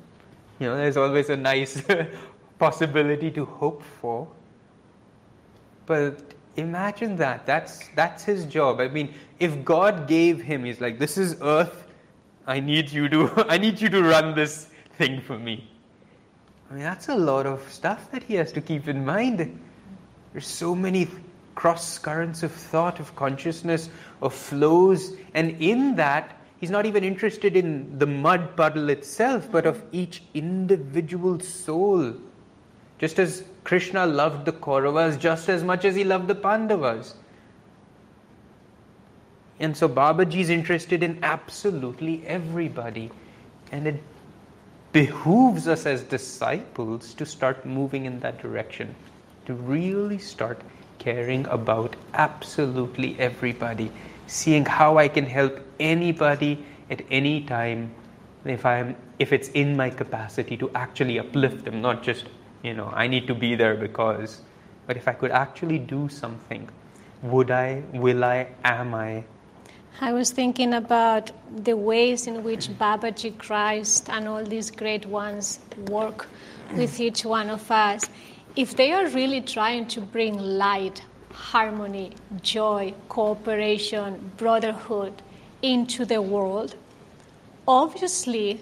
You 0.59 0.69
know, 0.69 0.77
there's 0.77 0.97
always 0.97 1.29
a 1.29 1.37
nice 1.37 1.83
possibility 2.59 3.31
to 3.33 3.45
hope 3.45 3.83
for. 4.01 4.27
But 5.85 6.35
imagine 6.57 7.17
that. 7.17 7.47
That's, 7.47 7.89
that's 7.95 8.25
his 8.25 8.45
job. 8.45 8.81
I 8.81 8.89
mean, 8.89 9.15
if 9.41 9.65
God 9.65 10.09
gave 10.09 10.41
him, 10.41 10.65
he's 10.65 10.81
like, 10.81 10.99
this 10.99 11.19
is 11.19 11.37
earth. 11.43 11.87
I 12.47 12.61
need 12.61 12.91
you 12.91 13.09
to, 13.09 13.45
I 13.49 13.59
need 13.59 13.81
you 13.81 13.89
to 13.89 14.03
run 14.03 14.35
this 14.35 14.69
thing 14.99 15.21
for 15.21 15.39
me. 15.39 15.69
I 16.71 16.75
mean, 16.75 16.83
that's 16.83 17.09
a 17.09 17.15
lot 17.15 17.47
of 17.47 17.71
stuff 17.73 18.11
that 18.11 18.23
he 18.23 18.35
has 18.35 18.53
to 18.53 18.61
keep 18.61 18.89
in 18.89 19.05
mind. 19.05 19.61
There's 20.33 20.47
so 20.47 20.75
many 20.75 21.09
cross 21.55 21.99
currents 21.99 22.43
of 22.43 22.53
thought, 22.53 23.01
of 23.01 23.15
consciousness, 23.17 23.89
of 24.21 24.35
flows, 24.35 25.15
and 25.35 25.51
in 25.63 25.97
that, 25.97 26.39
he's 26.59 26.71
not 26.71 26.85
even 26.87 27.05
interested 27.05 27.57
in 27.57 27.99
the 27.99 28.07
mud 28.07 28.57
puddle 28.57 28.91
itself, 28.91 29.49
but 29.51 29.65
of 29.65 29.83
each 29.93 30.23
individual 30.35 31.41
soul. 31.41 32.15
Just 32.99 33.19
as 33.19 33.45
Krishna 33.67 34.07
loved 34.07 34.45
the 34.45 34.53
Kauravas 34.53 35.19
just 35.19 35.49
as 35.49 35.65
much 35.65 35.85
as 35.85 35.97
he 35.97 36.05
loved 36.05 36.29
the 36.29 36.37
Pandavas. 36.37 37.17
And 39.59 39.77
so 39.77 39.89
Babaji 39.89 40.37
is 40.37 40.51
interested 40.51 41.03
in 41.03 41.19
absolutely 41.25 42.25
everybody. 42.29 43.11
And 43.73 43.89
it 43.89 44.01
behooves 44.93 45.67
us 45.67 45.85
as 45.85 46.05
disciples 46.05 47.13
to 47.15 47.27
start 47.27 47.67
moving 47.67 48.05
in 48.05 48.21
that 48.21 48.39
direction, 48.41 48.95
to 49.47 49.55
really 49.55 50.19
start 50.19 50.61
caring 51.01 51.45
about 51.49 51.97
absolutely 52.15 53.19
everybody, 53.19 53.91
seeing 54.29 54.65
how 54.65 54.97
I 54.97 55.09
can 55.09 55.27
help 55.27 55.59
anybody 55.81 56.65
at 56.89 57.03
any 57.11 57.41
time 57.41 57.93
if 58.45 58.65
I'm 58.65 58.95
if 59.19 59.33
it's 59.33 59.49
in 59.49 59.77
my 59.77 59.91
capacity 59.91 60.57
to 60.59 60.71
actually 60.77 61.19
uplift 61.19 61.65
them, 61.65 61.83
not 61.83 62.05
just, 62.05 62.27
you 62.67 62.75
know, 62.75 62.91
I 62.93 63.07
need 63.07 63.27
to 63.29 63.35
be 63.35 63.55
there 63.55 63.77
because, 63.77 64.41
but 64.87 64.97
if 64.97 65.07
I 65.07 65.13
could 65.13 65.31
actually 65.31 65.79
do 65.79 66.09
something, 66.09 66.69
would 67.23 67.51
I, 67.51 67.83
will 67.93 68.25
I, 68.25 68.49
am 68.65 68.95
I? 68.95 69.25
I 70.01 70.13
was 70.13 70.31
thinking 70.31 70.75
about 70.75 71.31
the 71.65 71.77
ways 71.77 72.27
in 72.27 72.43
which 72.43 72.69
Babaji 72.69 73.39
Christ 73.39 74.11
and 74.11 74.29
all 74.29 74.45
these 74.45 74.71
great 74.71 75.07
ones 75.07 75.61
work 75.89 76.27
with 76.75 77.01
each 77.01 77.25
one 77.25 77.49
of 77.49 77.71
us. 77.71 78.11
If 78.57 78.77
they 78.77 78.93
are 78.93 79.09
really 79.09 79.41
trying 79.41 79.87
to 79.89 80.01
bring 80.01 80.37
light, 80.37 81.03
harmony, 81.33 82.13
joy, 82.43 82.95
cooperation, 83.09 84.33
brotherhood 84.37 85.23
into 85.63 86.05
the 86.05 86.21
world, 86.21 86.75
obviously 87.69 88.61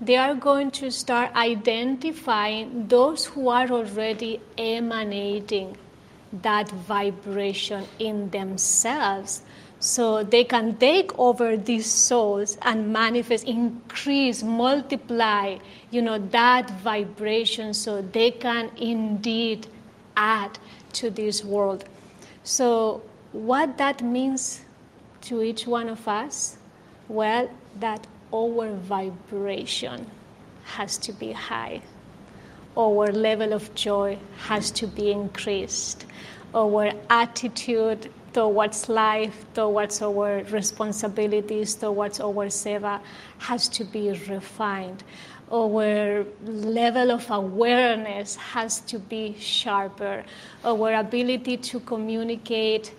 they 0.00 0.16
are 0.16 0.34
going 0.34 0.70
to 0.70 0.90
start 0.90 1.34
identifying 1.34 2.88
those 2.88 3.24
who 3.24 3.48
are 3.48 3.68
already 3.68 4.40
emanating 4.58 5.76
that 6.42 6.68
vibration 6.70 7.84
in 7.98 8.28
themselves 8.30 9.42
so 9.78 10.22
they 10.22 10.44
can 10.44 10.76
take 10.76 11.16
over 11.18 11.56
these 11.56 11.86
souls 11.86 12.58
and 12.62 12.92
manifest 12.92 13.44
increase 13.44 14.42
multiply 14.42 15.56
you 15.90 16.02
know 16.02 16.18
that 16.18 16.68
vibration 16.80 17.72
so 17.72 18.02
they 18.02 18.30
can 18.30 18.70
indeed 18.76 19.66
add 20.16 20.58
to 20.92 21.10
this 21.10 21.44
world. 21.44 21.84
So 22.42 23.02
what 23.32 23.76
that 23.78 24.02
means 24.02 24.62
to 25.22 25.42
each 25.42 25.66
one 25.66 25.88
of 25.88 26.08
us? 26.08 26.56
Well 27.08 27.50
that 27.80 28.06
our 28.32 28.72
vibration 28.72 30.10
has 30.64 30.98
to 30.98 31.12
be 31.12 31.32
high 31.32 31.80
our 32.76 33.06
level 33.10 33.54
of 33.54 33.74
joy 33.74 34.18
has 34.36 34.70
to 34.70 34.86
be 34.86 35.10
increased 35.10 36.04
our 36.54 36.92
attitude 37.10 38.10
towards 38.32 38.88
life, 38.88 39.44
towards 39.54 40.02
our 40.02 40.42
responsibilities, 40.50 41.74
towards 41.74 42.20
our 42.20 42.46
seva 42.46 43.00
has 43.38 43.68
to 43.68 43.84
be 43.84 44.10
refined. 44.28 45.02
Our 45.50 46.26
level 46.44 47.12
of 47.12 47.30
awareness 47.30 48.36
has 48.36 48.80
to 48.80 48.98
be 48.98 49.36
sharper. 49.38 50.24
Our 50.64 50.94
ability 50.94 51.58
to 51.58 51.80
communicate 51.80 52.92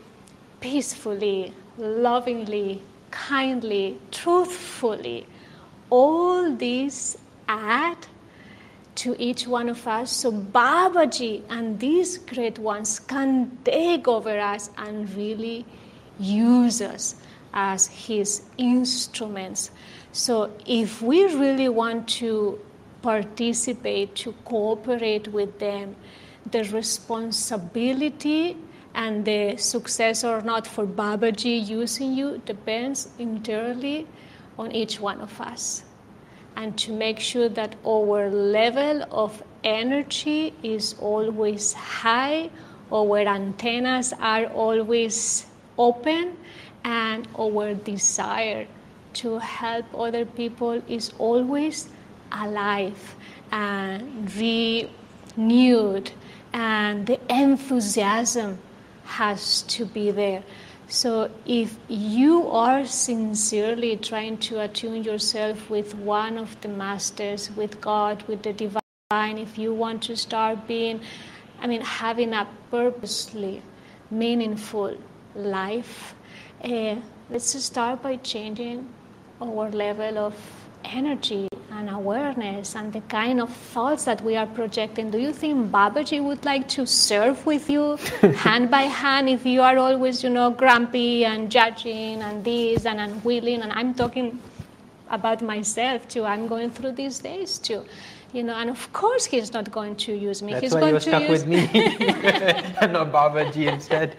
peacefully, 0.60 1.54
lovingly, 1.78 2.82
kindly, 3.18 3.98
truthfully, 4.12 5.26
all 5.90 6.56
these 6.56 7.18
add 7.48 7.98
to 8.96 9.16
each 9.20 9.48
one 9.48 9.70
of 9.70 9.88
us 9.88 10.12
so 10.12 10.32
Babaji 10.32 11.44
and 11.50 11.80
these 11.80 12.18
great 12.18 12.58
ones 12.60 13.00
can 13.00 13.58
take 13.64 14.08
over 14.08 14.40
us 14.40 14.70
and 14.78 15.10
really 15.16 15.66
use 16.20 16.82
us 16.82 17.16
as 17.54 17.88
his 17.88 18.44
instruments. 18.58 19.72
So 20.12 20.52
if 20.66 21.02
we 21.02 21.26
really 21.26 21.70
want 21.70 22.08
to 22.22 22.60
participate, 23.02 24.16
to 24.16 24.32
cooperate 24.46 25.28
with 25.28 25.60
them, 25.60 25.96
the 26.52 26.64
responsibility 26.66 28.58
and 28.98 29.24
the 29.26 29.56
success 29.58 30.24
or 30.24 30.42
not 30.42 30.66
for 30.66 30.86
Babaji 30.88 31.68
using 31.68 32.16
you 32.16 32.42
depends 32.46 33.10
entirely 33.20 34.08
on 34.58 34.72
each 34.72 35.00
one 35.00 35.22
of 35.22 35.40
us. 35.40 35.84
And 36.56 36.76
to 36.80 36.92
make 36.92 37.20
sure 37.20 37.48
that 37.48 37.76
our 37.86 38.32
level 38.32 39.06
of 39.12 39.44
energy 39.64 40.52
is 40.64 40.96
always 41.00 41.74
high, 41.74 42.50
our 42.92 43.20
antennas 43.20 44.14
are 44.20 44.48
always 44.48 45.46
open, 45.78 46.36
and 46.84 47.28
our 47.38 47.76
desire 47.76 48.66
to 49.14 49.38
help 49.38 49.86
other 49.94 50.26
people 50.26 50.82
is 50.88 51.14
always 51.20 51.90
alive 52.32 53.16
and 53.52 54.34
renewed, 55.38 56.12
and 56.52 57.06
the 57.06 57.20
enthusiasm 57.30 58.58
has 59.08 59.62
to 59.64 59.86
be 59.86 60.12
there. 60.12 60.44
So, 60.90 61.30
if 61.46 61.78
you 61.90 62.48
are 62.50 62.86
sincerely 62.86 63.98
trying 63.98 64.38
to 64.50 64.62
attune 64.62 65.04
yourself 65.04 65.70
with 65.70 65.96
one 65.96 66.38
of 66.38 66.60
the 66.62 66.70
masters, 66.70 67.52
with 67.52 67.82
God, 67.82 68.24
with 68.28 68.44
the 68.44 68.54
divine, 68.54 69.38
if 69.38 69.58
you 69.58 69.74
want 69.74 70.04
to 70.04 70.16
start 70.16 70.66
being, 70.68 71.02
I 71.60 71.68
mean, 71.68 71.82
having 71.82 72.34
a 72.34 72.48
purposely 72.72 73.62
meaningful 74.10 74.98
life, 75.36 76.16
uh, 76.64 76.96
let's 77.30 77.64
start 77.64 78.02
by 78.02 78.16
changing 78.18 78.88
our 79.42 79.70
level 79.72 80.18
of 80.18 80.36
energy 80.86 81.47
and 81.72 81.90
awareness 81.90 82.76
and 82.76 82.94
the 82.94 83.02
kind 83.02 83.42
of 83.42 83.50
thoughts 83.50 84.06
that 84.06 84.22
we 84.22 84.36
are 84.36 84.46
projecting. 84.46 85.12
Do 85.12 85.18
you 85.18 85.34
think 85.34 85.72
Babaji 85.72 86.24
would 86.24 86.46
like 86.46 86.68
to 86.70 86.86
serve 86.86 87.46
with 87.46 87.70
you 87.70 87.96
hand 88.38 88.72
by 88.72 88.84
hand 88.84 89.30
if 89.30 89.46
you 89.46 89.62
are 89.62 89.78
always, 89.78 90.24
you 90.24 90.30
know, 90.30 90.50
grumpy 90.50 91.26
and 91.26 91.52
judging 91.52 92.22
and 92.22 92.44
this 92.44 92.86
and 92.86 93.00
unwilling? 93.00 93.62
And 93.62 93.72
I'm 93.74 93.94
talking 93.94 94.40
about 95.10 95.42
myself 95.42 96.08
too. 96.08 96.24
I'm 96.24 96.48
going 96.48 96.72
through 96.72 96.94
these 96.94 97.20
days 97.20 97.58
too. 97.58 97.86
You 98.34 98.44
know, 98.44 98.56
and 98.56 98.70
of 98.70 98.92
course 98.94 99.26
he's 99.26 99.54
not 99.54 99.72
going 99.72 99.96
to 99.98 100.14
use 100.14 100.42
me. 100.44 100.54
That's 100.54 100.64
he's 100.64 100.74
why 100.74 100.80
going 100.82 100.92
you're 100.92 101.00
to 101.00 101.10
stuck 101.10 101.22
use 101.24 101.46
with 101.46 101.48
me 101.48 101.70
and 102.82 102.94
not 102.94 103.12
Babaji 103.12 103.72
instead. 103.72 104.16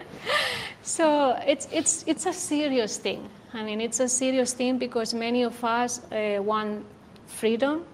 So 0.81 1.39
it's, 1.45 1.67
it's, 1.71 2.03
it's 2.07 2.25
a 2.25 2.33
serious 2.33 2.97
thing. 2.97 3.29
I 3.53 3.63
mean, 3.63 3.81
it's 3.81 3.99
a 3.99 4.07
serious 4.07 4.53
thing 4.53 4.77
because 4.77 5.13
many 5.13 5.43
of 5.43 5.63
us 5.63 6.01
uh, 6.11 6.41
want 6.41 6.85
freedom 7.29 7.85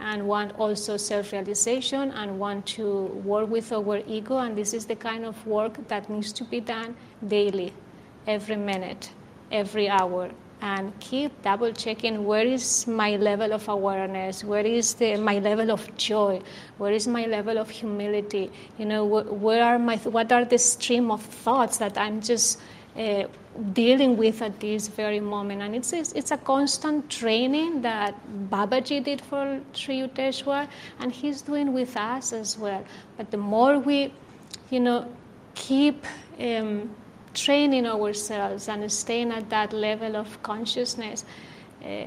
and 0.00 0.26
want 0.26 0.58
also 0.58 0.96
self 0.96 1.32
realization 1.32 2.10
and 2.10 2.38
want 2.38 2.66
to 2.66 3.04
work 3.24 3.48
with 3.48 3.72
our 3.72 4.02
ego. 4.06 4.38
And 4.38 4.56
this 4.56 4.74
is 4.74 4.86
the 4.86 4.96
kind 4.96 5.24
of 5.24 5.46
work 5.46 5.88
that 5.88 6.10
needs 6.10 6.32
to 6.34 6.44
be 6.44 6.60
done 6.60 6.96
daily, 7.26 7.72
every 8.26 8.56
minute, 8.56 9.10
every 9.50 9.88
hour. 9.88 10.30
And 10.60 10.92
keep 11.00 11.42
double 11.42 11.72
checking 11.72 12.24
where 12.24 12.46
is 12.46 12.86
my 12.86 13.16
level 13.16 13.52
of 13.52 13.68
awareness, 13.68 14.44
where 14.44 14.64
is 14.64 14.94
the, 14.94 15.16
my 15.16 15.40
level 15.40 15.72
of 15.72 15.96
joy, 15.96 16.40
where 16.78 16.92
is 16.92 17.08
my 17.08 17.26
level 17.26 17.58
of 17.58 17.68
humility, 17.68 18.50
you 18.78 18.84
know, 18.84 19.04
wh- 19.04 19.42
where 19.42 19.64
are 19.64 19.78
my, 19.78 19.96
what 19.96 20.30
are 20.30 20.44
the 20.44 20.58
stream 20.58 21.10
of 21.10 21.20
thoughts 21.20 21.78
that 21.78 21.98
I'm 21.98 22.20
just 22.20 22.60
uh, 22.96 23.24
dealing 23.72 24.16
with 24.16 24.40
at 24.42 24.60
this 24.60 24.88
very 24.88 25.20
moment. 25.20 25.62
And 25.62 25.74
it's, 25.74 25.92
it's, 25.92 26.12
it's 26.12 26.30
a 26.30 26.36
constant 26.36 27.10
training 27.10 27.82
that 27.82 28.14
Babaji 28.50 29.04
did 29.04 29.20
for 29.20 29.60
Sri 29.72 30.00
Yukteswar, 30.00 30.68
and 31.00 31.12
he's 31.12 31.42
doing 31.42 31.72
with 31.72 31.96
us 31.96 32.32
as 32.32 32.58
well. 32.58 32.84
But 33.16 33.30
the 33.30 33.36
more 33.36 33.78
we, 33.78 34.12
you 34.70 34.80
know, 34.80 35.06
keep 35.54 36.06
um, 36.40 36.90
training 37.34 37.86
ourselves 37.86 38.68
and 38.68 38.90
staying 38.90 39.32
at 39.32 39.50
that 39.50 39.72
level 39.72 40.16
of 40.16 40.42
consciousness, 40.42 41.24
uh, 41.84 42.04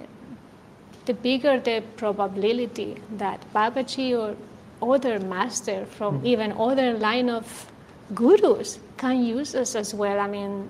the 1.05 1.13
bigger 1.13 1.59
the 1.59 1.83
probability 1.97 2.97
that 3.17 3.39
Babaji 3.53 4.17
or 4.17 4.35
other 4.81 5.19
master 5.19 5.85
from 5.85 6.25
even 6.25 6.51
other 6.53 6.93
line 6.93 7.29
of 7.29 7.71
gurus 8.13 8.79
can 8.97 9.23
use 9.23 9.55
us 9.55 9.75
as 9.75 9.93
well. 9.93 10.19
I 10.19 10.27
mean, 10.27 10.69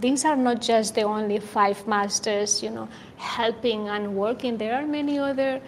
these 0.00 0.24
are 0.24 0.36
not 0.36 0.60
just 0.60 0.94
the 0.94 1.02
only 1.02 1.38
five 1.38 1.86
masters, 1.86 2.62
you 2.62 2.70
know, 2.70 2.88
helping 3.16 3.88
and 3.88 4.14
working. 4.16 4.56
There 4.56 4.74
are 4.74 4.86
many 4.86 5.18
other 5.18 5.60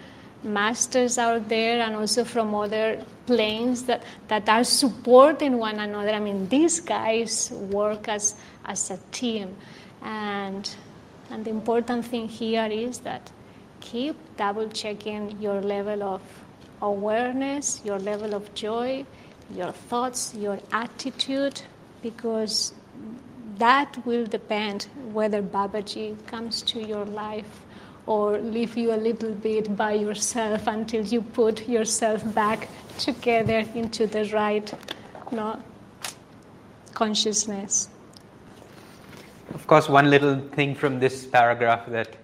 masters 0.43 1.17
out 1.17 1.47
there 1.47 1.81
and 1.81 1.95
also 1.95 2.23
from 2.23 2.53
other 2.53 3.03
planes 3.25 3.83
that, 3.83 4.03
that 4.27 4.49
are 4.49 4.63
supporting 4.63 5.57
one 5.57 5.79
another. 5.79 6.11
I 6.11 6.19
mean, 6.19 6.49
these 6.49 6.79
guys 6.79 7.51
work 7.51 8.07
as, 8.07 8.35
as 8.65 8.91
a 8.91 8.99
team. 9.11 9.55
And, 10.01 10.69
and 11.29 11.45
the 11.45 11.51
important 11.51 12.05
thing 12.05 12.27
here 12.27 12.65
is 12.65 12.99
that 12.99 13.31
keep 13.79 14.15
double 14.37 14.67
checking 14.69 15.39
your 15.39 15.61
level 15.61 16.03
of 16.03 16.21
awareness, 16.81 17.81
your 17.85 17.99
level 17.99 18.33
of 18.33 18.53
joy, 18.55 19.05
your 19.53 19.71
thoughts, 19.71 20.33
your 20.35 20.59
attitude, 20.71 21.61
because 22.01 22.73
that 23.61 23.97
will 24.05 24.25
depend 24.25 24.87
whether 25.13 25.41
Babaji 25.41 26.05
comes 26.25 26.61
to 26.63 26.81
your 26.81 27.05
life 27.05 27.59
or 28.07 28.39
leave 28.39 28.75
you 28.75 28.93
a 28.93 28.99
little 29.07 29.31
bit 29.31 29.75
by 29.77 29.91
yourself 29.93 30.65
until 30.65 31.05
you 31.05 31.21
put 31.21 31.67
yourself 31.69 32.23
back 32.33 32.67
together 32.97 33.59
into 33.75 34.07
the 34.07 34.25
right 34.33 34.73
no, 35.31 35.61
consciousness. 36.95 37.89
Of 39.53 39.67
course, 39.67 39.87
one 39.87 40.09
little 40.09 40.39
thing 40.57 40.73
from 40.73 40.99
this 40.99 41.25
paragraph 41.27 41.85
that 41.87 42.15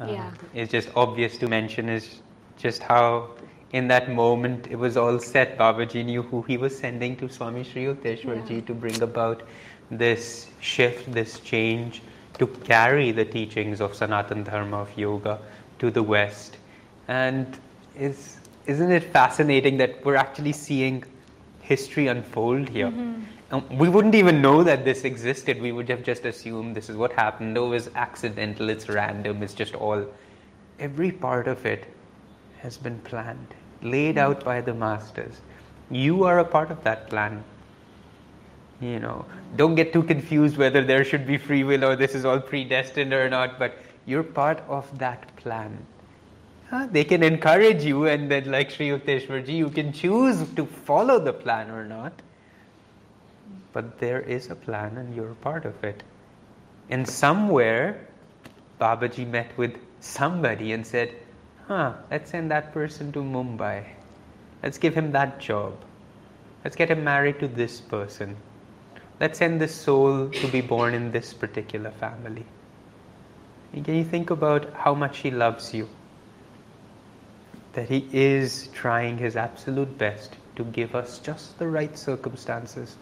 uh, 0.00 0.06
Yeah. 0.06 0.30
is 0.52 0.68
just 0.68 0.88
obvious 0.96 1.38
to 1.38 1.48
mention 1.48 1.88
is 1.88 2.20
just 2.58 2.82
how, 2.82 3.30
in 3.72 3.88
that 3.88 4.10
moment, 4.10 4.66
it 4.68 4.76
was 4.76 4.96
all 4.96 5.18
set. 5.18 5.56
Babaji 5.58 6.04
knew 6.04 6.22
who 6.22 6.42
he 6.42 6.56
was 6.56 6.76
sending 6.76 7.16
to 7.16 7.28
Swami 7.28 7.62
Sri 7.64 7.84
Yukteswarji 7.84 8.56
Yeah. 8.60 8.66
to 8.72 8.74
bring 8.74 9.00
about 9.02 9.42
this 9.90 10.48
shift, 10.60 11.12
this 11.12 11.40
change, 11.40 12.02
to 12.38 12.46
carry 12.46 13.12
the 13.12 13.24
teachings 13.24 13.80
of 13.80 13.94
Sanatan 13.94 14.44
Dharma 14.44 14.78
of 14.78 14.96
yoga 14.96 15.38
to 15.78 15.90
the 15.90 16.02
West. 16.02 16.56
And 17.08 17.58
is, 17.96 18.38
isn't 18.66 18.90
it 18.90 19.04
fascinating 19.04 19.76
that 19.78 20.04
we're 20.04 20.16
actually 20.16 20.52
seeing 20.52 21.04
history 21.60 22.06
unfold 22.06 22.68
here? 22.68 22.92
And 23.50 23.78
we 23.78 23.88
wouldn't 23.88 24.14
even 24.14 24.40
know 24.40 24.62
that 24.62 24.84
this 24.84 25.04
existed. 25.04 25.60
We 25.60 25.72
would 25.72 25.88
have 25.88 26.02
just 26.04 26.24
assumed 26.24 26.76
this 26.76 26.88
is 26.88 26.96
what 26.96 27.12
happened. 27.12 27.58
Oh, 27.58 27.72
it's 27.72 27.88
accidental, 27.96 28.70
it's 28.70 28.88
random, 28.88 29.42
it's 29.42 29.54
just 29.54 29.74
all. 29.74 30.06
Every 30.78 31.10
part 31.10 31.48
of 31.48 31.66
it 31.66 31.84
has 32.58 32.76
been 32.76 32.98
planned, 33.00 33.48
laid 33.82 34.16
mm-hmm. 34.16 34.30
out 34.30 34.44
by 34.44 34.60
the 34.60 34.72
masters. 34.72 35.40
You 35.90 36.24
are 36.24 36.38
a 36.38 36.44
part 36.44 36.70
of 36.70 36.82
that 36.84 37.10
plan. 37.10 37.42
You 38.80 38.98
know, 38.98 39.26
don't 39.56 39.74
get 39.74 39.92
too 39.92 40.02
confused 40.02 40.56
whether 40.56 40.82
there 40.82 41.04
should 41.04 41.26
be 41.26 41.36
free 41.36 41.64
will 41.64 41.84
or 41.84 41.96
this 41.96 42.14
is 42.14 42.24
all 42.24 42.40
predestined 42.40 43.12
or 43.12 43.28
not, 43.28 43.58
but 43.58 43.76
you're 44.06 44.22
part 44.22 44.62
of 44.68 44.98
that 44.98 45.36
plan. 45.36 45.86
Huh? 46.70 46.86
They 46.90 47.04
can 47.04 47.22
encourage 47.22 47.84
you, 47.84 48.06
and 48.06 48.30
then, 48.30 48.50
like 48.50 48.70
Sri 48.70 48.88
Yukteswarji, 48.90 49.54
you 49.54 49.70
can 49.70 49.92
choose 49.92 50.48
to 50.54 50.64
follow 50.64 51.18
the 51.18 51.32
plan 51.32 51.68
or 51.70 51.84
not. 51.84 52.12
But 53.72 53.98
there 53.98 54.20
is 54.20 54.50
a 54.50 54.54
plan, 54.54 54.96
and 54.96 55.14
you're 55.14 55.34
part 55.34 55.64
of 55.64 55.82
it. 55.82 56.02
And 56.88 57.08
somewhere, 57.08 58.06
Babaji 58.80 59.28
met 59.28 59.56
with 59.58 59.76
somebody 60.00 60.72
and 60.72 60.86
said, 60.86 61.14
Huh, 61.66 61.94
let's 62.10 62.30
send 62.30 62.50
that 62.50 62.72
person 62.72 63.12
to 63.12 63.18
Mumbai. 63.20 63.84
Let's 64.62 64.78
give 64.78 64.94
him 64.94 65.12
that 65.12 65.40
job. 65.40 65.74
Let's 66.64 66.76
get 66.76 66.90
him 66.90 67.04
married 67.04 67.40
to 67.40 67.48
this 67.48 67.80
person. 67.80 68.36
Let's 69.20 69.38
send 69.38 69.60
this 69.60 69.74
soul 69.74 70.30
to 70.30 70.48
be 70.48 70.62
born 70.62 70.94
in 70.94 71.12
this 71.12 71.34
particular 71.34 71.90
family. 71.90 72.46
Can 73.74 73.94
you 73.94 74.04
think 74.04 74.30
about 74.30 74.72
how 74.72 74.94
much 74.94 75.18
he 75.18 75.30
loves 75.30 75.74
you? 75.74 75.88
That 77.74 77.88
he 77.88 78.08
is 78.12 78.68
trying 78.72 79.18
his 79.18 79.36
absolute 79.36 79.98
best 79.98 80.36
to 80.56 80.64
give 80.64 80.94
us 80.94 81.18
just 81.18 81.58
the 81.58 81.68
right 81.68 81.96
circumstances 81.98 82.96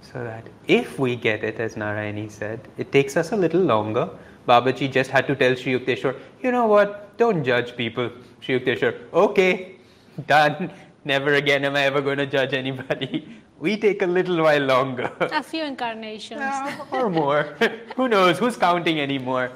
so 0.00 0.22
that 0.22 0.46
if 0.68 1.00
we 1.00 1.16
get 1.16 1.42
it, 1.42 1.58
as 1.58 1.74
Narayani 1.74 2.30
said, 2.30 2.60
it 2.78 2.92
takes 2.92 3.16
us 3.16 3.32
a 3.32 3.36
little 3.36 3.60
longer. 3.60 4.08
Babaji 4.48 4.92
just 4.92 5.10
had 5.10 5.26
to 5.26 5.34
tell 5.34 5.56
Sri 5.56 5.76
Yukteswar, 5.76 6.16
you 6.42 6.52
know 6.52 6.66
what, 6.66 7.16
don't 7.18 7.42
judge 7.42 7.76
people. 7.76 8.10
Sri 8.40 8.60
Yukteswar, 8.60 8.98
okay, 9.12 9.76
done. 10.26 10.70
Never 11.04 11.34
again 11.34 11.64
am 11.64 11.74
I 11.76 11.82
ever 11.82 12.00
going 12.00 12.18
to 12.18 12.26
judge 12.26 12.54
anybody. 12.54 13.42
We 13.60 13.76
take 13.76 14.02
a 14.02 14.06
little 14.06 14.42
while 14.42 14.60
longer. 14.62 15.10
A 15.20 15.42
few 15.42 15.64
incarnations. 15.64 16.42
or 16.90 17.08
more. 17.08 17.42
Who 17.96 18.08
knows? 18.08 18.38
Who's 18.38 18.56
counting 18.56 19.00
anymore? 19.00 19.52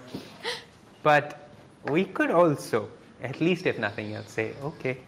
But 1.02 1.48
we 1.84 2.04
could 2.04 2.30
also, 2.30 2.88
at 3.22 3.40
least 3.40 3.66
if 3.66 3.78
nothing 3.78 4.14
else, 4.14 4.30
say, 4.30 4.52
okay, 4.62 4.98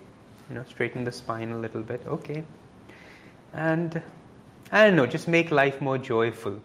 you 0.49 0.55
know, 0.57 0.65
straighten 0.69 1.05
the 1.05 1.13
spine 1.13 1.53
a 1.53 1.59
little 1.59 1.83
bit, 1.83 2.03
okay. 2.07 2.43
And 3.53 4.03
I 4.73 4.85
don't 4.85 4.97
know, 4.97 5.07
just 5.07 5.29
make 5.29 5.51
life 5.51 5.81
more 5.81 5.99
joyful. 5.99 6.61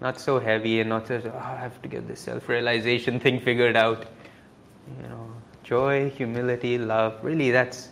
Not 0.00 0.20
so 0.20 0.38
heavy 0.38 0.80
and 0.80 0.88
not 0.90 1.08
so, 1.08 1.20
oh, 1.24 1.38
I 1.38 1.56
have 1.56 1.80
to 1.82 1.88
get 1.88 2.06
this 2.06 2.20
self 2.20 2.48
realization 2.48 3.18
thing 3.18 3.40
figured 3.40 3.76
out. 3.76 4.06
You 5.02 5.08
know, 5.08 5.30
joy, 5.64 6.10
humility, 6.10 6.78
love, 6.78 7.18
really, 7.22 7.50
that's, 7.50 7.88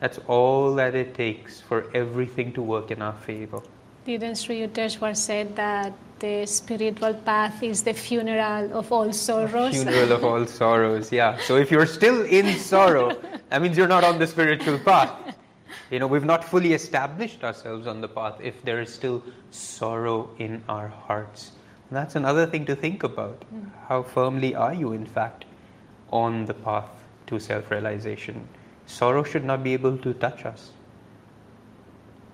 that's 0.00 0.18
all 0.26 0.74
that 0.74 0.94
it 0.94 1.14
takes 1.14 1.60
for 1.60 1.90
everything 1.94 2.52
to 2.54 2.62
work 2.62 2.90
in 2.90 3.02
our 3.02 3.12
favor. 3.12 3.60
Didn't 4.06 4.36
Sri 4.36 4.60
Yukteswar 4.66 5.14
said 5.14 5.54
that 5.56 5.92
the 6.18 6.46
spiritual 6.46 7.14
path 7.14 7.62
is 7.62 7.82
the 7.82 7.92
funeral 7.92 8.76
of 8.76 8.90
all 8.90 9.12
sorrows? 9.12 9.74
Funeral 9.74 10.12
of 10.12 10.24
all 10.24 10.46
sorrows, 10.46 11.12
yeah. 11.12 11.38
So 11.40 11.56
if 11.56 11.70
you're 11.70 11.86
still 11.86 12.22
in 12.24 12.58
sorrow, 12.58 13.14
that 13.50 13.60
means 13.60 13.76
you're 13.76 13.88
not 13.88 14.04
on 14.04 14.18
the 14.18 14.26
spiritual 14.26 14.78
path. 14.78 15.12
You 15.90 15.98
know, 15.98 16.06
we've 16.06 16.24
not 16.24 16.44
fully 16.44 16.72
established 16.72 17.44
ourselves 17.44 17.86
on 17.86 18.00
the 18.00 18.08
path 18.08 18.38
if 18.42 18.62
there 18.64 18.80
is 18.80 18.92
still 18.92 19.22
sorrow 19.50 20.30
in 20.38 20.62
our 20.68 20.88
hearts. 20.88 21.52
And 21.90 21.96
that's 21.96 22.14
another 22.14 22.46
thing 22.46 22.64
to 22.66 22.76
think 22.76 23.02
about. 23.02 23.44
Mm. 23.52 23.70
How 23.88 24.02
firmly 24.02 24.54
are 24.54 24.72
you, 24.72 24.92
in 24.92 25.04
fact, 25.04 25.44
on 26.10 26.46
the 26.46 26.54
path 26.54 26.88
to 27.26 27.38
self 27.40 27.70
realization? 27.70 28.46
Sorrow 28.90 29.22
should 29.22 29.44
not 29.44 29.62
be 29.62 29.72
able 29.72 29.96
to 29.98 30.12
touch 30.14 30.44
us. 30.44 30.70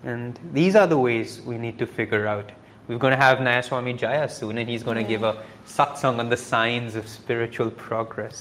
And 0.05 0.39
these 0.53 0.75
are 0.75 0.87
the 0.87 0.99
ways 0.99 1.41
we 1.43 1.59
need 1.59 1.79
to 1.79 1.87
figure 1.87 2.27
out 2.27 2.51
We're 2.89 2.99
going 2.99 3.11
to 3.11 3.17
have 3.17 3.39
Nayaswami 3.39 3.99
Jaya 3.99 4.29
soon, 4.29 4.59
and 4.59 4.69
he's 4.69 4.85
going 4.85 4.97
to 4.97 5.03
give 5.03 5.25
a 5.25 5.43
satsang 5.67 6.21
on 6.21 6.29
the 6.29 6.37
signs 6.37 6.95
of 6.95 7.09
spiritual 7.09 7.71
progress. 7.71 8.35